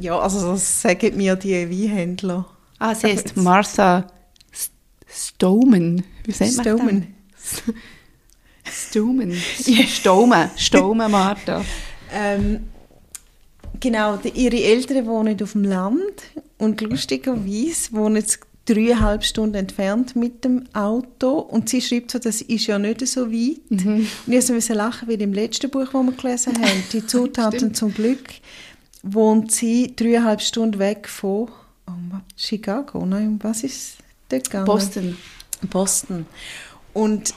Ja, 0.00 0.18
also 0.18 0.52
das 0.52 0.82
sagen 0.82 1.16
mir 1.16 1.36
die 1.36 1.70
Weinhändler. 1.70 2.44
Ah, 2.78 2.94
sie 2.94 3.08
heißt 3.08 3.36
Martha 3.36 4.06
Stomen. 5.08 6.04
Wie 6.24 6.32
sagt 6.32 6.56
man 6.56 6.64
Stomen. 6.64 7.14
Stomen. 8.64 9.32
Stomen. 9.86 10.50
Stomen, 10.56 11.10
Martha. 11.10 11.64
ähm, 12.12 12.68
genau, 13.78 14.16
die, 14.16 14.30
ihre 14.30 14.62
Eltern 14.62 15.06
wohnen 15.06 15.40
auf 15.42 15.52
dem 15.52 15.64
Land 15.64 16.22
und 16.58 16.80
lustigerweise 16.80 17.92
wohnen 17.92 18.22
sie 18.22 18.38
dreieinhalb 18.64 19.24
Stunden 19.24 19.56
entfernt 19.56 20.14
mit 20.14 20.44
dem 20.44 20.64
Auto 20.72 21.38
und 21.38 21.68
sie 21.68 21.80
schreibt 21.80 22.12
so, 22.12 22.18
das 22.18 22.42
ist 22.42 22.66
ja 22.66 22.78
nicht 22.78 23.06
so 23.06 23.32
weit. 23.32 23.70
Mhm. 23.70 24.06
Und 24.26 24.32
ich 24.32 24.48
musste 24.50 24.74
lachen, 24.74 25.08
wie 25.08 25.14
im 25.14 25.32
letzten 25.32 25.70
Buch, 25.70 25.88
das 25.92 25.92
wir 25.92 26.12
gelesen 26.12 26.54
haben, 26.62 26.82
«Die 26.92 27.06
Zutaten 27.06 27.74
zum 27.74 27.92
Glück», 27.92 28.30
wohnt 29.02 29.50
sie 29.50 29.94
dreieinhalb 29.96 30.40
Stunden 30.40 30.78
weg 30.78 31.08
von 31.08 31.50
oh, 31.88 31.92
Chicago, 32.36 33.04
nein, 33.04 33.38
was 33.42 33.64
ist 33.64 33.96
dort 34.28 34.44
gegangen? 34.44 34.66
Boston. 34.66 35.16
Boston. 35.68 36.26
Und 36.92 37.34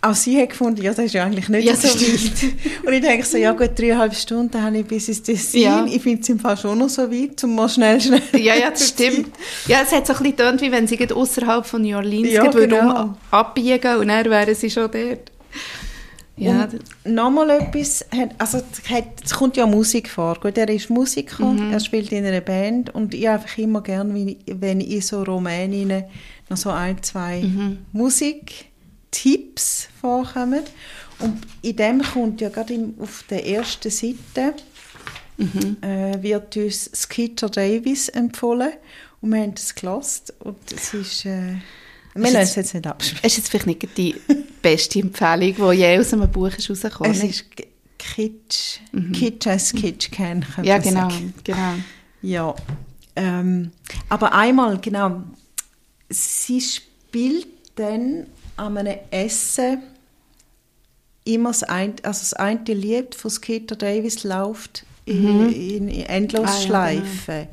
auch 0.00 0.14
sie 0.14 0.40
hat 0.40 0.50
gefunden, 0.50 0.80
ja, 0.80 0.92
das 0.92 1.06
ist 1.06 1.14
ja 1.14 1.24
eigentlich 1.24 1.48
nicht 1.48 1.64
ja, 1.64 1.74
so 1.74 1.88
weit. 1.88 2.86
Und 2.86 2.92
ich 2.92 3.00
denke 3.00 3.26
so, 3.26 3.36
ja 3.36 3.50
gut, 3.52 3.76
dreieinhalb 3.76 4.14
Stunden 4.14 4.62
habe 4.62 4.78
ich 4.78 4.86
bis 4.86 5.08
ins 5.08 5.22
Dessin. 5.22 5.60
Ja. 5.60 5.86
Ich 5.86 6.00
finde 6.02 6.22
es 6.22 6.28
im 6.28 6.38
Fall 6.38 6.56
schon 6.56 6.78
noch 6.78 6.88
so 6.88 7.10
weit, 7.10 7.42
um 7.42 7.56
mal 7.56 7.68
schnell, 7.68 8.00
schnell 8.00 8.22
Ja, 8.36 8.54
ja, 8.54 8.70
das 8.70 8.88
stimmt. 8.90 9.30
Ja, 9.66 9.80
es 9.82 9.90
hat 9.90 10.06
so 10.06 10.12
ein 10.12 10.18
bisschen 10.18 10.36
getönt, 10.36 10.60
wie 10.60 10.70
wenn 10.70 10.86
sie 10.86 11.12
außerhalb 11.12 11.66
von 11.66 11.82
New 11.82 11.96
Orleans 11.96 12.30
ja, 12.30 12.48
genau. 12.48 13.16
abbiegen 13.32 13.96
und 13.96 14.08
dann 14.08 14.30
wären 14.30 14.54
sie 14.54 14.70
schon 14.70 14.88
dort. 14.90 15.32
Ja. 16.36 16.68
Und 17.04 17.12
nochmal 17.12 17.50
etwas, 17.50 18.06
also 18.38 18.62
es 19.24 19.34
kommt 19.34 19.56
ja 19.56 19.66
Musik 19.66 20.08
vor. 20.08 20.38
Gut, 20.40 20.56
er 20.56 20.68
ist 20.68 20.90
Musiker, 20.90 21.44
mhm. 21.44 21.72
er 21.72 21.80
spielt 21.80 22.12
in 22.12 22.24
einer 22.24 22.40
Band 22.40 22.94
und 22.94 23.14
ich 23.14 23.28
einfach 23.28 23.58
immer 23.58 23.82
gerne, 23.82 24.36
wenn 24.46 24.80
ich 24.80 24.90
in 24.92 25.00
so 25.00 25.24
Rumäninnen 25.24 26.04
noch 26.48 26.56
so 26.56 26.70
ein, 26.70 27.02
zwei 27.02 27.42
mhm. 27.42 27.78
Musik 27.92 28.67
Tipps 29.10 29.88
vorkommen. 30.00 30.62
Und 31.18 31.40
in 31.62 31.76
dem 31.76 32.02
kommt 32.02 32.40
ja 32.40 32.48
gerade 32.48 32.92
auf 32.98 33.24
der 33.28 33.46
ersten 33.46 33.90
Seite 33.90 34.54
mhm. 35.36 35.76
äh, 35.82 36.22
wird 36.22 36.56
uns 36.56 36.90
Skeeter 36.94 37.48
Davis 37.48 38.08
empfohlen 38.08 38.72
und 39.20 39.32
wir 39.32 39.42
haben 39.42 39.54
es 39.56 39.74
gelesen 39.74 40.24
und 40.40 40.58
es 40.72 40.94
ist... 40.94 41.24
Äh, 41.26 41.56
wir 42.14 42.32
lassen 42.32 42.36
es 42.36 42.54
jetzt 42.56 42.74
nicht 42.74 42.86
abspielen. 42.86 43.20
Es 43.22 43.32
ist 43.32 43.38
jetzt 43.38 43.48
vielleicht 43.50 43.66
nicht 43.66 43.96
die 43.96 44.16
beste 44.62 44.98
Empfehlung, 44.98 45.72
die 45.72 45.78
je 45.78 45.98
aus 45.98 46.12
einem 46.12 46.30
Buch 46.30 46.48
ist 46.48 46.68
rausgekommen 46.68 47.12
ist. 47.12 47.22
Es 47.22 47.30
ist 47.30 47.44
Kitsch, 47.98 48.80
mhm. 48.92 49.12
Kitsch 49.12 49.46
als 49.46 49.72
Kitsch 49.72 50.10
kennen, 50.10 50.44
Ja, 50.62 50.78
genau, 50.78 51.10
sagen. 51.10 51.34
genau. 51.44 51.74
Ja, 52.22 52.54
ähm, 53.14 53.70
aber 54.08 54.32
einmal, 54.32 54.78
genau, 54.78 55.22
sie 56.08 56.60
spielt 56.60 57.46
dann 57.76 58.26
an 58.58 58.78
einem 58.78 58.98
Essen 59.10 59.82
immer 61.24 61.50
das 61.50 61.62
eine, 61.62 61.94
also 62.02 62.20
das 62.20 62.34
eine 62.34 62.62
Lied 62.64 63.14
von 63.14 63.30
Skeeter 63.30 63.76
Davis 63.76 64.24
läuft 64.24 64.84
mhm. 65.06 65.48
in, 65.48 65.88
in 65.88 66.06
Endlosschleife. 66.06 67.32
Ah, 67.32 67.34
ja, 67.34 67.42
genau. 67.42 67.52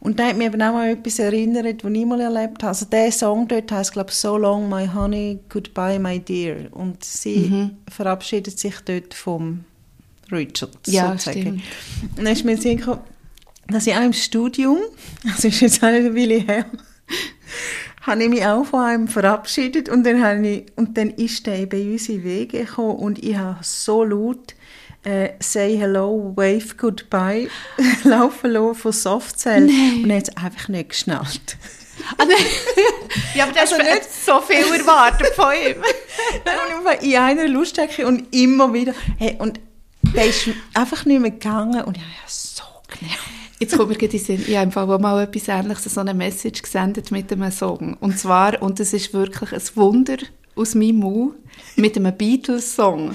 Und 0.00 0.20
da 0.20 0.28
hat 0.28 0.36
mich 0.36 0.46
eben 0.46 0.62
auch 0.62 0.72
mal 0.72 0.90
etwas 0.90 1.18
erinnert, 1.18 1.82
was 1.82 1.92
ich 1.92 2.06
mal 2.06 2.20
erlebt 2.20 2.62
habe. 2.62 2.68
Also 2.68 2.86
der 2.86 3.10
Song 3.10 3.48
dort 3.48 3.70
heißt 3.72 3.92
glaube 3.92 4.12
So 4.12 4.36
Long 4.36 4.68
My 4.68 4.86
Honey, 4.86 5.40
Goodbye 5.48 5.98
My 5.98 6.20
Dear. 6.20 6.56
Und 6.70 7.04
sie 7.04 7.38
mhm. 7.38 7.70
verabschiedet 7.90 8.58
sich 8.58 8.76
dort 8.84 9.12
vom 9.12 9.64
Richard 10.30 10.70
ja, 10.86 11.10
sozusagen. 11.10 11.40
Stimmt. 11.40 11.62
Und 12.16 12.24
dann 12.24 12.32
ist 12.32 12.44
mir 12.44 12.56
gekommen, 12.56 13.00
dass 13.66 13.86
ich 13.86 13.94
auch 13.94 14.02
im 14.02 14.12
Studium, 14.12 14.78
also 15.28 15.48
ist 15.48 15.60
jetzt 15.60 15.82
eine 15.82 16.14
Weile 16.14 16.38
her, 16.40 16.66
habe 18.08 18.22
ich 18.22 18.28
mich 18.28 18.44
auch 18.44 18.64
von 18.64 18.80
einem 18.80 19.08
verabschiedet 19.08 19.88
und 19.88 20.04
dann, 20.04 20.22
habe 20.22 20.46
ich, 20.46 20.66
und 20.76 20.96
dann 20.96 21.10
ist 21.10 21.46
er 21.46 21.58
eben 21.58 21.80
in 21.80 21.92
unsere 21.92 22.24
Wege 22.24 22.64
gekommen 22.64 22.96
und 22.96 23.22
ich 23.22 23.36
habe 23.36 23.58
so 23.62 24.02
laut 24.02 24.54
äh, 25.04 25.30
«Say 25.40 25.76
hello, 25.76 26.32
wave 26.34 26.74
goodbye» 26.76 27.48
laufen 28.04 28.50
lassen 28.50 28.74
von 28.74 28.92
Softcell 28.92 29.66
Nein. 29.66 30.04
und 30.04 30.10
er 30.10 30.16
hat 30.16 30.28
es 30.28 30.36
einfach 30.36 30.68
nicht 30.68 30.88
geschnallt. 30.88 31.56
Nein. 32.18 32.28
ja, 33.34 33.44
aber 33.44 33.52
das 33.52 33.72
Also 33.72 33.76
ist 33.76 33.94
nicht 33.94 34.24
so 34.24 34.40
viel 34.40 34.80
erwartet 34.80 35.34
von 35.34 35.52
ihm. 35.52 35.76
Und 35.82 37.02
ich 37.02 37.14
war 37.14 37.30
in 37.32 37.40
einer 37.40 37.48
Luststrecke 37.48 38.06
und 38.06 38.34
immer 38.34 38.72
wieder. 38.72 38.92
Hey, 39.18 39.36
und 39.38 39.60
der 40.14 40.26
ist 40.26 40.48
einfach 40.74 41.04
nicht 41.04 41.20
mehr 41.20 41.30
gegangen 41.30 41.82
und 41.84 41.96
ich 41.96 42.02
habe 42.02 42.12
so 42.26 42.62
genervt. 42.88 43.37
Jetzt 43.60 43.76
kommt 43.76 43.88
mir 43.88 43.96
gerade 43.96 44.16
in 44.16 44.22
Sinn, 44.22 44.44
ich 44.46 44.54
habe 44.54 44.64
im 44.64 44.72
Fall 44.72 44.90
auch 44.90 45.00
mal 45.00 45.22
etwas 45.22 45.48
Ähnliches, 45.48 45.92
so 45.92 46.00
eine 46.00 46.14
Message 46.14 46.62
gesendet 46.62 47.10
mit 47.10 47.32
einem 47.32 47.50
Song. 47.50 47.96
Und 48.00 48.18
zwar, 48.18 48.62
und 48.62 48.78
das 48.78 48.92
ist 48.92 49.12
wirklich 49.12 49.52
ein 49.52 49.62
Wunder 49.74 50.18
aus 50.54 50.74
meinem 50.74 50.96
Mund, 50.96 51.34
mit 51.76 51.96
einem 51.96 52.16
Beatles-Song. 52.16 53.14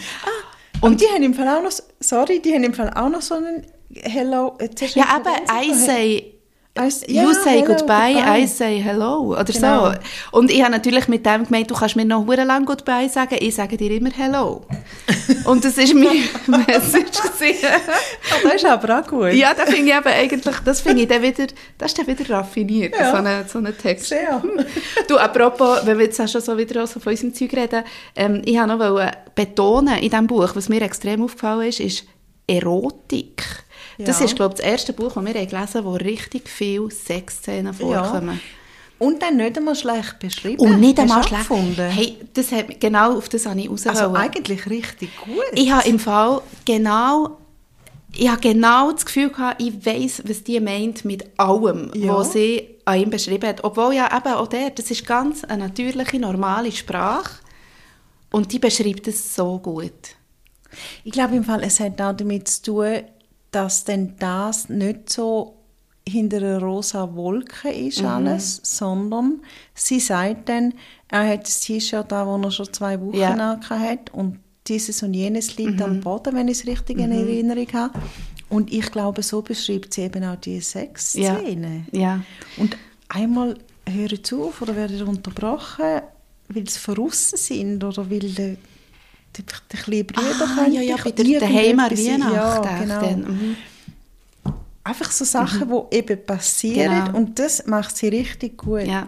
Und 0.81 1.01
die 1.01 1.05
haben 1.05 1.23
im 1.23 1.33
Fall 1.33 1.47
auch 1.47 1.63
noch, 1.63 1.71
sorry, 1.99 2.41
die 2.41 2.53
haben 2.53 2.63
im 2.63 2.73
Fall 2.73 2.91
auch 2.93 3.09
noch 3.09 3.21
so 3.21 3.35
einen 3.35 3.63
Hello. 3.95 4.57
du 4.59 4.85
Ja, 4.85 5.05
aber. 5.15 5.35
I 5.51 5.73
say, 5.73 6.33
you 6.75 7.15
ja, 7.15 7.33
say 7.35 7.59
hello, 7.61 7.65
goodbye, 7.75 8.13
goodbye. 8.15 8.39
I 8.41 8.47
say 8.47 8.79
hello, 8.81 9.19
oder 9.39 9.43
Genau. 9.43 9.91
so. 9.91 9.97
Und 10.31 10.49
ich 10.49 10.61
habe 10.63 10.71
natürlich 10.71 11.07
mit 11.07 11.23
dem 11.23 11.43
gemeint, 11.45 11.69
du 11.69 11.75
kannst 11.75 11.95
mir 11.95 12.03
noch 12.03 12.25
hure 12.25 12.43
lang 12.45 12.65
goodbye 12.65 13.07
sagen, 13.09 13.37
ich 13.39 13.53
sage 13.53 13.77
dir 13.77 13.91
immer 13.91 14.09
hello. 14.09 14.65
Und 15.45 15.63
das 15.63 15.77
ist 15.77 15.93
meine 15.93 16.09
Message 16.47 17.21
gewesen. 17.21 17.67
Oh, 17.67 18.39
das 18.47 18.55
ist 18.55 18.65
aber 18.65 18.99
auch 18.99 19.07
gut. 19.07 19.33
Ja, 19.33 19.53
das 19.53 19.69
finde 19.69 19.91
ich 19.91 19.95
eben 19.97 20.07
eigentlich, 20.07 20.55
das 20.65 20.81
finde 20.81 21.03
ich 21.03 21.07
dann 21.07 21.21
wieder, 21.21 21.45
das 21.77 21.91
ist 21.91 21.99
dann 21.99 22.07
wieder 22.07 22.27
raffiniert, 22.37 22.95
Ja. 22.99 23.11
so 23.11 23.17
ein 23.17 23.47
so 23.47 23.59
eine 23.59 23.77
Text. 23.77 24.07
Sehr. 24.07 24.41
Du, 25.07 25.17
apropos, 25.17 25.85
wenn 25.85 25.99
wir 25.99 26.05
jetzt 26.05 26.19
auch 26.21 26.27
schon 26.27 26.41
so 26.41 26.57
wieder 26.57 26.87
so 26.87 26.99
von 26.99 27.11
unserem 27.11 27.33
Zeug 27.35 27.53
reden, 27.53 27.83
ähm, 28.15 28.41
ich 28.45 28.57
habe 28.57 28.75
noch 28.75 29.11
betonen 29.35 29.97
in 29.99 30.09
diesem 30.09 30.25
Buch, 30.27 30.49
was 30.55 30.69
mir 30.69 30.81
extrem 30.81 31.21
aufgefallen 31.23 31.67
ist, 31.67 31.79
ist 31.81 32.05
Erotik. 32.47 33.43
Das 33.97 34.19
Ja. 34.19 34.25
ist, 34.25 34.35
glaube 34.35 34.53
ich, 34.55 34.61
das 34.61 34.69
erste 34.69 34.93
Buch, 34.93 35.13
das 35.13 35.25
wir 35.25 35.33
gelesen 35.33 35.57
haben, 35.75 35.85
wo 35.85 35.93
richtig 35.93 36.49
viele 36.49 36.89
Sexszenen 36.91 37.73
vorkommen. 37.73 38.39
Und 38.99 39.21
dann 39.21 39.37
nicht 39.37 39.57
einmal 39.57 39.75
schlecht 39.75 40.19
beschrieben. 40.19 40.61
Und 40.61 40.79
nicht 40.79 40.97
Hast 40.97 41.03
einmal 41.03 41.21
auch 41.21 41.27
schlecht. 41.27 41.49
gefunden. 41.49 41.89
Hey, 41.89 42.17
das 42.33 42.51
hat, 42.51 42.79
genau 42.79 43.17
auf 43.17 43.27
das 43.27 43.45
habe 43.45 43.59
ich 43.59 43.69
raus 43.69 43.85
also 43.87 44.13
eigentlich 44.13 44.69
richtig 44.69 45.09
gut. 45.17 45.43
Ich 45.53 45.71
habe 45.71 45.87
im 45.89 45.99
Fall 45.99 46.41
genau, 46.63 47.37
ich 48.15 48.29
habe 48.29 48.39
genau 48.39 48.91
das 48.91 49.05
Gefühl 49.05 49.29
gehabt, 49.29 49.61
ich 49.61 49.85
weiss, 49.85 50.21
was 50.25 50.43
die 50.43 50.59
meint 50.59 51.03
mit 51.03 51.25
allem, 51.37 51.91
Ja. 51.95 52.15
was 52.15 52.33
sie 52.33 52.69
an 52.85 52.99
ihm 53.01 53.09
beschrieben 53.09 53.47
hat. 53.49 53.63
Obwohl 53.63 53.93
ja 53.93 54.15
eben 54.15 54.33
auch 54.35 54.47
der, 54.47 54.69
das 54.69 54.89
ist 54.91 55.05
ganz 55.05 55.43
eine 55.43 55.65
natürliche, 55.65 56.17
normale 56.19 56.71
Sprache 56.71 57.39
und 58.31 58.51
die 58.53 58.59
beschreibt 58.59 59.07
es 59.07 59.35
so 59.35 59.57
gut. 59.59 59.91
Ich 61.03 61.11
glaube 61.11 61.35
im 61.35 61.43
Fall, 61.43 61.63
es 61.63 61.79
hat 61.79 61.99
auch 62.01 62.13
damit 62.15 62.47
zu 62.47 62.61
tun, 62.63 63.01
dass 63.55 63.83
denn 63.85 64.15
das 64.19 64.69
nicht 64.69 65.09
so 65.09 65.55
hinter 66.07 66.37
einer 66.37 66.59
rosa 66.61 67.15
Wolke 67.15 67.69
ist 67.71 68.01
Mhm. 68.01 68.07
alles, 68.07 68.59
sondern 68.63 69.41
sie 69.73 69.99
sagt 70.01 70.49
dann, 70.49 70.73
er 71.07 71.27
hat 71.29 71.43
das 71.47 71.61
T-Shirt 71.61 72.11
da, 72.11 72.25
wo 72.27 72.35
er 72.41 72.51
schon 72.51 72.73
zwei 72.73 72.99
Wochen 72.99 73.15
Ja. 73.15 73.37
ja. 73.37 73.59
hat 73.79 74.13
und 74.13 74.39
dieses 74.67 75.01
und 75.03 75.13
jenes 75.13 75.55
liegt 75.57 75.75
Mhm. 75.77 75.81
am 75.83 75.99
Boden, 76.01 76.35
wenn 76.35 76.47
ich 76.49 76.59
es 76.59 76.67
richtig 76.67 76.97
in 76.99 77.11
Erinnerung 77.11 77.67
habe. 77.73 77.99
Und 78.49 78.71
ich 78.71 78.91
glaube, 78.91 79.23
so 79.23 79.41
beschreibt 79.41 79.93
sie 79.93 80.01
eben 80.03 80.23
auch 80.25 80.35
die 80.35 80.55
Ja. 80.55 80.61
Sexszene. 80.61 81.85
ja. 81.91 82.21
Und 82.57 82.77
einmal 83.09 83.57
hören 83.87 84.23
zu 84.23 84.51
oder 84.61 84.75
werden 84.75 85.01
unterbrochen, 85.07 86.01
weil 86.49 86.69
sie 86.69 86.79
verrissen 86.79 87.37
sind 87.37 87.83
oder 87.83 88.09
weil 88.09 88.19
der, 88.19 88.55
der, 89.37 89.45
der 89.71 89.79
kleine 89.79 90.03
Bruder 90.03 90.47
Ah, 90.57 90.67
ja, 90.67 90.81
ja, 90.81 90.95
bei 91.03 91.11
der 91.11 91.39
daheim 91.39 91.79
an 91.79 91.95
Ja, 91.95 92.19
Weihnachten. 92.19 92.79
genau. 92.79 93.01
dann, 93.01 93.19
mhm. 93.21 93.55
Einfach 94.85 95.11
so 95.11 95.23
Sachen, 95.23 95.69
die 95.69 95.95
eben 95.95 96.25
passieren 96.25 97.05
Genau. 97.05 97.17
und 97.17 97.39
das 97.39 97.65
macht 97.67 97.95
sie 97.95 98.09
richtig 98.09 98.57
gut. 98.57 98.83
Ja, 98.85 99.05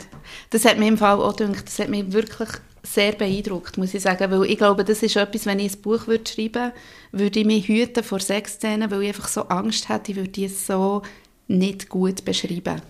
das 0.50 0.64
hat 0.64 0.78
mir 0.80 0.88
im 0.88 0.98
Fall 0.98 1.18
auch 1.20 1.36
gedacht, 1.36 1.66
das 1.68 1.80
hat 1.80 1.90
mich 1.90 2.12
wirklich 2.14 2.48
sehr 2.82 3.12
beeindruckt, 3.12 3.78
muss 3.78 3.94
ich 3.94 4.02
sagen, 4.04 4.32
weil 4.32 4.46
ich 4.50 4.58
glaube, 4.58 4.86
das 4.86 5.04
ist 5.04 5.16
etwas, 5.18 5.46
wenn 5.46 5.60
ich 5.60 5.74
ein 5.76 5.82
Buch 5.82 6.08
würde 6.08 6.30
schreiben 6.32 6.54
würde, 6.54 6.74
würde 7.12 7.40
ich 7.42 7.46
mich 7.46 7.68
hüten 7.68 8.04
vor 8.04 8.20
Sexszenen, 8.22 8.90
weil 8.90 9.02
ich 9.04 9.08
einfach 9.10 9.28
so 9.28 9.42
Angst 9.50 9.90
hätte, 9.90 10.12
ich 10.12 10.18
würde 10.18 10.30
die 10.30 10.48
so 10.48 11.02
nicht 11.48 11.90
gut 11.90 12.26
beschreiben. 12.26 12.82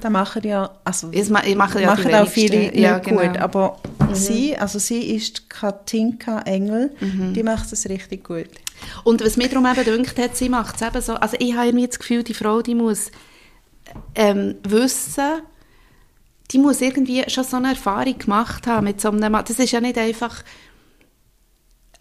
Da 0.00 0.10
machen 0.10 0.42
ja, 0.44 0.70
also 0.84 1.10
Das 1.10 1.30
ma- 1.30 1.42
ich 1.44 1.54
mache 1.56 1.80
ja 1.80 1.94
die 1.94 2.02
machen 2.02 2.14
auch 2.14 2.28
viele 2.28 2.58
nicht 2.58 2.74
Ja, 2.76 2.98
genau. 2.98 3.22
gut, 3.22 3.36
aber 3.38 3.78
sie, 4.12 4.56
also 4.56 4.78
sie 4.78 5.14
ist 5.14 5.48
Katinka 5.48 6.40
Engel, 6.42 6.94
die 7.00 7.42
macht 7.42 7.72
es 7.72 7.88
richtig 7.88 8.24
gut. 8.24 8.48
Und 9.04 9.24
was 9.24 9.36
mir 9.36 9.48
darum 9.48 9.64
eben 9.66 10.02
gedacht 10.02 10.18
hat, 10.18 10.36
sie 10.36 10.48
macht 10.48 10.76
es 10.76 10.82
eben 10.86 11.00
so, 11.00 11.14
also 11.14 11.36
ich 11.38 11.54
habe 11.54 11.66
irgendwie 11.68 11.86
das 11.86 11.98
Gefühl, 11.98 12.22
die 12.22 12.34
Frau, 12.34 12.60
die 12.62 12.74
muss 12.74 13.10
ähm, 14.14 14.56
wissen, 14.64 15.42
die 16.50 16.58
muss 16.58 16.80
irgendwie 16.80 17.24
schon 17.28 17.44
so 17.44 17.56
eine 17.56 17.70
Erfahrung 17.70 18.18
gemacht 18.18 18.66
haben 18.66 18.84
mit 18.84 19.00
so 19.00 19.08
einem 19.08 19.32
Mann. 19.32 19.44
Das 19.46 19.58
ist 19.58 19.70
ja 19.72 19.80
nicht 19.80 19.96
einfach, 19.96 20.42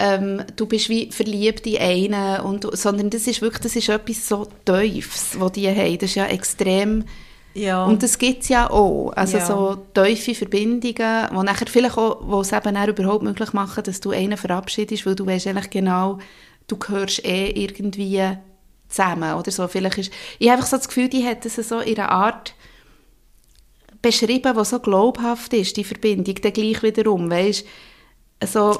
ähm, 0.02 0.44
du 0.56 0.66
bist 0.66 0.90
wie 0.90 1.12
verliebt 1.12 1.68
in 1.68 1.78
einen, 1.78 2.42
und, 2.42 2.68
sondern 2.76 3.10
das 3.12 3.28
ist 3.28 3.42
wirklich, 3.42 3.62
das 3.62 3.76
ist 3.76 3.90
etwas 3.90 4.28
so 4.28 4.48
Tiefes, 4.66 5.40
was 5.40 5.52
die 5.52 5.68
haben. 5.70 5.98
Das 6.00 6.10
ist 6.10 6.16
ja 6.16 6.26
extrem... 6.26 7.06
Ja. 7.54 7.86
Und 7.86 8.02
das 8.02 8.18
gibt 8.18 8.44
es 8.44 8.50
ja 8.50 8.70
auch. 8.70 9.12
Also 9.12 9.38
Ja. 9.38 9.46
so 9.46 9.76
tiefe 9.94 10.34
Verbindungen, 10.34 11.28
die 11.30 11.44
nachher 11.44 11.68
vielleicht 11.68 11.98
auch, 11.98 12.22
wo 12.22 12.40
es 12.40 12.54
eben 12.54 12.78
auch 12.78 12.88
überhaupt 12.88 13.24
möglich 13.24 13.52
machen, 13.52 13.84
dass 13.84 14.00
du 14.00 14.12
einen 14.12 14.38
verabschiedest, 14.38 15.06
weil 15.06 15.16
du 15.16 15.26
weißt 15.26 15.48
eigentlich 15.48 15.70
genau, 15.70 16.20
du 16.68 16.78
gehörst 16.78 17.26
eh 17.26 17.50
irgendwie 17.50 18.38
zusammen 18.88 19.34
oder 19.34 19.52
so. 19.52 19.68
Vielleicht 19.68 19.98
ist, 19.98 20.14
ich 20.40 20.48
habe 20.48 20.58
einfach 20.58 20.70
so 20.70 20.78
das 20.78 20.88
Gefühl, 20.88 21.10
die 21.10 21.26
hat 21.26 21.44
das 21.44 21.56
so 21.56 21.80
in 21.80 22.00
einer 22.00 22.10
Art 22.10 22.56
beschrieben, 24.02 24.56
die 24.58 24.66
so 24.66 24.80
glaubhaft 24.80 25.54
ist, 25.54 25.76
die 25.76 25.84
Verbindung, 25.84 26.36
dann 26.42 26.54
gleich 26.54 26.82
wiederum, 26.82 27.30
weißt 27.30 27.66
so, 28.46 28.78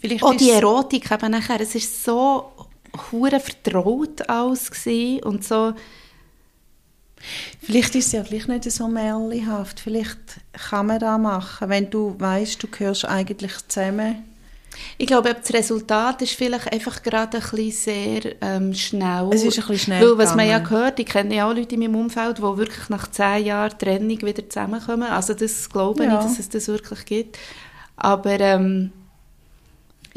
Vielleicht 0.00 0.22
auch 0.22 0.32
ist 0.32 0.40
die 0.40 0.50
Erotik 0.50 1.10
eben 1.10 1.30
nachher, 1.32 1.60
es 1.60 1.74
ist 1.74 2.04
so 2.04 2.52
hure 3.10 3.40
vertraut 3.40 4.28
alles 4.28 4.70
gewesen 4.70 5.22
und 5.24 5.44
so, 5.44 5.74
Vielleicht 7.60 7.94
ist 7.94 8.06
es 8.06 8.12
ja 8.12 8.22
gleich 8.22 8.46
nicht 8.46 8.70
so 8.70 8.88
märchenhaft. 8.88 9.80
Vielleicht 9.80 10.18
kann 10.52 10.86
man 10.86 11.00
das 11.00 11.18
machen, 11.18 11.68
wenn 11.68 11.90
du 11.90 12.14
weißt, 12.18 12.62
du 12.62 12.68
gehörst 12.68 13.04
eigentlich 13.04 13.52
zusammen. 13.68 14.24
Ich 14.96 15.06
glaube, 15.06 15.34
das 15.34 15.52
Resultat 15.52 16.22
ist 16.22 16.34
vielleicht 16.34 16.72
einfach 16.72 17.02
gerade 17.02 17.38
ein 17.38 17.42
bisschen 17.42 17.72
sehr 17.72 18.34
ähm, 18.40 18.72
schnell. 18.74 19.28
Es 19.32 19.42
ist 19.42 19.58
ein 19.58 19.66
bisschen 19.66 19.78
schnell 19.78 20.02
Weil, 20.02 20.18
was 20.18 20.36
man 20.36 20.46
ja 20.46 20.60
hört, 20.68 21.00
ich 21.00 21.06
kenne 21.06 21.34
ja 21.34 21.48
auch 21.50 21.54
Leute 21.54 21.74
in 21.74 21.80
meinem 21.80 21.96
Umfeld, 21.96 22.38
die 22.38 22.42
wirklich 22.42 22.88
nach 22.88 23.10
zehn 23.10 23.46
Jahren 23.46 23.76
Trennung 23.76 24.20
wieder 24.22 24.48
zusammenkommen. 24.48 25.08
Also 25.08 25.34
das 25.34 25.68
glaube 25.68 26.04
ich 26.04 26.10
Ja. 26.10 26.16
nicht, 26.16 26.30
dass 26.30 26.38
es 26.38 26.48
das 26.48 26.68
wirklich 26.68 27.04
gibt. 27.06 27.38
Aber 27.96 28.38
ähm, 28.38 28.92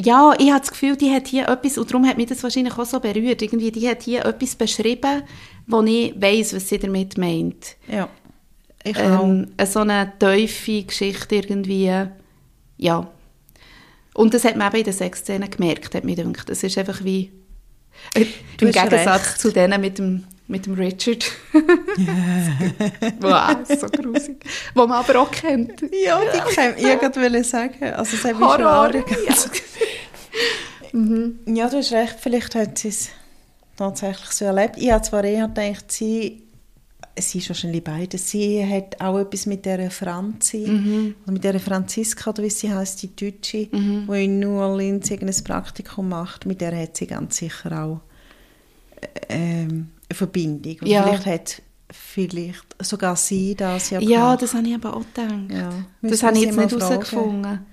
ja, 0.04 0.34
ich 0.38 0.50
habe 0.50 0.60
das 0.60 0.72
Gefühl, 0.72 0.96
die 0.96 1.12
hat 1.12 1.28
hier 1.28 1.48
etwas, 1.48 1.78
und 1.78 1.90
darum 1.90 2.08
hat 2.08 2.18
mich 2.18 2.28
das 2.28 2.44
wahrscheinlich 2.44 2.78
auch 2.78 2.86
so 2.86 3.00
berührt, 3.00 3.42
irgendwie, 3.42 3.72
die 3.72 3.88
hat 3.88 4.04
hier 4.04 4.26
etwas 4.26 4.56
beschrieben, 4.56 5.24
wo 5.68 5.82
ich 5.84 6.14
weiss, 6.20 6.54
was 6.54 6.70
sie 6.70 6.80
damit 6.80 7.18
meint. 7.18 7.76
Ja, 7.88 8.10
ich 8.84 8.98
auch. 8.98 9.24
Ähm, 9.24 9.48
so 9.66 9.80
eine 9.80 10.12
tiefe 10.20 10.84
Geschichte 10.84 11.36
irgendwie, 11.36 11.92
ja. 12.78 13.08
Und 14.14 14.34
das 14.34 14.44
hat 14.44 14.58
man 14.58 14.68
eben 14.68 14.78
in 14.80 14.84
den 14.84 14.94
Sexszenen 14.94 15.50
gemerkt, 15.50 15.96
hat 15.96 16.04
mir 16.04 16.16
gedacht. 16.16 16.50
Das 16.50 16.64
ist 16.64 16.78
einfach 16.78 17.04
wie, 17.04 17.32
äh, 18.14 18.26
im 18.60 18.72
Gegensatz 18.72 19.08
recht. 19.08 19.40
zu 19.40 19.52
denen 19.52 19.80
mit 19.80 19.98
dem, 19.98 20.26
mit 20.52 20.66
dem 20.66 20.74
Richard. 20.74 21.32
wow, 23.20 23.56
so 23.68 23.88
grusig. 23.88 24.44
Wo 24.76 24.86
man 24.86 25.00
aber 25.00 25.22
auch 25.22 25.32
kennt. 25.32 25.82
Ja, 26.04 26.22
die 26.22 26.54
kann 26.54 26.74
ich 26.78 27.00
gerade 27.00 27.44
sagen. 27.44 27.84
Also, 27.84 28.18
das 28.18 28.26
habe 28.26 28.34
ich 28.34 28.40
schon 28.40 28.48
Horror. 28.48 28.86
angeschaut. 28.86 29.62
Ja, 31.46 31.70
du 31.70 31.78
hast 31.78 31.94
recht, 31.94 32.18
vielleicht 32.20 32.54
hat 32.54 32.78
sie 32.78 32.90
es 32.90 33.10
tatsächlich 33.78 34.32
so 34.32 34.46
erlebt. 34.46 34.76
Ich 34.78 34.92
habe 34.92 35.02
zwar 35.02 35.24
eher 35.24 35.48
gedacht, 35.48 35.90
sie, 35.90 36.44
sie 37.18 37.38
ist 37.38 37.50
wahrscheinlich 37.50 37.84
beides, 37.84 38.30
sie 38.30 38.66
hat 38.66 39.00
auch 39.00 39.18
etwas 39.18 39.46
mit 39.46 39.66
der 39.66 39.90
Franzi, 39.90 41.14
oder 41.24 41.32
mit 41.32 41.44
der 41.46 41.60
Franziska, 41.62 42.32
oder 42.32 42.44
wie 42.44 42.50
sie 42.50 42.74
heißt, 42.74 43.04
die 43.04 43.16
Deutsche, 43.16 43.68
die 43.68 44.26
in 44.26 44.40
New 44.40 44.60
Orleans 44.60 45.10
irgendein 45.10 45.44
Praktikum 45.46 46.10
macht, 46.10 46.46
mit 46.46 46.60
der 46.60 46.78
hat 46.78 46.98
sie 46.98 47.08
ganz 47.08 47.38
sicher 47.38 47.84
auch 47.84 48.02
ähm, 49.30 49.70
eine 49.70 50.01
Verbindung. 50.14 50.78
Und 50.82 50.88
Ja. 50.88 51.04
vielleicht 51.04 51.26
hat 51.26 51.62
vielleicht 51.92 52.76
sogar 52.82 53.16
sie 53.16 53.54
das 53.56 53.90
ja 53.90 54.00
Ja, 54.00 54.20
gemacht. 54.20 54.42
das 54.44 54.54
habe 54.54 54.68
ich 54.68 54.76
aber 54.76 54.96
auch 54.96 55.04
gedacht. 55.14 55.52
Ja, 55.52 55.70
das 56.02 56.24
habe 56.24 56.38
ich 56.38 56.44
jetzt 56.46 56.58
nicht 56.58 56.72
herausgefunden. 56.72 57.66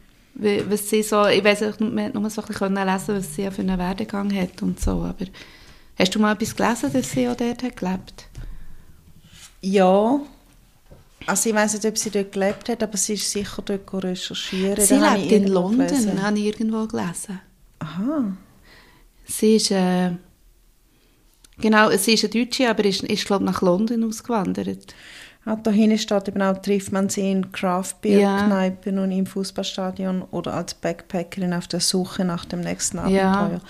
Was 0.68 0.88
sie 0.90 1.02
so, 1.02 1.26
ich 1.26 1.42
weiß 1.42 1.60
nicht, 1.62 1.80
man 1.80 2.12
nur 2.12 2.30
so 2.30 2.42
ein 2.42 2.48
bisschen 2.48 2.74
lesen 2.74 3.16
was 3.16 3.34
sie 3.34 3.42
ja 3.42 3.50
für 3.50 3.62
einen 3.62 3.78
Werdegang 3.78 4.32
hat 4.34 4.62
und 4.62 4.78
so, 4.80 4.90
aber 5.02 5.26
hast 5.98 6.14
du 6.14 6.20
mal 6.20 6.32
etwas 6.34 6.54
gelesen, 6.54 6.92
dass 6.92 7.10
sie 7.10 7.28
auch 7.28 7.36
dort 7.36 7.62
hat 7.62 7.76
gelebt? 7.76 8.28
Ja, 9.60 10.20
Also 11.26 11.48
ich 11.50 11.54
weiß 11.54 11.74
nicht, 11.74 11.84
ob 11.84 11.98
sie 11.98 12.10
dort 12.10 12.32
gelebt 12.32 12.68
hat, 12.68 12.82
aber 12.82 12.96
sie 12.96 13.14
ist 13.14 13.30
sicher 13.30 13.60
dort 13.62 13.92
recherchieren. 14.04 14.82
Sie 14.84 14.94
lebt 14.94 15.32
in 15.32 15.48
London, 15.48 15.86
gelesen. 15.88 16.22
habe 16.22 16.38
ich 16.38 16.46
irgendwo 16.46 16.86
gelesen. 16.86 17.40
Aha. 17.80 18.32
Sie 19.26 19.56
ist, 19.56 19.70
äh, 19.72 20.12
genau, 21.60 21.90
sie 21.96 22.14
ist 22.14 22.24
eine 22.24 22.44
Deutsche, 22.44 22.68
aber 22.68 22.84
ist, 22.84 23.02
ist 23.02 23.26
glaube 23.26 23.44
nach 23.44 23.62
London 23.62 24.04
ausgewandert. 24.04 24.94
Ah, 25.44 25.56
da 25.56 25.70
hinten 25.70 25.98
steht 25.98 26.28
eben 26.28 26.42
auch, 26.42 26.60
trifft 26.60 26.92
man 26.92 27.08
sie 27.08 27.30
in 27.30 27.52
Craft-Beer-Kneipen 27.52 28.98
und 28.98 29.12
im 29.12 29.24
Fußballstadion 29.24 30.22
oder 30.30 30.52
als 30.52 30.74
Backpackerin 30.74 31.54
auf 31.54 31.66
der 31.68 31.80
Suche 31.80 32.24
nach 32.24 32.44
dem 32.44 32.60
nächsten 32.60 32.98
Ja. 33.08 33.32
Abenteuer. 33.32 33.60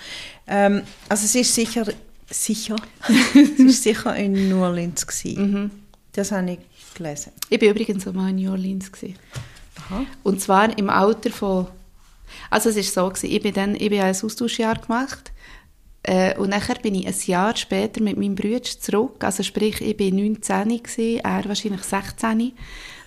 Ähm, 0.47 0.81
also 1.07 1.25
sie 1.25 1.39
ist 1.39 1.55
sicher, 1.55 1.85
sicher, 2.29 2.75
sie 3.33 3.67
ist 3.67 3.83
sicher 3.83 4.13
in 4.15 4.49
New 4.49 4.61
Orleans 4.61 5.07
gewesen. 5.07 5.51
Mhm. 5.51 5.71
Das 6.11 6.33
habe 6.33 6.51
ich 6.51 6.59
gelesen. 6.95 7.31
Ich 7.49 7.61
war 7.61 7.69
übrigens 7.69 8.05
auch 8.05 8.13
mal 8.13 8.29
in 8.29 8.37
New 8.37 8.51
Orleans. 8.51 8.91
Gewesen. 8.91 9.15
Aha. 9.77 10.05
Und 10.23 10.41
zwar 10.41 10.77
im 10.77 10.89
Alter 10.89 11.29
von, 11.29 11.67
also 12.49 12.69
es 12.69 12.75
ist 12.75 12.93
so 12.93 13.07
gewesen, 13.07 13.31
ich 13.31 13.41
bin 13.41 13.53
dann, 13.53 13.75
ich 13.75 13.89
bin 13.89 14.01
ein 14.01 14.15
Austauschjahr 14.21 14.75
gemacht 14.75 15.31
äh, 16.03 16.37
und 16.37 16.49
nachher 16.49 16.75
bin 16.75 16.95
ich 16.95 17.07
ein 17.07 17.15
Jahr 17.25 17.55
später 17.57 18.01
mit 18.01 18.17
meinem 18.17 18.35
Bruder 18.35 18.63
zurück, 18.63 19.23
also 19.23 19.43
sprich, 19.43 19.81
ich 19.81 19.97
bin 19.97 20.15
19 20.15 20.81
gewesen, 20.81 21.19
er 21.19 21.45
wahrscheinlich 21.45 21.83
16. 21.83 22.41
Und 22.41 22.53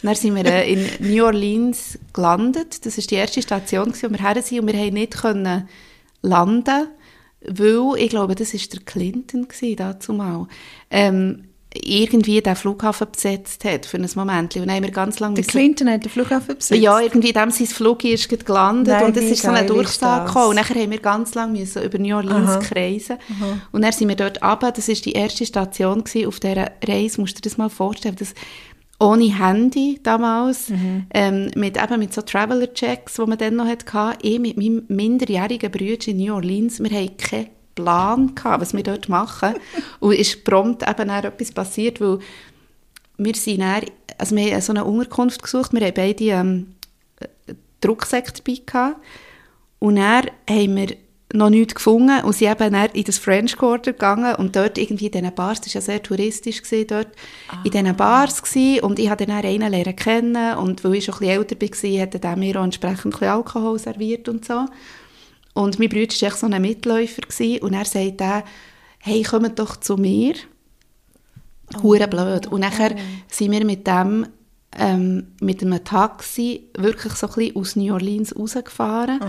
dann 0.02 0.14
sind 0.14 0.34
wir 0.34 0.44
äh, 0.44 0.72
in 0.72 0.86
New 1.10 1.24
Orleans 1.24 1.98
gelandet, 2.12 2.84
das 2.84 2.98
ist 2.98 3.10
die 3.10 3.16
erste 3.16 3.40
Station 3.40 3.86
gewesen, 3.86 4.10
wo 4.10 4.18
wir 4.18 4.28
her 4.28 4.42
sind. 4.42 4.60
Und 4.60 4.72
wir 4.72 4.78
haben 4.78 4.94
nicht 4.94 5.16
können 5.16 5.68
landen, 6.20 6.88
weil, 7.40 7.98
ich 7.98 8.10
glaube, 8.10 8.34
das 8.34 8.54
ist 8.54 8.72
der 8.72 8.82
Clinton 8.82 9.48
gewesen, 9.48 9.76
dazu 9.76 10.12
mal, 10.12 10.46
ähm, 10.90 11.48
irgendwie 11.74 12.40
den 12.40 12.54
Flughafen 12.56 13.06
besetzt 13.10 13.64
hat 13.64 13.86
für 13.86 13.96
ein 13.96 14.08
Moment. 14.14 14.54
Und 14.56 14.66
dann 14.66 14.76
haben 14.76 14.82
wir 14.84 14.90
ganz 14.90 15.20
lange 15.20 15.34
Der 15.36 15.44
Clinton 15.44 15.88
hat 15.88 16.04
den 16.04 16.10
Flughafen 16.10 16.56
besetzt. 16.56 16.80
ja, 16.80 17.00
irgendwie 17.00 17.32
dem 17.32 17.50
sein 17.50 17.66
Flug 17.66 18.04
ist 18.04 18.28
gelandet 18.28 18.94
Nein, 18.94 19.04
und 19.06 19.16
es 19.16 19.24
ist 19.24 19.42
so 19.42 19.48
eine 19.50 19.66
Durchsage 19.66 20.26
gekommen. 20.26 20.48
Und 20.50 20.56
nachher 20.56 20.80
haben 20.80 20.90
wir 20.90 21.00
ganz 21.00 21.34
lange 21.34 21.58
müssen 21.58 21.82
über 21.82 21.98
New 21.98 22.14
Orleans 22.16 22.50
Aha. 22.50 22.58
kreisen. 22.58 23.16
Und 23.72 23.82
dann 23.82 23.92
sind 23.92 24.08
wir 24.08 24.16
dort 24.16 24.42
runter. 24.42 24.72
Das 24.72 24.88
war 24.88 24.94
die 24.94 25.12
erste 25.12 25.46
Station 25.46 26.04
gewesen 26.04 26.26
auf 26.28 26.40
dieser 26.40 26.70
Reise. 26.86 27.20
Musst 27.20 27.36
du 27.38 27.40
dir 27.40 27.48
das 27.48 27.56
mal 27.58 27.70
vorstellen. 27.70 28.16
Das, 28.18 28.34
ohne 29.00 29.36
Handy 29.36 29.98
damals, 30.02 30.68
Mhm. 30.68 31.06
ähm, 31.12 31.50
mit, 31.56 31.76
eben 31.82 31.98
mit 31.98 32.12
so 32.14 32.22
Traveler-Checks, 32.22 33.14
die 33.14 33.22
man 33.26 33.38
dann 33.38 33.56
noch 33.56 33.66
hatte. 33.66 34.18
Ich 34.22 34.38
mit 34.38 34.56
meinem 34.56 34.84
minderjährigen 34.88 35.70
Bruder 35.70 36.06
in 36.08 36.18
New 36.18 36.34
Orleans, 36.34 36.80
wir 36.82 36.90
hatten 36.90 37.16
keinen 37.16 37.46
Plan, 37.74 38.34
gehabt, 38.34 38.60
was 38.60 38.74
wir 38.74 38.82
dort 38.82 39.08
machen. 39.08 39.54
und 40.00 40.12
es 40.12 40.20
ist 40.20 40.44
prompt 40.44 40.82
eben 40.82 41.08
dann 41.08 41.24
etwas 41.24 41.52
passiert, 41.52 42.00
weil 42.00 42.18
wir 43.18 43.34
sind 43.34 43.60
dann, 43.60 43.82
also 44.18 44.36
wir 44.36 44.52
haben 44.52 44.60
so 44.60 44.72
eine 44.72 44.84
Unterkunft 44.84 45.42
gesucht, 45.42 45.72
wir 45.72 45.80
haben 45.80 45.94
beide 45.94 46.24
ähm, 46.24 46.74
Rucksäcke 47.84 48.32
dabei 48.32 48.60
gehabt. 48.64 48.96
Und 49.78 49.96
dann 49.96 50.26
haben 50.48 50.76
wir 50.76 50.96
noch 51.34 51.50
nichts 51.50 51.74
gefunden 51.74 52.22
und 52.24 52.34
sind 52.34 52.50
eben 52.50 52.72
dann 52.72 52.90
in 52.90 53.04
das 53.04 53.18
French 53.18 53.56
Quarter 53.56 53.92
gegangen 53.92 54.34
und 54.36 54.54
dort 54.54 54.78
irgendwie 54.78 55.06
in 55.06 55.12
diesen 55.12 55.34
Bars, 55.34 55.60
das 55.60 55.74
war 55.74 55.80
ja 55.80 55.84
sehr 55.84 56.02
touristisch, 56.02 56.62
gewesen, 56.62 56.86
dort 56.86 57.08
in 57.64 57.70
diesen 57.70 57.96
Bars 57.96 58.42
gewesen, 58.42 58.84
und 58.84 58.98
ich 58.98 59.08
habe 59.08 59.24
dann 59.24 59.36
einen 59.36 59.70
lernen 59.70 59.96
kennen 59.96 60.56
und 60.58 60.84
weil 60.84 60.96
ich 60.96 61.04
schon 61.04 61.14
ein 61.14 61.48
bisschen 61.58 61.90
älter 61.90 62.00
war, 62.00 62.00
hat 62.02 62.24
er 62.24 62.36
mir 62.36 62.60
auch 62.60 62.64
entsprechend 62.64 63.06
ein 63.06 63.10
bisschen 63.10 63.28
Alkohol 63.28 63.78
serviert 63.78 64.28
und 64.28 64.44
so. 64.44 64.66
Und 65.54 65.78
mein 65.78 65.88
Bruder 65.88 66.14
war 66.20 66.30
so 66.30 66.46
ein 66.46 66.62
Mitläufer 66.62 67.22
gewesen, 67.22 67.62
und 67.62 67.74
er 67.74 67.84
sagt 67.84 68.20
er, 68.20 68.44
hey, 68.98 69.22
kommt 69.22 69.58
doch 69.58 69.76
zu 69.76 69.96
mir. 69.96 70.34
Hure 71.82 72.08
blöd. 72.08 72.46
Und 72.48 72.60
nachher 72.60 72.94
sind 73.28 73.50
wir 73.52 73.64
mit 73.64 73.86
dem 73.86 74.26
ähm, 74.78 75.26
mit 75.40 75.62
einem 75.62 75.84
Taxi 75.84 76.68
wirklich 76.78 77.12
so 77.14 77.26
ein 77.28 77.34
bisschen 77.34 77.56
aus 77.56 77.76
New 77.76 77.92
Orleans 77.92 78.34
rausgefahren. 78.34 79.20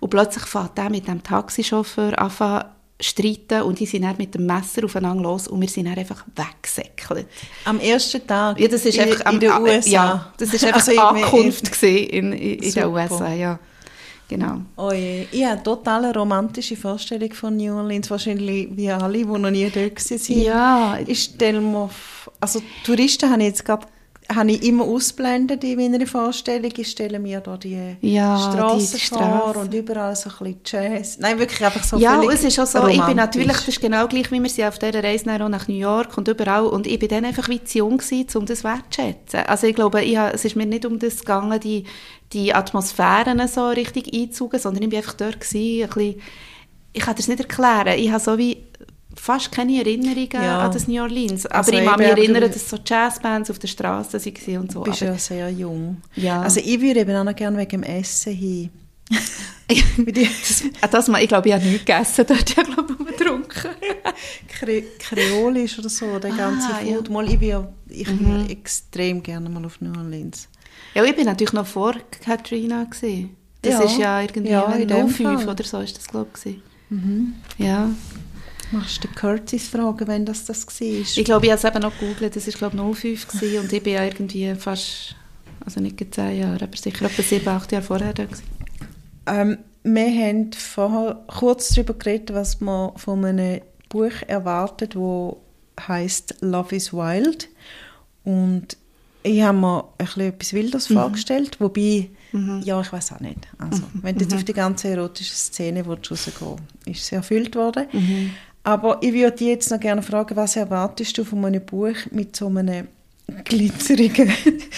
Und 0.00 0.10
plötzlich 0.10 0.44
fährt 0.44 0.76
der 0.76 0.90
mit 0.90 1.08
dem 1.08 1.22
Taxichauffeur 1.22 2.18
an 2.18 2.64
streiten 3.00 3.62
und 3.62 3.80
die 3.80 3.86
sind 3.86 4.02
dann 4.02 4.16
mit 4.18 4.34
dem 4.34 4.46
Messer 4.46 4.84
aufeinander 4.84 5.22
los 5.24 5.48
und 5.48 5.60
wir 5.60 5.68
sind 5.68 5.86
dann 5.86 5.98
einfach 5.98 6.24
weggesäckelt. 6.36 7.26
Am 7.64 7.80
ersten 7.80 8.24
Tag 8.26 8.60
Ja, 8.60 8.68
das 8.68 8.84
ist 8.84 8.96
in, 8.96 9.02
einfach 9.10 9.32
in 9.32 9.40
den 9.40 9.50
am- 9.50 9.62
USA. 9.64 9.90
Ja, 9.90 10.32
das 10.36 10.54
ist 10.54 10.62
einfach 10.64 10.80
Also 10.86 10.92
die 10.92 10.96
irgendwie 10.98 11.24
Ankunft 11.24 11.82
in, 11.82 12.32
in, 12.32 12.58
in 12.62 12.72
den. 12.72 12.86
USA, 12.86 13.32
ja. 13.32 13.58
Genau. 14.32 14.62
Oh 14.78 14.92
je. 14.92 15.26
Ich 15.30 15.44
habe 15.44 15.62
total 15.62 16.06
eine 16.06 16.14
romantische 16.14 16.74
Vorstellung 16.74 17.34
von 17.34 17.54
New 17.54 17.76
Orleans, 17.76 18.10
wahrscheinlich 18.10 18.66
wie 18.74 18.90
alle, 18.90 19.18
die 19.18 19.24
noch 19.26 19.50
nie 19.50 19.68
dort 19.68 20.10
waren. 20.10 20.40
Ja. 20.40 20.98
Ich 21.06 21.24
stelle 21.24 21.60
mir, 21.60 21.90
also 22.40 22.62
Touristen 22.82 23.30
habe 23.30 23.42
ich 23.42 23.48
jetzt 23.48 23.64
gerade 23.66 23.86
habe 24.28 24.52
ich 24.52 24.62
immer 24.62 24.84
ausblendet 24.84 25.64
in 25.64 25.76
meiner 25.78 26.06
Vorstellung. 26.06 26.72
Ich 26.76 26.90
stelle 26.90 27.18
mir 27.18 27.40
da 27.40 27.56
die 27.56 27.96
Ja, 28.00 28.38
Straßen 28.38 29.00
die 29.00 29.06
vor 29.06 29.56
und 29.56 29.74
überall 29.74 30.14
so 30.16 30.30
ein 30.30 30.36
bisschen 30.38 30.60
Jazz. 30.64 31.18
Nein, 31.18 31.38
wirklich 31.38 31.64
einfach 31.64 31.84
so 31.84 31.96
ja, 31.96 32.22
es 32.30 32.44
ist 32.44 32.58
auch 32.58 32.66
so, 32.66 32.86
ich 32.86 33.04
bin 33.06 33.16
romantisch. 33.16 33.16
natürlich, 33.16 33.56
das 33.56 33.68
ist 33.68 33.80
genau 33.80 34.06
gleich, 34.08 34.30
wie 34.30 34.42
wir 34.42 34.48
sind 34.50 34.66
auf 34.68 34.78
dieser 34.78 35.02
Reise 35.02 35.28
nach 35.28 35.68
New 35.68 35.74
York 35.74 36.16
und 36.16 36.28
überall, 36.28 36.66
und 36.66 36.86
ich 36.86 36.98
bin 36.98 37.08
dann 37.08 37.24
einfach 37.24 37.48
wie 37.48 37.62
zu 37.64 37.78
jung 37.78 37.98
gewesen, 37.98 38.26
um 38.36 38.46
das 38.46 38.64
wertzuschätzen. 38.64 39.40
Also 39.40 39.66
ich 39.66 39.74
glaube, 39.74 40.02
ich 40.02 40.16
es 40.18 40.44
ist 40.44 40.56
mir 40.56 40.66
nicht 40.66 40.86
um 40.86 40.98
das 40.98 41.20
gegangen, 41.20 41.60
die, 41.60 41.84
die 42.32 42.54
Atmosphären 42.54 43.46
so 43.48 43.68
richtig 43.68 44.12
einzugen, 44.14 44.58
sondern 44.60 44.82
ich 44.84 44.90
bin 44.90 44.98
einfach 44.98 45.14
dort 45.14 45.40
gewesen, 45.40 45.82
ein 45.84 45.88
bisschen, 45.88 46.22
ich 46.94 47.02
kann 47.02 47.16
das 47.16 47.28
nicht 47.28 47.40
erklären, 47.40 47.98
ich 47.98 48.10
habe 48.10 48.22
so 48.22 48.38
wie 48.38 48.58
fast 49.16 49.52
keine 49.52 49.78
Erinnerungen 49.78 50.28
Ja. 50.32 50.60
an 50.60 50.72
das 50.72 50.88
New 50.88 51.00
Orleans, 51.02 51.46
aber 51.46 51.56
Also 51.56 51.72
ich 51.72 51.84
kann 51.84 51.98
mich 51.98 52.08
erinnern, 52.08 52.42
dass 52.50 52.68
so 52.68 52.78
Jazzbands 52.84 53.50
auf 53.50 53.58
der 53.58 53.68
Straße 53.68 54.18
waren 54.24 54.58
und 54.58 54.72
so. 54.72 54.82
Du 54.82 54.90
bist 54.90 55.02
aber, 55.02 55.12
ja 55.12 55.18
sehr 55.18 55.50
jung. 55.50 56.00
Ja. 56.16 56.42
Also 56.42 56.60
ich 56.60 56.80
würde 56.80 57.00
eben 57.00 57.14
auch 57.16 57.24
noch 57.24 57.34
gerne 57.36 57.58
wegen 57.58 57.70
dem 57.70 57.82
Essen 57.82 58.32
hin. 58.34 58.70
das, 59.68 60.64
ah, 60.80 60.86
das 60.88 61.08
ich 61.08 61.28
glaube, 61.28 61.48
ich 61.48 61.54
habe 61.54 61.64
nichts 61.64 61.84
gegessen 61.84 62.24
dort, 62.28 62.48
ich 62.48 62.54
glaube 62.56 62.86
ich 62.92 62.98
nur 62.98 63.06
getrunken. 63.08 63.70
Kre 64.48 64.82
Kreolisch 64.98 65.78
oder 65.78 65.88
so, 65.88 66.18
der 66.18 66.30
ganze 66.30 66.68
Ah, 66.68 66.80
ja. 66.82 66.92
Mhm. 66.92 66.96
Food. 66.96 67.10
Mal, 67.10 67.28
ich 67.30 67.38
bin, 67.38 67.64
ich 67.88 68.06
bin 68.06 68.50
extrem 68.50 69.22
gerne 69.22 69.48
mal 69.48 69.64
auf 69.64 69.80
New 69.80 69.92
Orleans. 69.98 70.48
Ja, 70.94 71.04
ich 71.04 71.14
bin 71.16 71.26
natürlich 71.26 71.52
noch 71.52 71.66
vor 71.66 71.94
Katrina 72.24 72.84
gewesen. 72.84 73.36
Das 73.62 73.74
Ja. 73.74 73.80
ist 73.82 73.98
ja 73.98 74.20
irgendwie 74.22 74.50
Ja, 74.50 74.72
in 74.72 74.88
dem 74.88 75.08
05 75.08 75.40
Fall. 75.44 75.48
oder 75.48 75.64
so 75.64 75.80
ist 75.80 75.96
das 75.96 76.08
glaube 76.08 76.30
ich. 76.36 76.42
gewesen. 76.90 77.34
Ja, 77.58 77.88
Machst 78.72 79.04
du 79.04 79.08
den 79.08 79.14
Curtis 79.14 79.68
fragen, 79.68 80.06
wenn 80.06 80.24
das 80.24 80.44
das 80.44 80.66
war? 80.66 80.86
ich 80.86 81.24
glaube, 81.24 81.46
ich 81.46 81.52
habe 81.52 81.58
es 81.58 81.64
eben 81.64 81.82
noch 81.82 81.98
gegoogelt. 81.98 82.34
Das 82.34 82.46
ist 82.48 82.58
glaube 82.58 82.76
ich 82.76 82.98
05 82.98 83.28
gewesen 83.28 83.58
und 83.60 83.72
ich 83.72 83.82
bin 83.82 83.92
ja 83.94 84.04
irgendwie 84.04 84.54
fast, 84.54 85.14
also 85.64 85.80
nicht 85.80 85.98
gerade 85.98 86.10
10 86.10 86.40
Jahre, 86.40 86.64
aber 86.64 86.76
sicher 86.76 87.04
etwa 87.04 87.22
7, 87.22 87.48
8 87.48 87.72
Jahre 87.72 87.84
vorher 87.84 88.12
da 88.14 88.24
gewesen. 88.24 88.44
Ähm, 89.26 89.58
wir 89.84 90.06
haben 90.06 90.52
vorher 90.52 91.22
kurz 91.26 91.68
darüber 91.70 91.94
geredet, 91.94 92.34
was 92.34 92.60
man 92.60 92.96
von 92.96 93.24
einem 93.24 93.60
Buch 93.88 94.12
erwartet, 94.26 94.96
wo 94.96 95.42
heißt 95.78 96.36
Love 96.40 96.76
is 96.76 96.92
Wild. 96.92 97.48
Und 98.24 98.76
ich 99.22 99.42
habe 99.42 99.58
mir 99.58 99.84
ein 99.98 100.06
bisschen 100.06 100.22
etwas 100.22 100.52
Wildes 100.52 100.86
vorgestellt, 100.86 101.60
wobei, 101.60 102.10
ja, 102.64 102.80
ich 102.80 102.92
weiß 102.92 103.12
auch 103.12 103.20
nicht. 103.20 103.48
Also, 103.58 103.82
wenn 103.94 104.16
du 104.16 104.22
jetzt 104.22 104.34
auf 104.34 104.44
die 104.44 104.52
ganze 104.52 104.88
erotische 104.88 105.34
Szene 105.34 105.84
willst 105.86 106.10
rausgehen 106.10 106.56
ist 106.86 107.06
sie 107.06 107.16
erfüllt 107.16 107.54
worden. 107.54 107.86
Aber 108.64 108.98
ich 109.02 109.12
würde 109.12 109.36
dich 109.36 109.48
jetzt 109.48 109.70
noch 109.70 109.80
gerne 109.80 110.02
fragen, 110.02 110.36
was 110.36 110.56
erwartest 110.56 111.18
du 111.18 111.24
von 111.24 111.44
einem 111.44 111.64
Buch 111.64 111.96
mit 112.10 112.36
so 112.36 112.46
einem 112.46 112.88
glitzerigen 113.44 114.32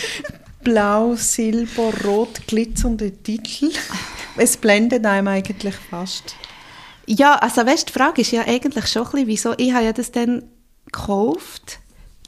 blau, 0.65 1.15
silber, 1.17 1.93
rot 2.05 2.47
glitzernden 2.47 3.23
Titel? 3.23 3.71
Es 4.37 4.57
blendet 4.57 5.05
einem 5.05 5.29
eigentlich 5.29 5.75
fast. 5.75 6.35
Ja, 7.07 7.35
also 7.37 7.67
weißt, 7.67 7.91
die 7.91 7.93
Frage 7.93 8.23
ist 8.23 8.33
ja 8.33 8.47
eigentlich 8.47 8.87
schon 8.87 9.07
ein 9.07 9.27
bisschen, 9.27 9.27
wieso, 9.27 9.55
ich 9.59 9.75
habe 9.75 9.85
ja 9.85 9.93
das 9.93 10.11
dann 10.11 10.45
gekauft 10.87 11.81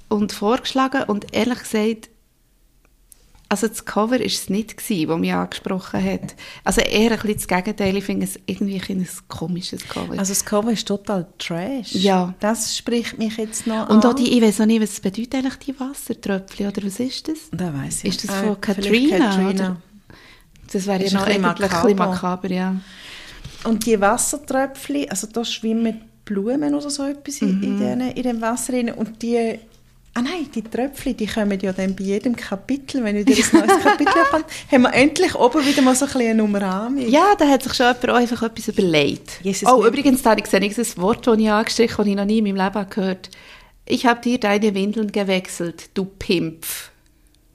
und 0.09 0.33
vorgeschlagen 0.33 1.05
und 1.05 1.35
ehrlich 1.35 1.61
gesagt, 1.61 2.11
also 3.49 3.69
das 3.69 3.85
Cover 3.85 4.19
war 4.19 4.21
es 4.21 4.51
nicht, 4.51 4.77
gewesen, 4.77 5.09
das 5.09 5.19
mich 5.19 5.33
angesprochen 5.33 6.03
hat. 6.05 6.35
Also 6.65 6.81
eher 6.81 7.13
ein 7.13 7.19
bisschen 7.19 7.35
das 7.37 7.49
Gegenteil, 7.49 7.97
ich 7.97 8.05
finde 8.05 8.25
es 8.27 8.39
irgendwie 8.47 8.81
ein, 8.89 9.01
ein 9.01 9.09
komisches 9.29 9.89
Cover. 9.89 10.19
Also 10.19 10.33
das 10.33 10.45
Cover 10.45 10.73
ist 10.73 10.89
total 10.89 11.27
trash. 11.39 11.93
Ja. 11.93 12.35
Das 12.41 12.77
spricht 12.77 13.19
mich 13.19 13.37
jetzt 13.37 13.67
noch 13.67 13.89
und 13.89 14.05
an. 14.05 14.11
auch 14.11 14.15
die, 14.15 14.37
ich 14.37 14.43
weiß 14.43 14.59
noch 14.61 14.67
nicht, 14.67 14.83
was 14.83 14.99
bedeutet 15.01 15.35
eigentlich 15.37 15.57
die 15.59 15.79
Wassertröpfchen, 15.81 16.67
oder 16.69 16.83
was 16.85 16.99
ist 17.01 17.29
das? 17.29 17.39
Da 17.53 17.73
weiss 17.73 18.03
ich. 18.03 18.11
Ist 18.11 18.29
das 18.29 18.35
von 18.37 18.57
vielleicht 18.61 19.11
Katrina? 19.11 19.77
Das 20.73 20.87
wäre 20.87 21.05
ja 21.05 21.13
noch 21.13 21.27
ein 21.27 21.55
bisschen 21.55 21.97
makaber. 21.97 22.51
ja. 22.51 22.75
Und 23.65 23.87
die 23.87 24.01
Wassertröpfchen, 24.01 25.09
also 25.11 25.27
da 25.33 25.45
schwimmen 25.45 26.03
Blumen 26.25 26.75
oder 26.75 26.91
so 26.91 27.05
etwas 27.05 27.41
in, 27.41 27.59
Mhm. 27.59 27.63
in, 27.63 27.79
den, 27.79 28.01
in 28.01 28.23
dem 28.25 28.41
Wasser 28.41 28.73
rein. 28.73 28.91
Und 28.93 29.23
die, 29.23 29.59
ah 30.17 30.23
nein, 30.23 30.49
die 30.55 30.63
Tröpfchen, 30.63 31.15
die 31.15 31.27
kommen 31.27 31.61
ja 31.61 31.73
dann 31.73 31.95
bei 31.95 32.05
jedem 32.05 32.35
Kapitel, 32.35 33.05
wenn 33.05 33.17
wieder 33.17 33.33
ein 33.33 33.67
neues 33.67 33.83
Kapitel 33.83 34.13
kommt, 34.31 34.47
haben 34.73 34.83
wir 34.83 34.95
endlich 34.95 35.35
oben 35.35 35.65
wieder 35.67 35.83
mal 35.83 35.95
so 35.95 36.07
ein 36.07 36.13
bisschen 36.13 36.31
eine 36.31 36.45
Umrahmung. 36.45 37.07
Ja, 37.07 37.35
da 37.39 37.47
hat 37.47 37.63
sich 37.63 37.75
schon 37.75 37.87
jemand 37.87 38.09
auch 38.09 38.15
einfach 38.15 38.43
etwas 38.43 38.69
überlegt. 38.69 39.41
Jesus, 39.43 39.71
oh, 39.71 39.85
übrigens, 39.85 40.23
da 40.23 40.31
habe 40.31 40.41
ich 40.41 40.51
gesehen, 40.51 40.63
ein 40.63 41.03
Wort, 41.03 41.27
das 41.27 41.39
ich 41.39 41.51
angestrichen 41.51 41.99
habe, 41.99 42.05
das 42.05 42.11
ich 42.11 42.17
noch 42.17 42.25
nie 42.25 42.39
in 42.39 42.45
meinem 42.45 42.65
Leben 42.65 42.91
gehört. 42.91 43.31
Ich 43.85 44.07
habe 44.07 44.21
dir 44.23 44.41
deine 44.41 44.75
Windeln 44.75 45.13
gewechselt, 45.13 45.91
du 45.93 46.07
Pimpf. 46.07 46.91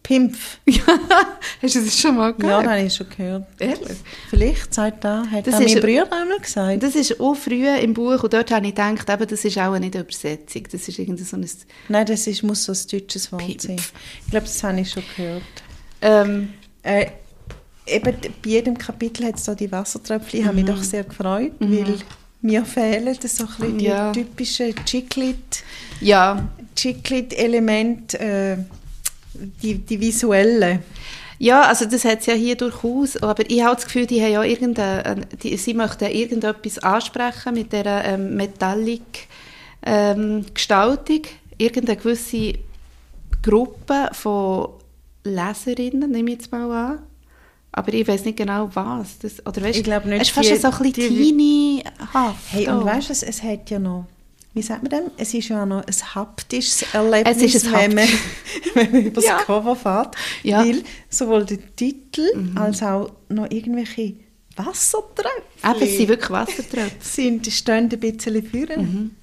Pimpf. 0.03 0.57
Hast 1.61 1.75
du 1.75 1.81
das 1.85 1.99
schon 1.99 2.15
mal 2.15 2.29
Ja, 2.31 2.31
gehört? 2.37 2.65
das 2.65 2.71
habe 2.71 2.81
ich 2.81 2.93
schon 2.95 3.09
gehört. 3.09 3.43
Ehrlich? 3.59 3.97
Vielleicht 4.29 4.73
sagt 4.73 5.05
er, 5.05 5.29
hat 5.29 5.45
Das 5.47 5.59
das 5.59 5.73
mein 5.73 5.79
Bruder 5.81 6.11
einmal 6.21 6.39
gesagt. 6.39 6.83
Das 6.83 6.95
ist 6.95 7.19
auch 7.19 7.35
früh 7.35 7.67
im 7.67 7.93
Buch 7.93 8.23
und 8.23 8.33
dort 8.33 8.49
habe 8.51 8.65
ich 8.67 8.73
gedacht, 8.75 9.09
eben, 9.09 9.27
das 9.27 9.45
ist 9.45 9.57
auch 9.59 9.77
nicht 9.77 9.95
eine 9.95 10.03
Übersetzung. 10.03 10.63
Das 10.71 10.87
ist 10.87 10.97
irgendwie 10.99 11.23
so 11.23 11.37
ein... 11.37 11.47
Nein, 11.89 12.05
das 12.05 12.25
ist, 12.27 12.41
muss 12.43 12.63
so 12.63 12.71
ein 12.71 12.79
deutsches 12.91 13.31
Wort 13.31 13.45
Pimpf. 13.45 13.63
sein. 13.63 13.75
Ich 14.25 14.31
glaube, 14.31 14.45
das 14.47 14.63
habe 14.63 14.79
ich 14.79 14.89
schon 14.91 15.03
gehört. 15.15 15.43
Ähm, 16.01 16.49
Äh, 16.83 17.07
eben 17.85 18.15
bei 18.43 18.49
jedem 18.49 18.75
Kapitel 18.77 19.25
hat 19.27 19.35
es 19.35 19.43
da 19.43 19.53
die 19.53 19.71
Wassertröpfchen. 19.71 20.39
Ich 20.39 20.45
habe 20.47 20.55
mich 20.55 20.65
doch 20.65 20.81
sehr 20.81 21.03
gefreut, 21.03 21.51
weil 21.59 21.95
mir 22.41 22.65
fehlen 22.65 23.15
das 23.21 23.37
so 23.37 23.43
ein 23.43 23.49
bisschen 23.57 23.77
die 23.77 23.85
Ja. 23.85 24.11
typischen 24.11 24.73
Chiclet, 24.85 25.63
ja, 25.99 26.49
Chiclet-Elemente, 26.75 28.19
äh, 28.19 28.57
die, 29.33 29.75
die 29.75 29.99
visuellen. 29.99 30.79
Ja, 31.39 31.61
also 31.63 31.85
das 31.85 32.05
hat 32.05 32.19
es 32.19 32.27
ja 32.27 32.33
hier 32.35 32.55
durchaus, 32.55 33.17
aber 33.17 33.49
ich 33.49 33.63
habe 33.63 33.75
das 33.75 33.85
Gefühl, 33.85 34.05
die 34.05 34.21
haben 34.21 34.31
ja 34.33 34.43
irgendeine, 34.43 35.25
die, 35.41 35.57
sie 35.57 35.73
möchten 35.73 36.05
irgendetwas 36.05 36.77
ansprechen 36.79 37.53
mit 37.55 37.71
dieser 37.73 38.05
ähm, 38.05 38.35
metallic 38.35 39.27
ähm, 39.83 40.45
Gestaltung, 40.53 41.21
irgendeine 41.57 41.97
gewisse 41.97 42.53
Gruppe 43.41 44.09
von 44.13 44.69
Leserinnen, 45.23 46.11
nehme 46.11 46.31
ich 46.31 46.37
jetzt 46.39 46.51
mal 46.51 46.69
an. 46.71 46.99
Aber 47.71 47.93
ich 47.93 48.07
weiß 48.07 48.25
nicht 48.25 48.37
genau 48.37 48.69
was. 48.73 49.17
Das, 49.19 49.39
oder 49.45 49.61
weißt, 49.63 49.77
Ich 49.79 49.83
glaube 49.83 50.09
nicht, 50.09 50.21
Es 50.21 50.27
ist 50.27 50.33
fast 50.35 50.49
die- 50.49 50.57
so 50.57 50.67
ein 50.67 50.77
bisschen 50.91 50.93
teeny-haft. 51.17 52.35
Hey, 52.51 52.67
und 52.69 52.85
weißt 52.85 53.07
du, 53.09 53.13
es, 53.13 53.23
es 53.23 53.41
hat 53.41 53.69
ja 53.69 53.79
noch, 53.79 54.05
wie 54.53 54.61
sagt 54.61 54.83
man 54.83 54.89
dem? 54.89 55.11
Es 55.17 55.33
ist 55.33 55.47
ja 55.49 55.65
noch 55.65 55.83
ein 55.85 56.15
haptisches 56.15 56.83
Erlebnis, 56.93 57.37
Es 57.37 57.55
ist 57.55 57.71
wenn, 57.71 57.95
man, 57.95 58.07
wenn 58.73 58.91
man 58.91 59.01
über 59.03 59.15
das 59.15 59.25
Ja. 59.25 59.37
Cover 59.39 59.75
fährt. 59.75 60.15
Ja. 60.43 60.59
Weil 60.65 60.83
sowohl 61.09 61.45
der 61.45 61.59
Titel 61.75 62.27
als 62.55 62.83
auch 62.83 63.11
noch 63.29 63.49
irgendwelche 63.49 64.15
Wassertröpfchen 64.57 65.71
Eben, 65.75 65.81
es 65.81 65.97
sind 65.97 66.07
wirklich 66.09 66.29
Wassertröpfchen. 66.29 66.91
sind, 67.01 67.47
stehen 67.47 67.89
ein 67.91 67.99
bisschen 67.99 68.43
führen. 68.45 69.15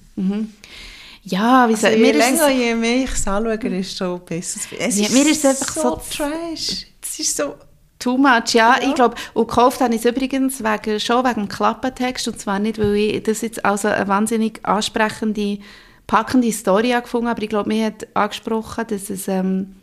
Ja, 1.24 1.68
wie 1.68 1.74
Also, 1.74 1.88
je 1.88 1.96
mir 1.98 2.10
ist 2.12 2.16
länger, 2.18 2.48
je 2.50 2.74
mehr 2.74 3.04
ich 3.04 3.10
es 3.12 3.26
anschaue, 3.28 3.54
ist 3.54 3.90
es 3.92 3.96
schon 3.98 4.24
besser. 4.24 4.60
Es 4.78 4.98
Ja, 4.98 5.08
mir 5.10 5.26
ist 5.28 5.44
es 5.44 5.50
einfach 5.60 5.74
so, 5.74 5.82
so- 5.82 6.00
trash. 6.10 6.86
Es 7.02 7.18
ist 7.18 7.36
so... 7.36 7.54
Too 7.98 8.16
much, 8.16 8.54
ja. 8.54 8.76
Ja. 8.80 8.88
Ich 8.88 8.94
glaube, 8.94 9.16
und 9.34 9.48
gekauft 9.48 9.80
habe 9.80 9.94
ich 9.94 10.04
es 10.04 10.10
übrigens 10.10 10.62
wegen, 10.62 11.00
schon 11.00 11.24
wegen 11.24 11.42
dem 11.42 11.48
Klappentext. 11.48 12.28
Und 12.28 12.38
zwar 12.38 12.58
nicht, 12.58 12.78
weil 12.78 12.94
ich 12.94 13.22
das 13.24 13.40
jetzt 13.40 13.64
also 13.64 13.88
eine 13.88 14.06
wahnsinnig 14.06 14.60
ansprechende, 14.64 15.58
packende 16.06 16.52
Story 16.52 16.90
habe 16.90 17.02
gefunden 17.02 17.26
aber 17.26 17.42
ich 17.42 17.48
glaube, 17.48 17.68
mir 17.68 17.86
hat 17.86 18.06
angesprochen, 18.14 18.84
dass 18.88 19.10
es 19.10 19.28
ähm, 19.28 19.74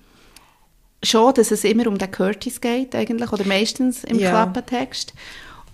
schon, 1.03 1.33
dass 1.33 1.51
es 1.51 1.63
immer 1.63 1.87
um 1.87 1.97
den 1.97 2.09
Curtis 2.09 2.61
geht, 2.61 2.95
eigentlich, 2.95 3.31
oder 3.31 3.45
meistens 3.45 4.03
im 4.03 4.17
Ja. 4.17 4.31
Klappentext. 4.31 5.13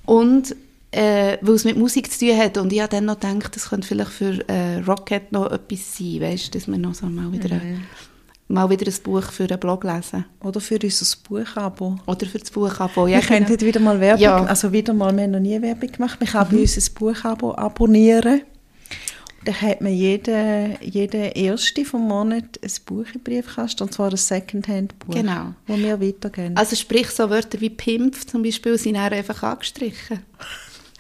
Und 0.06 0.56
äh, 0.92 1.38
weil 1.42 1.56
es 1.56 1.64
mit 1.64 1.78
Musik 1.78 2.12
zu 2.12 2.26
tun 2.26 2.38
hat. 2.38 2.58
Und 2.58 2.74
ich 2.74 2.82
habe 2.82 2.90
dann 2.90 3.06
noch 3.06 3.20
gedacht, 3.20 3.56
das 3.56 3.70
könnte 3.70 3.88
vielleicht 3.88 4.12
für 4.12 4.48
äh, 4.50 4.80
Rocket 4.80 5.32
noch 5.32 5.50
etwas 5.50 5.98
sein, 5.98 6.20
weißt 6.22 6.48
du, 6.48 6.58
dass 6.60 6.68
wir 6.68 6.78
noch 6.78 6.94
so 6.96 7.06
mal 7.06 7.32
wieder, 7.32 7.56
Mhm. 7.56 7.84
Mal 8.52 8.70
wieder 8.70 8.88
ein 8.88 9.04
Buch 9.04 9.24
für 9.32 9.44
einen 9.46 9.60
Blog 9.60 9.84
lesen. 9.84 10.26
Oder 10.44 10.60
für 10.60 10.78
unser 10.82 11.18
Buchabo. 11.28 11.98
Oder 12.06 12.26
für 12.26 12.40
das 12.40 12.52
Buch 12.52 12.80
abbauen. 12.80 13.10
Wir 13.12 13.20
könnten 13.22 13.60
wieder 13.62 13.80
mal 13.80 14.00
Werbung, 14.00 14.22
Ja. 14.24 14.44
also 14.44 14.72
wieder 14.72 14.94
mal, 14.94 15.16
wir 15.16 15.24
haben 15.24 15.32
noch 15.32 15.40
nie 15.40 15.62
Werbung 15.62 15.92
gemacht. 15.92 16.20
Man 16.20 16.30
kann 16.30 16.48
bei 16.50 16.58
uns 16.58 16.78
ein 16.78 16.94
Buchabo 16.94 17.56
abonnieren. 17.56 18.42
Da 19.44 19.54
hat 19.54 19.82
man 19.82 19.92
jeden, 19.92 20.78
jeden 20.82 21.32
ersten 21.32 21.84
vom 21.84 22.08
Monat 22.08 22.60
ein 22.64 22.72
Buch 22.86 23.06
im 23.16 23.22
Briefkasten, 23.24 23.82
und 23.84 23.92
zwar 23.94 24.12
ein 24.12 24.18
Secondhand-Buch, 24.18 25.16
Genau. 25.16 25.56
wo 25.66 25.76
wir 25.78 26.00
weitergeben. 26.00 26.56
Also 26.56 26.76
sprich, 26.76 27.10
so 27.10 27.28
Wörter 27.28 27.60
wie 27.60 27.72
Pimpf 27.72 28.28
zum 28.28 28.44
Beispiel 28.44 28.78
sind 28.78 28.98
einfach 28.98 29.42
angestrichen. 29.42 30.20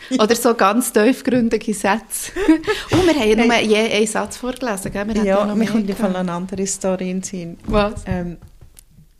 Oder 0.20 0.36
so 0.36 0.54
ganz 0.56 0.91
tiefgründige 0.91 1.74
Sätze. 1.74 2.32
Und 2.91 3.06
wir 3.08 3.14
haben 3.16 3.30
ja 3.30 3.45
nur 3.45 3.60
je 3.60 3.78
einen 3.78 4.08
Satz 4.08 4.38
vorgelesen, 4.38 4.91
gell? 4.91 5.08
Wir 5.08 5.24
ja, 5.24 5.56
mir 5.56 5.66
kommt 5.68 5.89
Fall 5.95 6.16
eine 6.16 6.32
andere 6.32 6.66
Story 6.68 7.10
in 7.12 7.18
den 7.18 7.24
Sinn. 7.24 7.58
Was? 7.66 8.02
Ähm, 8.06 8.38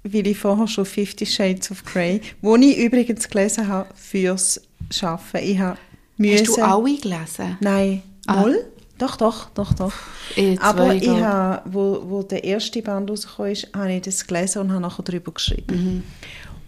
weil 0.04 0.26
ich 0.28 0.38
vorher 0.38 0.68
schon 0.68 0.86
Fifty 0.86 1.26
Shades 1.26 1.70
of 1.72 1.86
Grey, 1.86 2.22
wo 2.42 2.56
ich 2.56 2.78
übrigens 2.78 3.30
gelesen 3.30 3.68
habe 3.68 3.88
fürs 3.96 4.60
Arbeiten. 5.02 5.48
Ich 5.48 5.60
habe 5.60 5.78
Hast 5.78 5.78
du 6.18 6.24
müssen- 6.52 6.64
alle 6.64 6.96
gelesen? 6.98 7.58
Nein, 7.60 8.04
Ah. 8.28 8.42
null. 8.42 8.66
Doch, 8.98 9.16
doch, 9.16 9.50
doch, 9.56 9.74
doch. 9.74 9.94
Ich 10.36 10.62
Aber 10.62 10.94
ich 10.94 11.10
habe, 11.10 11.64
wo, 11.72 12.04
wo 12.06 12.22
der 12.22 12.44
erste 12.44 12.84
Band 12.84 13.10
rausgekommen 13.10 13.52
ist, 13.52 13.68
habe 13.76 13.94
ich 13.94 14.02
das 14.04 14.28
gelesen 14.28 14.60
und 14.62 14.72
habe 14.72 14.82
nachher 14.82 15.02
darüber 15.04 15.32
geschrieben. 15.32 16.04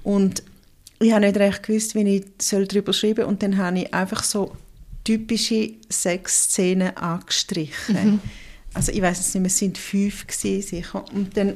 Mhm. 0.03 0.11
Und 0.11 0.43
ich 1.03 1.11
habe 1.11 1.25
nicht 1.25 1.37
recht 1.37 1.63
gewusst, 1.63 1.95
wie 1.95 2.17
ich 2.17 2.25
soll 2.39 2.67
darüber 2.67 2.93
schreiben 2.93 3.17
soll. 3.17 3.25
Und 3.25 3.43
dann 3.43 3.57
habe 3.57 3.79
ich 3.79 3.93
einfach 3.93 4.23
so 4.23 4.55
typische 5.03 5.73
Sexszenen 5.89 6.95
angestrichen. 6.97 7.95
Mhm. 7.95 8.19
Also 8.73 8.91
ich 8.91 9.01
weiß 9.01 9.19
es 9.19 9.33
nicht 9.33 9.41
mehr, 9.41 9.47
es 9.47 9.57
sind 9.57 9.77
fünf 9.77 10.25
gewesen, 10.25 10.61
sicher. 10.61 11.05
Und 11.13 11.35
dann 11.37 11.55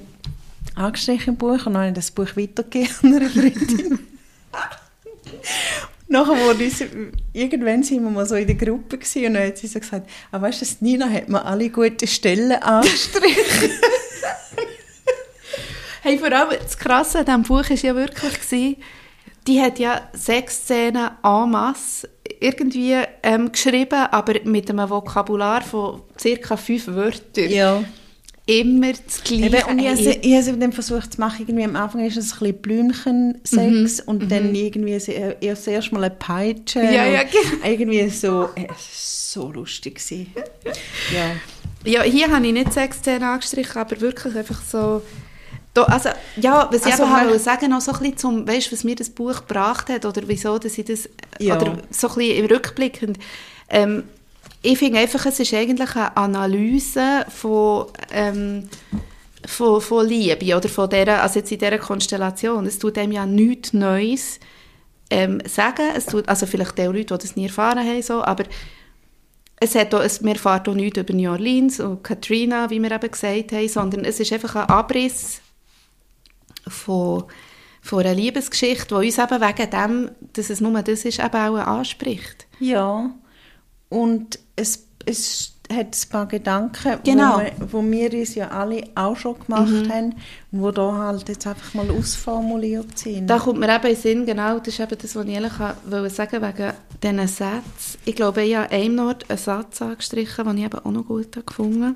angestrichen 0.75 1.33
im 1.33 1.37
Buch 1.37 1.65
und 1.65 1.73
dann 1.73 1.77
habe 1.77 1.87
ich 1.87 1.93
das 1.95 2.11
Buch 2.11 2.35
weitergegeben 2.35 2.95
an 3.03 3.15
eine 3.15 3.29
Freundin. 3.29 3.99
Nachher 6.09 6.39
wurde 6.39 6.63
uns, 6.63 6.81
irgendwann 7.33 7.83
sind 7.83 8.01
wir 8.01 8.09
mal 8.09 8.25
so 8.25 8.35
in 8.35 8.47
der 8.47 8.55
Gruppe 8.55 8.97
gewesen, 8.97 9.25
und 9.25 9.33
dann 9.33 9.47
hat 9.47 9.57
sie 9.57 9.67
so 9.67 9.77
gesagt, 9.79 10.09
ah, 10.31 10.41
weißt 10.41 10.61
du, 10.61 10.85
Nina 10.85 11.09
hat 11.09 11.27
mir 11.27 11.43
alle 11.43 11.69
guten 11.69 12.07
Stellen 12.07 12.51
angestrichen. 12.53 13.71
Hey, 16.03 16.17
vor 16.19 16.31
allem 16.31 16.57
das 16.63 16.77
Krasse 16.77 17.19
an 17.19 17.25
diesem 17.25 17.43
Buch 17.43 17.69
war 17.69 17.75
ja 17.75 17.93
wirklich, 17.93 18.39
gewesen, 18.39 18.77
die 19.47 19.61
hat 19.61 19.79
ja 19.79 20.01
sechs 20.13 20.57
Szenen 20.63 21.09
en 21.23 21.49
masse 21.51 22.09
irgendwie 22.39 22.95
ähm, 23.23 23.51
geschrieben, 23.51 24.05
aber 24.11 24.33
mit 24.43 24.69
einem 24.69 24.89
Vokabular 24.89 25.61
von 25.61 26.01
ca. 26.21 26.57
fünf 26.57 26.87
Wörtern. 26.87 27.49
ja. 27.49 27.83
Immer 28.49 28.93
das 28.93 29.21
Gleiche. 29.25 29.45
Eben, 29.47 29.63
und 29.69 29.79
ich, 29.79 29.89
habe- 29.89 30.19
ich 30.21 30.47
habe 30.47 30.65
es 30.69 30.73
versucht 30.75 31.13
zu 31.13 31.19
machen, 31.19 31.39
irgendwie 31.45 31.65
am 31.65 31.75
Anfang 31.75 32.05
ist 32.05 32.15
es 32.15 32.31
ein 32.31 32.39
bisschen 32.39 32.61
Blümchen-Sex 32.61 33.99
und 34.01 34.31
dann 34.31 34.55
irgendwie 34.55 34.93
äh, 34.93 35.35
erst 35.41 35.91
mal 35.91 36.01
eine 36.03 36.15
Peitsche. 36.15 36.79
Ja, 36.79 37.05
ja, 37.07 37.23
genau. 37.23 37.65
Irgendwie 37.65 38.07
so, 38.09 38.49
äh, 38.55 38.69
war 38.69 38.75
so 38.79 39.51
lustig. 39.51 39.95
gewesen. 39.95 40.33
ja. 41.13 41.35
Ja, 41.91 42.03
hier 42.03 42.31
habe 42.31 42.47
ich 42.47 42.53
nicht 42.53 42.71
sechs 42.71 42.99
Szenen 42.99 43.23
angestrichen, 43.23 43.77
aber 43.81 43.99
wirklich 43.99 44.35
einfach 44.35 44.61
so... 44.61 45.01
Da, 45.77 45.83
also, 45.83 46.09
ja, 46.37 46.67
was 46.71 46.85
ich 46.85 46.91
Also 46.91 47.03
eben 47.03 47.11
man- 47.11 47.25
wollte 47.27 47.39
sagen, 47.39 47.69
noch 47.69 47.81
so 47.81 47.91
ein 47.91 47.99
bisschen 47.99 48.17
zum, 48.17 48.47
weißt, 48.47 48.71
was 48.71 48.83
mir 48.83 48.95
das 48.95 49.09
Buch 49.11 49.35
gebracht 49.47 49.89
hat 49.89 50.05
oder 50.05 50.21
wieso, 50.25 50.57
dass 50.57 50.75
ich 50.77 50.85
das, 50.85 51.07
Ja. 51.37 51.55
oder 51.55 51.77
so 51.91 52.07
ein 52.09 52.15
bisschen 52.15 52.37
im 52.37 52.45
Rückblickend, 52.47 53.19
ähm, 53.69 54.03
ich 54.63 54.79
finde 54.79 54.97
einfach, 54.99 55.23
es 55.27 55.39
ist 55.39 55.53
eigentlich 55.53 55.95
eine 55.95 56.17
Analyse 56.17 57.25
von, 57.29 57.85
ähm, 58.11 58.67
von, 59.45 59.79
von 59.81 60.07
Liebe 60.07 60.55
oder 60.57 60.67
von 60.67 60.89
dieser, 60.89 61.21
also 61.21 61.39
jetzt 61.39 61.51
in 61.51 61.59
dieser 61.59 61.77
Konstellation. 61.77 62.65
Es 62.65 62.79
tut 62.79 62.95
dem 62.97 63.11
ja 63.11 63.25
nichts 63.27 63.71
Neues 63.73 64.39
ähm, 65.11 65.41
sagen, 65.47 65.83
es 65.95 66.07
tut, 66.07 66.27
also 66.27 66.47
vielleicht 66.47 66.77
die 66.77 66.81
Leute, 66.83 67.15
die 67.17 67.23
das 67.23 67.35
nie 67.35 67.45
erfahren 67.45 67.79
haben, 67.87 68.01
so, 68.01 68.23
aber 68.23 68.45
es 69.59 69.75
hat 69.75 69.93
auch, 69.93 70.01
es, 70.01 70.23
wir 70.23 70.33
erfahren 70.33 70.63
auch 70.67 70.73
nichts 70.73 70.99
über 70.99 71.13
New 71.13 71.29
Orleans 71.31 71.79
und 71.79 72.03
Katrina, 72.03 72.69
wie 72.71 72.81
wir 72.81 72.91
eben 72.91 73.11
gesagt 73.11 73.51
haben, 73.51 73.69
sondern 73.69 74.05
es 74.05 74.19
ist 74.19 74.33
einfach 74.33 74.55
ein 74.55 74.69
Abriss 74.69 75.39
von, 76.69 77.23
von 77.81 77.99
einer 77.99 78.13
Liebesgeschichte, 78.13 78.87
die 78.99 79.07
uns 79.07 79.17
eben 79.17 79.41
wegen 79.41 79.69
dem, 79.69 80.11
dass 80.33 80.49
es 80.49 80.61
nur 80.61 80.81
das 80.81 81.05
ist, 81.05 81.19
eben 81.19 81.35
auch 81.35 81.55
anspricht. 81.57 82.47
Ja, 82.59 83.09
und 83.89 84.39
es, 84.55 84.85
es 85.05 85.53
hat 85.71 85.95
ein 85.95 86.09
paar 86.09 86.25
Gedanken, 86.27 86.97
Genau. 87.03 87.35
wo, 87.35 87.39
wir, 87.41 87.51
wo 87.73 87.83
wir 87.83 88.13
uns 88.19 88.35
ja 88.35 88.47
alle 88.49 88.83
auch 88.95 89.15
schon 89.17 89.37
gemacht 89.39 89.89
haben 89.89 90.15
und 90.51 90.63
die 90.63 90.71
da 90.73 90.93
halt 90.93 91.27
jetzt 91.27 91.45
einfach 91.45 91.73
mal 91.73 91.89
ausformuliert 91.91 92.97
sind. 92.97 93.27
Da 93.27 93.37
kommt 93.39 93.59
mir 93.59 93.67
eben 93.73 93.83
in 93.87 93.93
den 93.93 94.01
Sinn, 94.01 94.25
genau, 94.25 94.59
das 94.59 94.69
ist 94.69 94.79
eben 94.79 94.97
das, 94.97 95.15
was 95.15 95.25
ich 95.25 95.33
ehrlich 95.33 95.53
wollte 95.59 96.09
sagen 96.09 96.41
wegen 96.41 96.73
diesen 97.03 97.27
Sätzen. 97.27 97.99
Ich 98.05 98.15
glaube, 98.15 98.43
ich 98.43 98.55
habe 98.55 98.71
einem 98.71 98.99
Ort 98.99 99.29
einen 99.29 99.37
Satz 99.37 99.81
angestrichen, 99.81 100.45
den 100.45 100.57
ich 100.57 100.63
eben 100.65 100.79
auch 100.79 100.91
noch 100.91 101.05
gut 101.05 101.35
habe 101.35 101.45
gefunden 101.45 101.95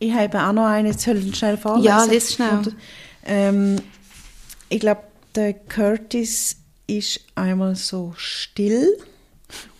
Ich 0.00 0.12
habe 0.12 0.42
auch 0.42 0.52
noch 0.52 0.66
einen, 0.66 0.88
jetzt 0.88 1.02
soll 1.02 1.16
ich 1.18 1.36
schnell 1.36 1.56
vorlesen. 1.56 1.86
Ja, 1.86 2.04
lies 2.04 2.32
schnell. 2.34 2.58
Oder, 2.58 2.72
ähm, 3.24 3.80
ich 4.68 4.80
glaube, 4.80 5.02
der 5.34 5.54
Curtis 5.54 6.56
ist 6.86 7.20
einmal 7.34 7.76
so 7.76 8.12
still 8.16 8.96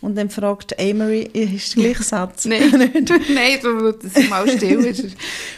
und 0.01 0.16
dann 0.16 0.30
fragt 0.30 0.78
Amory, 0.80 1.22
ist 1.32 1.76
der 1.76 1.84
gleiche 1.84 2.03
Satz? 2.03 2.45
Nein, 2.47 2.70
Nein, 2.72 3.59
weil 3.62 3.93
das 3.93 4.28
mal 4.28 4.49
still 4.49 4.84
ist. 4.84 5.16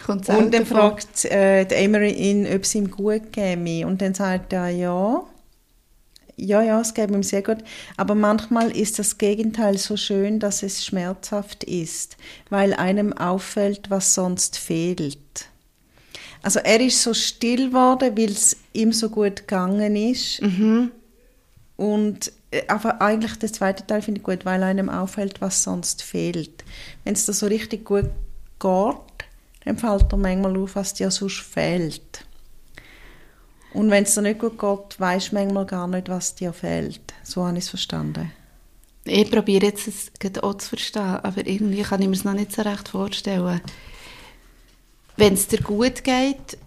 Und 0.08 0.28
dann 0.28 0.52
vor. 0.66 0.78
fragt 0.78 1.24
äh, 1.26 1.64
der 1.64 1.78
Emery 1.78 2.12
ihn, 2.12 2.46
ob 2.46 2.62
es 2.62 2.74
ihm 2.74 2.90
gut 2.90 3.32
käme. 3.32 3.86
Und 3.86 4.02
dann 4.02 4.14
sagt 4.14 4.52
er, 4.52 4.68
ja. 4.68 5.22
Ja, 6.36 6.62
ja, 6.62 6.80
es 6.80 6.94
geht 6.94 7.10
ihm 7.10 7.22
sehr 7.22 7.42
gut. 7.42 7.58
Aber 7.96 8.14
manchmal 8.14 8.74
ist 8.76 8.98
das 8.98 9.18
Gegenteil 9.18 9.78
so 9.78 9.96
schön, 9.96 10.40
dass 10.40 10.62
es 10.62 10.84
schmerzhaft 10.84 11.62
ist, 11.62 12.16
weil 12.48 12.72
einem 12.72 13.12
auffällt, 13.12 13.90
was 13.90 14.14
sonst 14.14 14.56
fehlt. 14.58 15.18
Also 16.42 16.58
er 16.60 16.80
ist 16.80 17.02
so 17.02 17.14
still 17.14 17.68
geworden, 17.68 18.16
weil 18.16 18.30
es 18.30 18.56
ihm 18.72 18.92
so 18.92 19.08
gut 19.08 19.36
gegangen 19.46 19.94
ist. 19.94 20.40
Und 21.76 22.32
äh, 22.52 22.62
aber 22.68 23.00
eigentlich 23.00 23.38
der 23.38 23.52
zweite 23.52 23.86
Teil 23.86 24.02
finde 24.02 24.20
ich 24.20 24.24
gut, 24.24 24.44
weil 24.44 24.62
einem 24.62 24.88
auffällt, 24.88 25.40
was 25.40 25.62
sonst 25.62 26.02
fehlt. 26.02 26.64
Wenn 27.04 27.14
es 27.14 27.26
dir 27.26 27.32
so 27.32 27.46
richtig 27.46 27.84
gut 27.84 28.10
geht, 28.60 28.96
dann 29.64 29.78
fällt 29.78 30.12
dir 30.12 30.16
manchmal 30.16 30.56
auf, 30.56 30.76
was 30.76 30.94
dir 30.94 31.10
sonst 31.10 31.40
fehlt. 31.40 32.24
Und 33.72 33.90
wenn 33.90 34.04
es 34.04 34.14
dir 34.14 34.22
nicht 34.22 34.38
gut 34.38 34.58
geht, 34.58 35.00
weisst 35.00 35.32
du 35.32 35.36
manchmal 35.36 35.64
gar 35.66 35.88
nicht, 35.88 36.08
was 36.08 36.34
dir 36.34 36.52
fehlt. 36.52 37.00
So 37.22 37.46
habe 37.46 37.56
ich 37.56 37.64
es 37.64 37.70
verstanden. 37.70 38.30
Ich 39.04 39.30
probiere 39.30 39.66
jetzt 39.66 39.88
es 39.88 40.42
auch 40.42 40.54
zu 40.54 40.68
verstehen, 40.68 41.02
aber 41.02 41.44
irgendwie 41.46 41.82
kann 41.82 42.02
ich 42.02 42.08
mir 42.08 42.14
es 42.14 42.24
noch 42.24 42.34
nicht 42.34 42.52
so 42.52 42.62
recht 42.62 42.88
vorstellen. 42.88 43.60
Wenn 45.16 45.34
es 45.34 45.46
dir 45.48 45.60
gut 45.60 46.04
geht... 46.04 46.58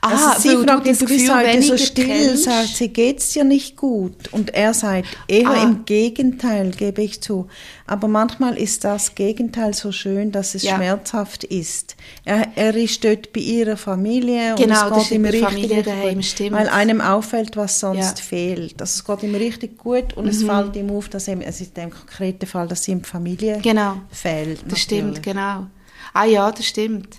Ah, 0.00 0.32
also 0.34 0.40
sie 0.40 0.64
fragt 0.64 0.86
ihn, 0.86 0.92
das 0.92 0.98
du 1.00 1.06
bist 1.06 1.34
heute 1.34 1.60
so 1.62 1.76
still, 1.76 2.06
kennst. 2.06 2.44
sagt 2.44 2.68
sie, 2.68 2.88
geht's 2.88 3.30
dir 3.32 3.44
nicht 3.44 3.76
gut? 3.76 4.32
Und 4.32 4.54
er 4.54 4.72
sagt, 4.72 5.08
eher 5.28 5.48
Ah. 5.50 5.62
im 5.64 5.84
Gegenteil, 5.84 6.70
gebe 6.70 7.02
ich 7.02 7.20
zu. 7.20 7.48
Aber 7.86 8.06
manchmal 8.08 8.56
ist 8.56 8.84
das 8.84 9.14
Gegenteil 9.14 9.74
so 9.74 9.90
schön, 9.92 10.30
dass 10.32 10.54
es 10.54 10.62
Ja. 10.62 10.76
schmerzhaft 10.76 11.44
ist. 11.44 11.96
Er, 12.24 12.46
er 12.54 12.74
ist 12.76 13.04
dort 13.04 13.32
bei 13.32 13.40
ihrer 13.40 13.76
Familie 13.76 14.54
Genau, 14.56 14.86
und 14.90 14.96
es 15.02 15.08
geht 15.08 15.18
ihm 15.18 15.24
richtig, 15.26 15.84
daheim, 15.84 16.14
gut, 16.14 16.24
stimmt. 16.24 16.52
weil 16.56 16.68
einem 16.68 17.00
auffällt, 17.00 17.56
was 17.56 17.80
sonst 17.80 17.98
Ja. 17.98 18.10
Mhm. 18.12 18.28
fehlt. 18.28 18.80
Also 18.80 19.00
es 19.00 19.04
geht 19.04 19.22
ihm 19.28 19.34
richtig 19.34 19.76
gut 19.76 20.14
und 20.16 20.28
es 20.28 20.44
fällt 20.44 20.76
ihm 20.76 20.90
auf, 20.90 21.08
dass 21.08 21.26
ihm, 21.28 21.42
also 21.44 21.64
in 21.64 21.74
dem 21.74 21.90
konkreten 21.90 22.46
Fall, 22.46 22.68
dass 22.68 22.86
ihm 22.88 23.02
Familie 23.02 23.58
Genau, 23.60 23.96
fehlt. 24.10 24.60
das 24.68 24.78
stimmt, 24.80 25.16
natürlich. 25.16 25.22
genau. 25.22 25.66
Ah 26.14 26.24
ja, 26.24 26.50
das 26.50 26.64
stimmt. 26.66 27.16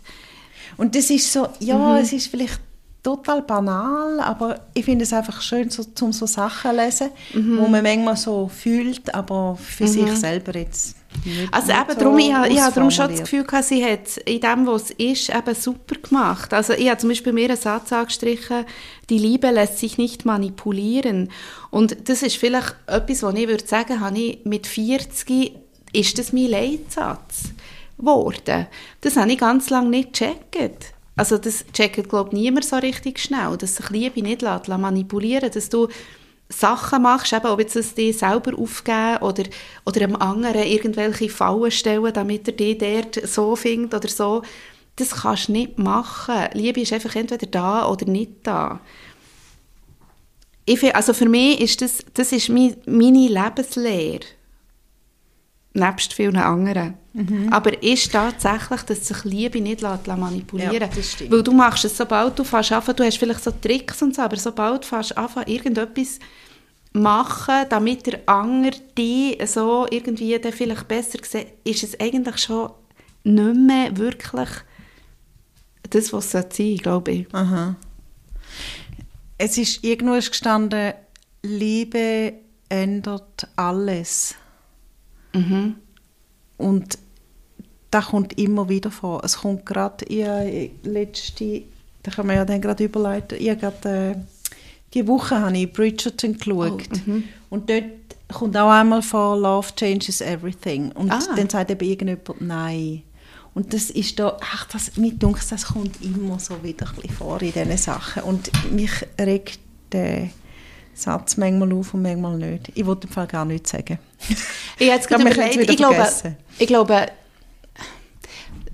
Und 0.77 0.95
das 0.95 1.09
ist 1.09 1.31
so, 1.31 1.47
ja, 1.59 1.77
Mhm. 1.77 1.97
es 1.97 2.11
ist 2.13 2.27
vielleicht 2.27 2.59
total 3.03 3.43
banal, 3.43 4.19
aber 4.19 4.61
ich 4.73 4.83
finde 4.83 5.03
es 5.03 5.13
einfach 5.13 5.39
schön, 5.41 5.69
so, 5.69 5.83
zum 5.83 6.11
so 6.11 6.25
Sachen 6.25 6.71
zu 6.71 6.75
lesen, 6.77 7.09
Mhm. 7.35 7.59
wo 7.59 7.67
man 7.67 7.83
manchmal 7.83 8.17
so 8.17 8.47
fühlt, 8.47 9.13
aber 9.13 9.55
für 9.61 9.87
sich 9.87 10.11
selber 10.13 10.55
jetzt 10.57 10.95
nicht 11.23 11.53
Also 11.53 11.67
nicht 11.67 11.77
eben, 11.81 11.91
so 11.93 11.99
darum, 11.99 12.17
ich, 12.17 12.33
habe- 12.33 12.47
ich 12.49 12.59
habe 12.59 12.73
darum 12.73 12.89
schon 12.91 13.09
das. 13.11 13.19
Gefühl 13.19 13.43
gehabt, 13.43 13.65
sie 13.65 13.85
hat 13.85 14.17
in 14.25 14.41
dem, 14.41 14.65
was 14.65 14.85
es 14.85 14.91
ist, 14.91 15.29
eben 15.29 15.55
super 15.55 15.95
gemacht. 16.01 16.51
Also 16.53 16.73
ich 16.73 16.89
habe 16.89 16.97
zum 16.97 17.09
Beispiel 17.09 17.31
mir 17.31 17.47
einen 17.49 17.57
Satz 17.57 17.93
angestrichen, 17.93 18.65
die 19.09 19.19
Liebe 19.19 19.51
lässt 19.51 19.77
sich 19.77 19.97
nicht 19.99 20.25
manipulieren. 20.25 21.29
Und 21.69 22.09
das 22.09 22.23
ist 22.23 22.37
vielleicht 22.37 22.75
etwas, 22.87 23.21
was 23.23 23.35
ich 23.35 23.47
würde 23.47 23.67
sagen, 23.67 23.99
habe 23.99 24.17
ich 24.17 24.39
mit 24.45 24.65
40 24.67 25.53
ist 25.93 26.17
das 26.17 26.33
mein 26.33 26.47
Leitsatz 26.47 27.43
geworden. 27.97 28.67
Das 29.01 29.17
habe 29.17 29.31
ich 29.31 29.37
ganz 29.37 29.69
lange 29.69 29.89
nicht 29.89 30.13
gecheckt. 30.13 30.93
Also 31.15 31.37
das 31.37 31.65
checkt, 31.71 32.09
glaube 32.09 32.29
ich, 32.33 32.41
niemand 32.41 32.65
so 32.65 32.75
richtig 32.75 33.19
schnell, 33.19 33.57
dass 33.57 33.77
sich 33.77 33.89
Liebe 33.89 34.21
nicht 34.21 34.41
lässt, 34.41 34.67
manipulieren 34.67 35.49
dass 35.51 35.69
du 35.69 35.87
Sachen 36.49 37.01
machst, 37.01 37.33
eben, 37.33 37.47
ob 37.47 37.59
jetzt 37.59 37.75
es 37.75 37.95
dir 37.95 38.13
selber 38.13 38.57
aufgeben 38.57 39.17
oder, 39.21 39.43
oder 39.85 40.01
einem 40.01 40.15
anderen 40.17 40.63
irgendwelche 40.63 41.29
Fallen 41.29 41.71
stellen, 41.71 42.13
damit 42.13 42.47
er 42.47 42.53
dich 42.53 42.77
dort 42.77 43.27
so 43.27 43.55
findet 43.55 43.95
oder 43.95 44.09
so. 44.09 44.43
Das 44.97 45.23
kannst 45.23 45.47
du 45.47 45.53
nicht 45.53 45.79
machen. 45.79 46.47
Liebe 46.53 46.81
ist 46.81 46.93
einfach 46.93 47.15
entweder 47.15 47.47
da 47.47 47.87
oder 47.89 48.05
nicht 48.05 48.31
da. 48.43 48.79
Ich 50.65 50.79
find, 50.79 50.95
also 50.95 51.13
für 51.13 51.27
mich 51.27 51.61
ist 51.61 51.81
das, 51.81 51.99
das 52.13 52.31
ist 52.31 52.49
mein, 52.49 52.75
meine 52.85 53.27
Lebenslehre. 53.27 54.25
Nebst 55.75 56.13
vielen 56.13 56.37
anderen. 56.37 56.93
Mhm. 57.11 57.51
Aber 57.51 57.83
ist 57.83 58.11
tatsächlich, 58.11 58.81
dass 58.83 59.07
sich 59.07 59.23
Liebe 59.25 59.59
nicht 59.59 59.81
lässt, 59.81 60.07
lässt 60.07 60.19
manipulieren 60.19 60.73
Ja. 60.73 60.87
Weil 61.29 61.43
du 61.43 61.51
machst 61.51 61.83
es, 61.83 61.97
sobald 61.97 62.39
du 62.39 62.45
fährst 62.45 62.71
anfangen, 62.71 62.95
du 62.95 63.03
hast 63.03 63.17
vielleicht 63.17 63.43
so 63.43 63.51
Tricks 63.51 64.01
und 64.01 64.15
so, 64.15 64.21
aber 64.21 64.37
sobald 64.37 64.83
du 64.83 64.87
fährst 64.87 65.17
anfangen, 65.17 65.47
irgendetwas 65.47 66.19
machen, 66.93 67.65
damit 67.69 68.05
der 68.05 68.19
andere 68.25 68.77
dich 68.97 69.37
so 69.49 69.85
irgendwie 69.89 70.39
dann 70.39 70.53
vielleicht 70.53 70.87
besser 70.87 71.19
sieht, 71.23 71.47
ist 71.65 71.83
es 71.83 71.99
eigentlich 71.99 72.37
schon 72.37 72.71
nicht 73.25 73.55
mehr 73.55 73.97
wirklich 73.97 74.49
das, 75.89 76.13
was 76.13 76.25
es 76.25 76.31
sein 76.31 76.43
sollte, 76.43 76.75
glaube 76.75 77.11
ich. 77.11 77.33
Aha. 77.33 77.75
Es 79.37 79.57
ist 79.57 79.83
irgendwo 79.83 80.13
gestanden, 80.13 80.93
Liebe 81.43 82.33
ändert 82.69 83.47
alles. 83.57 84.35
Mhm. 85.35 85.75
Und 86.57 86.97
das 87.91 88.05
kommt 88.07 88.37
immer 88.37 88.67
wieder 88.69 88.91
vor. 88.91 89.23
Es 89.23 89.37
kommt 89.37 89.65
gerade, 89.65 90.05
ich 90.05 90.71
letzte, 90.83 91.63
da 92.03 92.11
kann 92.11 92.27
man 92.27 92.35
ja 92.35 92.45
dann 92.45 92.61
gerade 92.61 92.83
überleiten, 92.83 93.37
ich 93.39 93.49
habe 93.49 93.59
gerade, 93.59 94.11
äh, 94.11 94.15
die 94.93 95.07
Woche 95.07 95.39
habe 95.39 95.57
ich 95.57 95.71
Bridgerton 95.71 96.37
geschaut. 96.37 96.83
Oh, 96.91 97.09
mhm. 97.09 97.23
und 97.49 97.69
dort 97.69 97.83
kommt 98.33 98.55
auch 98.57 98.69
einmal 98.69 99.01
vor, 99.01 99.37
Love 99.37 99.67
changes 99.75 100.21
everything. 100.21 100.91
Und 100.93 101.11
Ah. 101.11 101.19
dann 101.35 101.49
sagt 101.49 101.69
eben 101.71 101.87
irgendjemand 101.87 102.41
Nein. 102.41 103.03
Und 103.53 103.73
das 103.73 103.89
ist 103.89 104.19
da, 104.19 104.37
ach, 104.41 104.67
das, 104.67 104.97
mir 104.97 105.13
dunkt, 105.13 105.49
das 105.49 105.67
kommt 105.67 106.01
immer 106.03 106.39
so 106.39 106.61
wieder 106.61 106.87
ein 106.89 106.95
bisschen 106.95 107.15
vor 107.15 107.41
in 107.41 107.53
diesen 107.53 107.77
Sachen. 107.77 108.23
Und 108.23 108.51
mich 108.71 108.91
regt 109.19 109.59
der 109.91 110.29
Satz 110.95 111.37
manchmal 111.37 111.73
auf 111.73 111.93
und 111.93 112.01
manchmal 112.01 112.37
nicht. 112.37 112.71
Ich 112.73 112.85
wollte 112.85 113.07
im 113.07 113.13
Fall 113.13 113.27
gar 113.27 113.45
nichts 113.45 113.71
sagen. 113.71 113.99
Ich 114.79 114.87
jetzt 114.87 115.07
gerade 115.07 115.23
überlegt, 115.23 115.69
ich 115.69 115.77
glaube, 115.77 116.07
ich 116.57 116.67
glaube, 116.67 117.07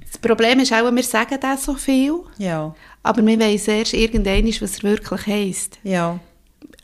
das 0.02 0.18
Problem 0.20 0.60
ist 0.60 0.72
auch, 0.72 0.92
wir 0.92 1.04
sagen 1.04 1.38
das 1.42 1.64
so 1.64 1.74
viel, 1.76 2.22
Ja, 2.38 2.74
aber 3.04 3.26
wir 3.26 3.40
wissen 3.40 3.72
erst 3.72 3.94
irgendwann, 3.94 4.46
was 4.46 4.78
er 4.78 4.84
wirklich 4.84 5.28
heisst. 5.28 5.80
ja. 5.84 6.20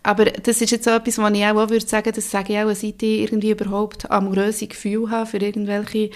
Aber 0.04 0.24
das 0.24 0.62
ist 0.62 0.72
jetzt 0.72 0.86
so 0.86 0.92
etwas, 0.92 1.18
was 1.18 1.34
ich 1.34 1.44
auch, 1.44 1.56
auch 1.56 1.70
würde 1.70 1.86
sagen, 1.86 2.14
das 2.16 2.32
sage 2.32 2.54
ich 2.54 2.60
auch, 2.60 2.74
seit 2.74 3.04
ich 3.04 3.24
irgendwie 3.24 3.52
überhaupt 3.52 4.10
amoröse 4.10 4.68
Gefühl 4.68 5.12
habe 5.12 5.30
für 5.30 5.38
irgendwelche 5.38 6.12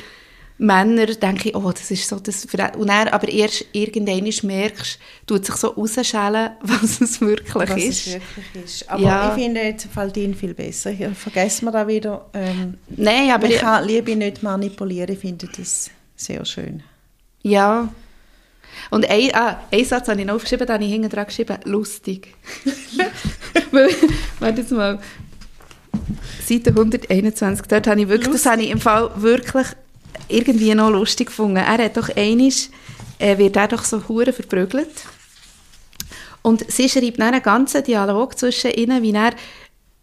Männer, 0.63 1.07
denke 1.07 1.49
ich, 1.49 1.55
oh, 1.55 1.71
das 1.71 1.89
ist 1.89 2.07
so 2.07 2.19
das... 2.19 2.45
Ver- 2.45 2.77
Und 2.77 2.87
dann, 2.87 3.07
aber 3.07 3.27
erst 3.27 3.65
irgendwann 3.71 4.29
merkst 4.47 4.99
du, 5.25 5.35
tut 5.37 5.45
sich 5.47 5.55
so 5.55 5.69
rausschälen, 5.69 6.51
was 6.61 7.01
es 7.01 7.19
wirklich 7.19 7.55
was 7.55 7.69
ist. 7.71 8.07
es 8.07 8.13
wirklich 8.13 8.63
ist. 8.65 8.89
Aber 8.89 9.01
Ja. 9.01 9.29
ich 9.35 9.43
finde, 9.43 9.61
jetzt 9.61 9.87
fällt 9.91 10.15
Ihnen 10.17 10.35
viel 10.35 10.53
besser. 10.53 10.91
Ich 10.91 11.03
vergessen 11.17 11.65
wir 11.65 11.71
da 11.71 11.87
wieder. 11.87 12.29
Ähm, 12.35 12.77
Nein, 12.89 13.31
aber... 13.31 13.47
man 13.49 13.57
kann 13.57 13.87
Liebe 13.87 14.15
nicht 14.15 14.43
manipulieren. 14.43 15.11
Ich 15.11 15.19
finde 15.19 15.47
das 15.57 15.89
sehr 16.15 16.45
schön. 16.45 16.83
Ja. 17.41 17.89
Und 18.91 19.09
ein, 19.09 19.29
ah, 19.33 19.57
einen 19.71 19.85
Satz 19.85 20.07
habe 20.09 20.19
ich 20.19 20.27
noch 20.27 20.35
aufgeschrieben, 20.35 20.67
da 20.67 20.73
habe 20.75 20.83
ich 20.83 20.91
hinten 20.91 21.09
dran 21.09 21.25
geschrieben, 21.25 21.57
lustig. 21.65 22.35
Weil, 23.71 23.89
warte 24.39 24.61
jetzt 24.61 24.71
mal. 24.71 24.99
Seite 26.45 26.69
121, 26.69 27.65
dort 27.67 27.87
habe 27.87 28.01
ich 28.01 28.07
wirklich, 28.07 28.31
das 28.31 28.45
habe 28.45 28.61
ich 28.61 28.69
im 28.69 28.79
Fall 28.79 29.09
wirklich 29.15 29.67
irgendwie 30.27 30.73
noch 30.75 30.89
lustig 30.89 31.27
gefunden. 31.27 31.57
Er 31.57 31.77
hat 31.77 31.97
doch 31.97 32.09
einisch, 32.15 32.69
äh, 33.19 33.37
wird 33.37 33.55
er 33.55 33.67
doch 33.67 33.83
so 33.83 34.07
hure 34.07 34.33
verprügelt. 34.33 34.91
Und 36.41 36.71
sie 36.71 36.89
schreibt 36.89 37.19
dann 37.19 37.33
einen 37.33 37.43
ganzen 37.43 37.83
Dialog 37.83 38.37
zwischen 38.37 38.71
ihnen, 38.71 39.03
wie 39.03 39.13
er 39.13 39.31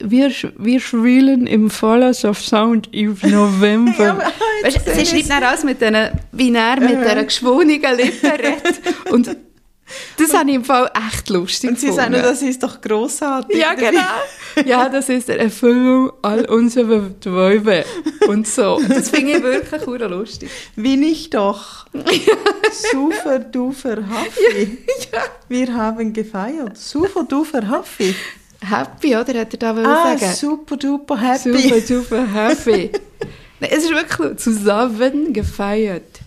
wir, 0.00 0.30
wir 0.30 0.80
spielen 0.80 1.46
im 1.48 1.70
Fallas 1.70 2.24
of 2.24 2.38
Sound 2.38 2.88
im 2.92 3.16
November. 3.22 4.04
Ja, 4.04 4.18
weißt, 4.62 4.94
sie 4.94 5.06
schreibt 5.06 5.30
dann 5.30 5.44
aus 5.44 5.64
mit 5.64 5.80
diesen, 5.80 6.10
wie 6.32 6.54
er 6.54 6.80
mit 6.80 7.00
dieser 7.00 7.24
geschwungenen 7.24 7.96
Lippe 7.96 8.32
redet. 8.32 8.80
Und 9.10 9.36
das 10.16 10.34
habe 10.34 10.48
ich 10.50 10.56
im 10.56 10.64
Fall 10.64 10.90
echt 11.08 11.28
lustig 11.30 11.70
Und 11.70 11.78
Sie 11.80 11.88
sagen, 11.92 12.12
gefunden. 12.12 12.22
das 12.32 12.42
ist 12.42 12.62
doch 12.62 12.80
großartig. 12.80 13.56
Ja, 13.56 13.74
genau. 13.74 14.00
Ja, 14.64 14.88
das 14.88 15.08
ist 15.08 15.30
eine 15.30 15.40
Erfüllung 15.40 16.10
all 16.22 16.44
unserer 16.46 17.02
Träume 17.20 17.84
und 18.26 18.46
so. 18.48 18.80
Das 18.88 19.10
finde 19.10 19.32
ich 19.36 19.42
wirklich 19.42 19.86
hure 19.86 20.08
lustig. 20.08 20.50
Wie 20.76 20.96
nicht 20.96 21.34
doch. 21.34 21.86
Super 22.92 23.38
duper 23.38 23.98
Haffi. 24.08 24.78
Wir 25.48 25.74
haben 25.74 26.12
gefeiert. 26.12 26.76
Super 26.76 27.24
duper 27.24 27.66
Haffi. 27.68 28.14
Happy, 28.60 29.14
oder? 29.16 29.40
Hat 29.40 29.52
er 29.54 29.58
da 29.58 29.70
Ah, 29.76 30.16
sagen? 30.18 30.34
super 30.34 30.76
duper 30.76 31.16
happy. 31.20 31.56
Super, 31.56 31.80
super 31.80 32.26
happy. 32.32 32.90
Es 33.60 33.84
ist 33.84 33.90
wirklich 33.90 34.36
zusammen 34.38 35.32
gefeiert. 35.32 36.20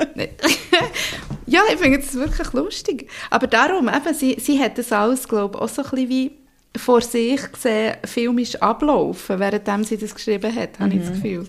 Ja, 1.46 1.62
ich 1.72 1.78
finde 1.80 1.98
es 1.98 2.14
wirklich 2.14 2.52
lustig. 2.52 3.08
Aber 3.28 3.46
darum, 3.48 3.88
eben, 3.88 4.14
sie, 4.14 4.36
sie 4.40 4.58
hat 4.62 4.78
das 4.78 4.92
alles, 4.92 5.26
glaube 5.26 5.56
ich, 5.58 5.62
auch 5.62 5.68
so 5.68 5.82
ein 5.82 5.90
bisschen 5.90 6.08
wie 6.08 6.30
vor 6.76 7.00
sich 7.00 7.40
gesehen, 7.50 7.96
filmisch 8.04 8.54
ablaufen, 8.56 9.40
währenddem 9.40 9.82
sie 9.82 9.96
das 9.96 10.14
geschrieben 10.14 10.54
hat, 10.54 10.78
habe 10.78 10.94
ich 10.94 11.00
das 11.00 11.10
Gefühl. 11.12 11.48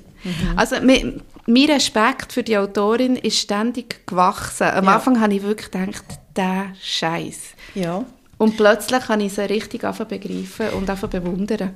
Also, 0.55 0.77
mi- 0.77 1.21
mein 1.45 1.65
Respekt 1.69 2.33
für 2.33 2.41
die 2.41 2.57
Autorin 2.57 3.15
ist 3.15 3.37
ständig 3.37 4.07
gewachsen. 4.07 4.63
Am 4.67 4.85
Ja. 4.85 4.95
Anfang 4.95 5.21
habe 5.21 5.35
ich 5.35 5.43
wirklich 5.43 5.69
gedacht, 5.69 6.03
der 6.35 6.73
Scheiß. 6.81 7.37
Ja. 7.75 8.03
Und 8.39 8.57
plötzlich 8.57 9.01
kann 9.03 9.21
ich 9.21 9.33
sie 9.33 9.41
richtig 9.47 9.81
begreifen 9.81 10.69
und 10.75 10.87
bewundern. 11.11 11.75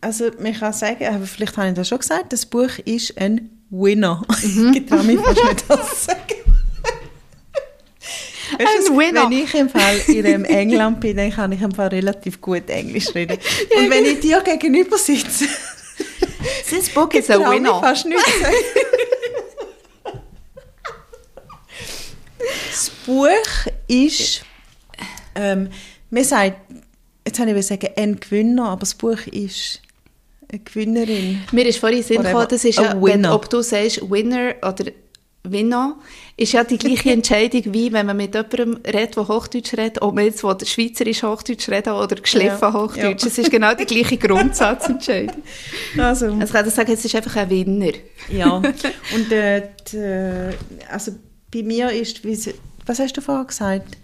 Also, 0.00 0.24
man 0.40 0.54
kann 0.54 0.72
sagen, 0.72 1.06
aber 1.06 1.26
vielleicht 1.26 1.56
habe 1.56 1.68
ich 1.68 1.74
das 1.74 1.86
schon 1.88 1.98
gesagt, 1.98 2.32
das 2.32 2.46
Buch 2.46 2.78
ist 2.84 3.16
ein 3.20 3.50
Winner. 3.70 4.22
Mhm. 4.42 4.74
Ich 4.74 4.86
traue 4.86 5.04
mich 5.04 5.20
fast 5.20 5.44
nicht 5.44 5.64
das 5.68 5.88
zu 5.88 6.04
sagen. 6.06 6.20
Weißt 8.58 8.88
du, 8.88 8.98
Winner. 8.98 9.24
Wenn 9.24 9.32
ich 9.32 9.54
im 9.54 9.68
Fall 9.68 10.00
in 10.08 10.26
einem 10.26 10.44
England 10.44 11.00
bin, 11.00 11.16
dann 11.16 11.30
kann 11.30 11.52
ich 11.52 11.60
im 11.62 11.72
Fall 11.72 11.88
relativ 11.88 12.40
gut 12.40 12.68
Englisch 12.68 13.14
reden. 13.14 13.38
Und 13.76 13.90
wenn 13.90 14.04
ich 14.04 14.20
dir 14.20 14.40
gegenüber 14.40 14.98
sitze, 14.98 15.46
This 16.68 16.88
book 16.88 17.14
is 17.14 17.30
a 17.30 17.34
ich 17.36 17.48
winner. 17.48 17.80
fast 17.80 18.06
nichts 18.06 18.24
sagen. 18.40 18.54
Das 22.70 22.90
Buch 23.06 23.72
ist, 23.88 24.42
ähm, 25.34 25.68
man 26.10 26.24
sagt, 26.24 26.56
jetzt 27.26 27.38
habe 27.38 27.50
ich 27.50 27.66
sagen, 27.66 27.88
ein 27.96 28.18
Gewinner, 28.18 28.70
aber 28.70 28.80
das 28.80 28.94
Buch 28.94 29.20
ist 29.26 29.82
eine 30.50 30.60
Gewinnerin. 30.60 31.42
Mir 31.52 31.66
ist 31.66 31.78
vorhin 31.78 32.02
Sinn 32.02 32.22
gekommen, 32.22 32.46
das 32.48 32.64
ist 32.64 32.78
ja, 32.78 32.94
wenn, 33.00 33.26
ob 33.26 33.48
du 33.50 33.62
sagst 33.62 34.08
Winner 34.10 34.54
oder 34.66 34.84
Winner, 35.42 35.96
ist 36.36 36.52
ja 36.52 36.64
die 36.64 36.76
gleiche 36.76 37.10
Entscheidung, 37.12 37.62
wie 37.72 37.92
wenn 37.92 38.04
man 38.06 38.16
mit 38.16 38.34
jemandem 38.34 38.78
redet, 38.86 39.16
der 39.16 39.26
Hochdeutsch 39.28 39.72
redet, 39.74 40.02
ob 40.02 40.14
man 40.14 40.24
jetzt 40.26 40.44
will 40.44 40.56
Schweizerisch 40.66 41.22
Hochdeutsch 41.22 41.68
reden 41.70 41.94
oder 41.94 42.16
geschliffen 42.16 42.58
Ja. 42.60 42.72
Hochdeutsch. 42.74 43.22
Ja. 43.22 43.28
Es 43.28 43.38
ist 43.38 43.50
genau 43.50 43.74
die 43.74 43.86
gleiche 43.86 44.16
Grundsatzentscheidung. 44.28 45.42
Also, 45.96 46.26
Also 46.26 46.52
kann 46.52 46.68
ich 46.68 46.74
sagen, 46.74 46.92
es 46.92 47.04
ist 47.04 47.14
einfach 47.14 47.36
ein 47.36 47.48
Winner. 47.48 47.92
ja. 48.30 48.56
Und 49.14 49.32
äh, 49.32 49.68
die, 49.90 50.56
also 50.90 51.12
bei 51.52 51.62
mir 51.62 51.90
ist, 51.90 52.20
was 52.86 52.98
hast 52.98 53.16
du 53.16 53.20
vorher 53.22 53.44
gesagt? 53.46 53.96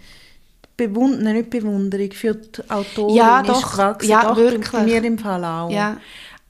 Bewund 0.75 1.23
nein, 1.23 1.37
nicht 1.37 1.49
Bewunderung 1.49 2.11
für 2.11 2.35
die 2.35 2.69
Autorin 2.69 3.15
Ja, 3.15 3.39
ist 3.41 3.49
doch. 3.49 3.71
gewachsen. 3.71 4.09
Ja, 4.09 4.21
doch, 4.29 4.37
wirklich. 4.37 4.69
Bei 4.71 4.83
mir 4.83 5.03
im 5.03 5.17
Fall 5.17 5.43
auch. 5.43 5.71
Ja. 5.71 5.97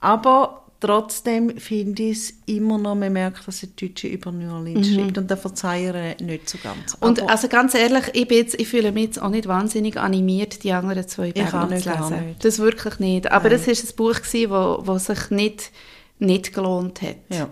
Aber 0.00 0.64
trotzdem 0.80 1.58
finde 1.58 2.04
ich 2.04 2.18
es 2.18 2.34
immer 2.46 2.78
noch, 2.78 2.94
man 2.94 3.12
merkt, 3.12 3.46
dass 3.46 3.62
er 3.62 3.68
Deutsche 3.68 4.08
über 4.08 4.30
New 4.30 4.52
Orleans 4.52 4.88
schreibt. 4.88 5.18
Und 5.18 5.30
da 5.30 5.36
verzeihe 5.36 6.14
ich 6.14 6.24
nicht 6.24 6.48
so 6.48 6.58
ganz. 6.62 6.96
Mhm. 7.00 7.08
Und 7.08 7.22
Aber 7.22 7.30
also 7.30 7.48
ganz 7.48 7.74
ehrlich, 7.74 8.04
ich, 8.12 8.30
jetzt, 8.30 8.60
ich 8.60 8.68
fühle 8.68 8.92
mich 8.92 9.04
jetzt 9.04 9.22
auch 9.22 9.30
nicht 9.30 9.48
wahnsinnig 9.48 9.96
animiert, 9.96 10.62
die 10.62 10.72
anderen 10.72 11.06
zwei 11.08 11.32
nicht, 11.32 11.48
zu 11.48 11.66
lesen. 11.90 12.36
Das 12.40 12.58
wirklich 12.58 12.98
nicht. 12.98 13.32
Aber 13.32 13.50
das 13.50 13.66
war 13.66 13.74
ein 13.74 13.96
Buch, 13.96 14.22
gewesen, 14.22 14.50
wo, 14.50 14.86
wo 14.86 14.98
sich 14.98 15.30
nicht, 15.30 15.70
nicht 16.18 16.54
gelohnt 16.54 17.02
hat. 17.02 17.16
ja. 17.30 17.48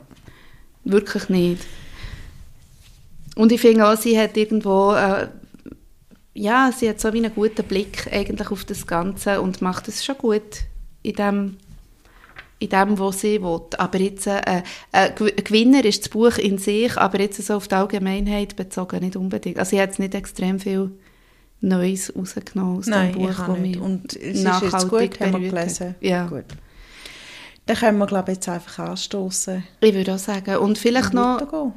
Wirklich 0.89 1.29
nicht. 1.29 1.67
Und 3.35 3.51
ich 3.51 3.61
finde 3.61 3.89
auch, 3.89 3.97
sie 3.97 4.19
hat 4.19 4.37
irgendwo, 4.37 4.93
äh, 4.95 5.29
ja, 6.33 6.71
sie 6.75 6.89
hat 6.89 7.01
so 7.01 7.09
einen 7.09 7.35
guten 7.35 7.65
Blick 7.65 8.09
eigentlich 8.13 8.51
auf 8.51 8.65
das 8.65 8.87
Ganze 8.87 9.41
und 9.41 9.61
macht 9.61 9.89
es 9.89 10.05
schon 10.05 10.17
gut 10.17 10.63
in 11.03 11.15
dem, 11.15 11.57
in 12.67 12.89
dem, 12.89 12.99
was 12.99 13.21
sie 13.21 13.43
will. 13.43 13.61
Aber 13.79 13.99
jetzt, 13.99 14.27
äh, 14.27 14.41
äh, 14.41 14.63
ein 14.93 15.15
Gewinner 15.15 15.85
ist 15.85 16.03
das 16.03 16.09
Buch 16.09 16.39
in 16.39 16.59
sich, 16.59 16.97
aber 16.97 17.21
jetzt 17.21 17.45
so 17.45 17.55
auf 17.55 17.69
die 17.69 17.75
Allgemeinheit 17.75 18.57
bezogen 18.57 19.01
nicht 19.01 19.17
unbedingt. 19.17 19.59
Also 19.59 19.77
ich 19.77 19.81
habe 19.81 19.91
jetzt 19.91 19.99
nicht 19.99 20.15
extrem 20.15 20.61
viel 20.61 20.93
Neues 21.61 22.13
rausgenommen 22.15 22.79
aus 22.79 22.87
Nein, 22.87 23.13
dem 23.13 23.23
Buch, 23.23 23.31
ich 23.31 23.39
auch 23.39 23.47
das 23.49 23.59
mich 23.59 23.81
Und 23.81 24.17
es 24.17 24.39
ist 24.41 24.63
jetzt 24.63 24.89
gut, 24.89 25.21
haben 25.21 25.41
wir 25.41 25.51
gelesen. 25.51 25.95
Ja, 26.01 26.27
Gut. 26.27 26.45
Dann 27.67 27.77
können 27.77 27.99
wir, 27.99 28.07
glaube 28.07 28.31
ich, 28.31 28.37
jetzt 28.37 28.49
einfach 28.49 28.91
anstoßen. 28.91 29.65
ich 29.81 29.95
würde 29.95 30.15
auch 30.15 30.19
sagen. 30.19 30.57
Und 30.59 30.79
vielleicht 30.79 31.13
noch 31.13 31.73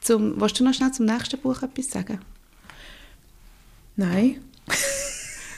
zum, 0.00 0.40
willst 0.40 0.60
du 0.60 0.64
noch 0.64 0.74
schnell 0.74 0.92
zum 0.92 1.06
nächsten 1.06 1.40
Buch 1.40 1.62
etwas 1.62 1.90
sagen? 1.90 2.20
Nein. 3.96 4.40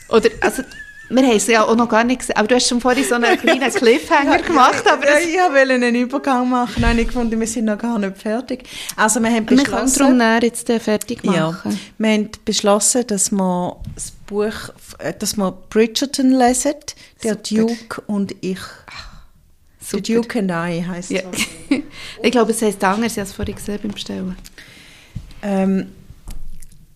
Oder, 0.09 0.31
also, 0.41 0.63
wir 1.09 1.23
haben 1.23 1.37
es 1.37 1.47
ja 1.47 1.65
auch 1.65 1.77
noch 1.77 1.89
gar 1.89 2.05
nicht 2.05 2.21
gesehen, 2.21 2.37
aber 2.37 2.49
du 2.49 2.55
hast 2.57 2.69
schon 2.69 2.81
vorhin 2.81 3.05
so 3.05 3.15
einen 3.15 3.39
kleinen 3.41 3.73
Cliffhanger 3.73 4.39
gemacht, 4.43 4.85
aber 4.91 5.05
ja, 5.05 5.19
ich 5.19 5.37
wollte 5.37 5.75
einen 5.75 5.95
Übergang 5.95 6.49
machen. 6.49 6.81
Nein, 6.81 6.99
ich 6.99 7.13
fand, 7.13 7.39
wir 7.39 7.47
sind 7.47 7.67
noch 7.67 7.79
gar 7.79 7.99
nicht 7.99 8.19
fertig. 8.19 8.69
Also 8.97 9.21
wir 9.21 9.29
haben 9.31 9.49
wir 9.49 9.57
können 9.57 9.63
beschlossen... 9.63 9.99
darum 9.99 10.17
näher 10.17 10.43
jetzt 10.43 10.69
äh, 10.71 10.81
fertig 10.81 11.25
ja, 11.25 11.51
machen. 11.51 11.79
wir 11.99 12.11
haben 12.11 12.31
beschlossen, 12.45 13.07
dass 13.07 13.31
wir 13.31 13.77
das 13.95 14.13
Buch, 14.27 14.71
äh, 14.99 15.13
dass 15.17 15.37
wir 15.37 15.53
Bridgerton 15.71 16.31
lesen, 16.31 16.75
der 17.23 17.39
Super. 17.43 17.67
Duke 17.67 18.03
und 18.07 18.35
ich. 18.41 18.59
Super. 19.81 20.03
The 20.05 20.15
Duke 20.15 20.39
and 20.41 20.51
I 20.51 20.85
heisst 20.85 21.11
Ja. 21.11 21.21
es. 21.31 21.43
ich 22.23 22.33
glaube, 22.33 22.51
es 22.51 22.63
heisst 22.63 22.83
anders, 22.83 23.13
ich 23.13 23.19
habe 23.19 23.29
es 23.29 23.33
vorhin 23.35 23.55
gesehen 23.55 23.79
beim 23.83 23.93
Bestellen. 23.93 24.37
Ähm, 25.43 25.93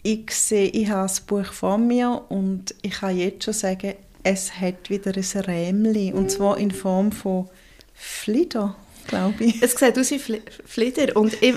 ich 0.02 0.30
sehe, 0.32 0.68
ich 0.68 0.88
habe 0.88 1.02
das 1.02 1.20
Buch 1.20 1.46
vor 1.52 1.78
mir 1.78 2.22
und 2.28 2.74
ich 2.82 2.92
kann 2.92 3.16
jetzt 3.16 3.44
schon 3.44 3.54
sagen, 3.54 3.94
es 4.22 4.60
hat 4.60 4.90
wieder 4.90 5.12
ein 5.16 5.40
Rämli 5.44 6.12
und 6.12 6.30
zwar 6.30 6.58
in 6.58 6.70
Form 6.70 7.10
von 7.12 7.48
Flieder, 7.94 8.76
glaube 9.06 9.44
ich. 9.44 9.62
Es 9.62 9.72
sieht 9.72 9.98
aus 9.98 10.10
wie 10.10 10.18
Fli 10.18 10.42
Flieder 10.64 11.16
und 11.16 11.34
ich, 11.42 11.54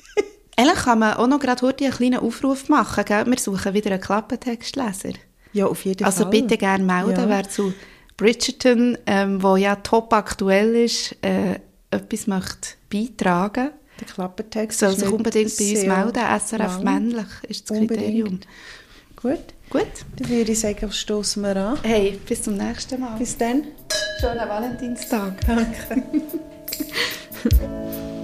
eigentlich 0.56 0.84
kann 0.84 0.98
man 1.00 1.14
auch 1.14 1.26
noch 1.26 1.38
gerade 1.40 1.62
heute 1.66 1.84
einen 1.84 1.94
kleinen 1.94 2.18
Aufruf 2.20 2.68
machen, 2.68 3.04
gell? 3.04 3.26
wir 3.26 3.38
suchen 3.38 3.74
wieder 3.74 3.90
einen 3.92 4.00
Klappentextleser. 4.00 5.12
Ja, 5.52 5.66
auf 5.66 5.84
jeden 5.84 6.04
Also 6.04 6.22
Fall. 6.22 6.30
bitte 6.30 6.56
gerne 6.56 6.84
melden, 6.84 7.12
Ja. 7.20 7.28
wer 7.28 7.48
zu 7.48 7.72
Bridgerton, 8.16 8.96
ähm, 9.06 9.42
wo 9.42 9.56
ja 9.56 9.76
top 9.76 10.12
aktuell 10.12 10.74
ist, 10.76 11.14
äh, 11.22 11.58
etwas 11.90 12.26
möchte 12.26 12.70
beitragen 12.90 13.70
Der 14.00 14.06
Klappentext 14.06 14.78
soll 14.78 14.94
sich 14.96 15.08
unbedingt 15.08 15.56
bei 15.56 15.70
uns 15.70 15.86
melden. 15.86 16.40
SRF 16.40 16.82
lang. 16.82 16.84
männlich 16.84 17.26
ist 17.48 17.70
das 17.70 17.78
Kriterium. 17.78 18.40
Gut, 19.16 19.38
Gut. 19.70 19.86
dann 20.16 20.28
würde 20.28 20.52
ich 20.52 20.60
sagen, 20.60 20.92
stoßen 20.92 21.42
wir 21.42 21.56
an. 21.56 21.78
Hey, 21.82 22.20
bis 22.28 22.42
zum 22.42 22.56
nächsten 22.56 23.00
Mal. 23.00 23.18
Bis 23.18 23.36
dann. 23.36 23.64
Schönen 24.20 24.48
Valentinstag. 24.48 25.40
Danke. 25.46 26.02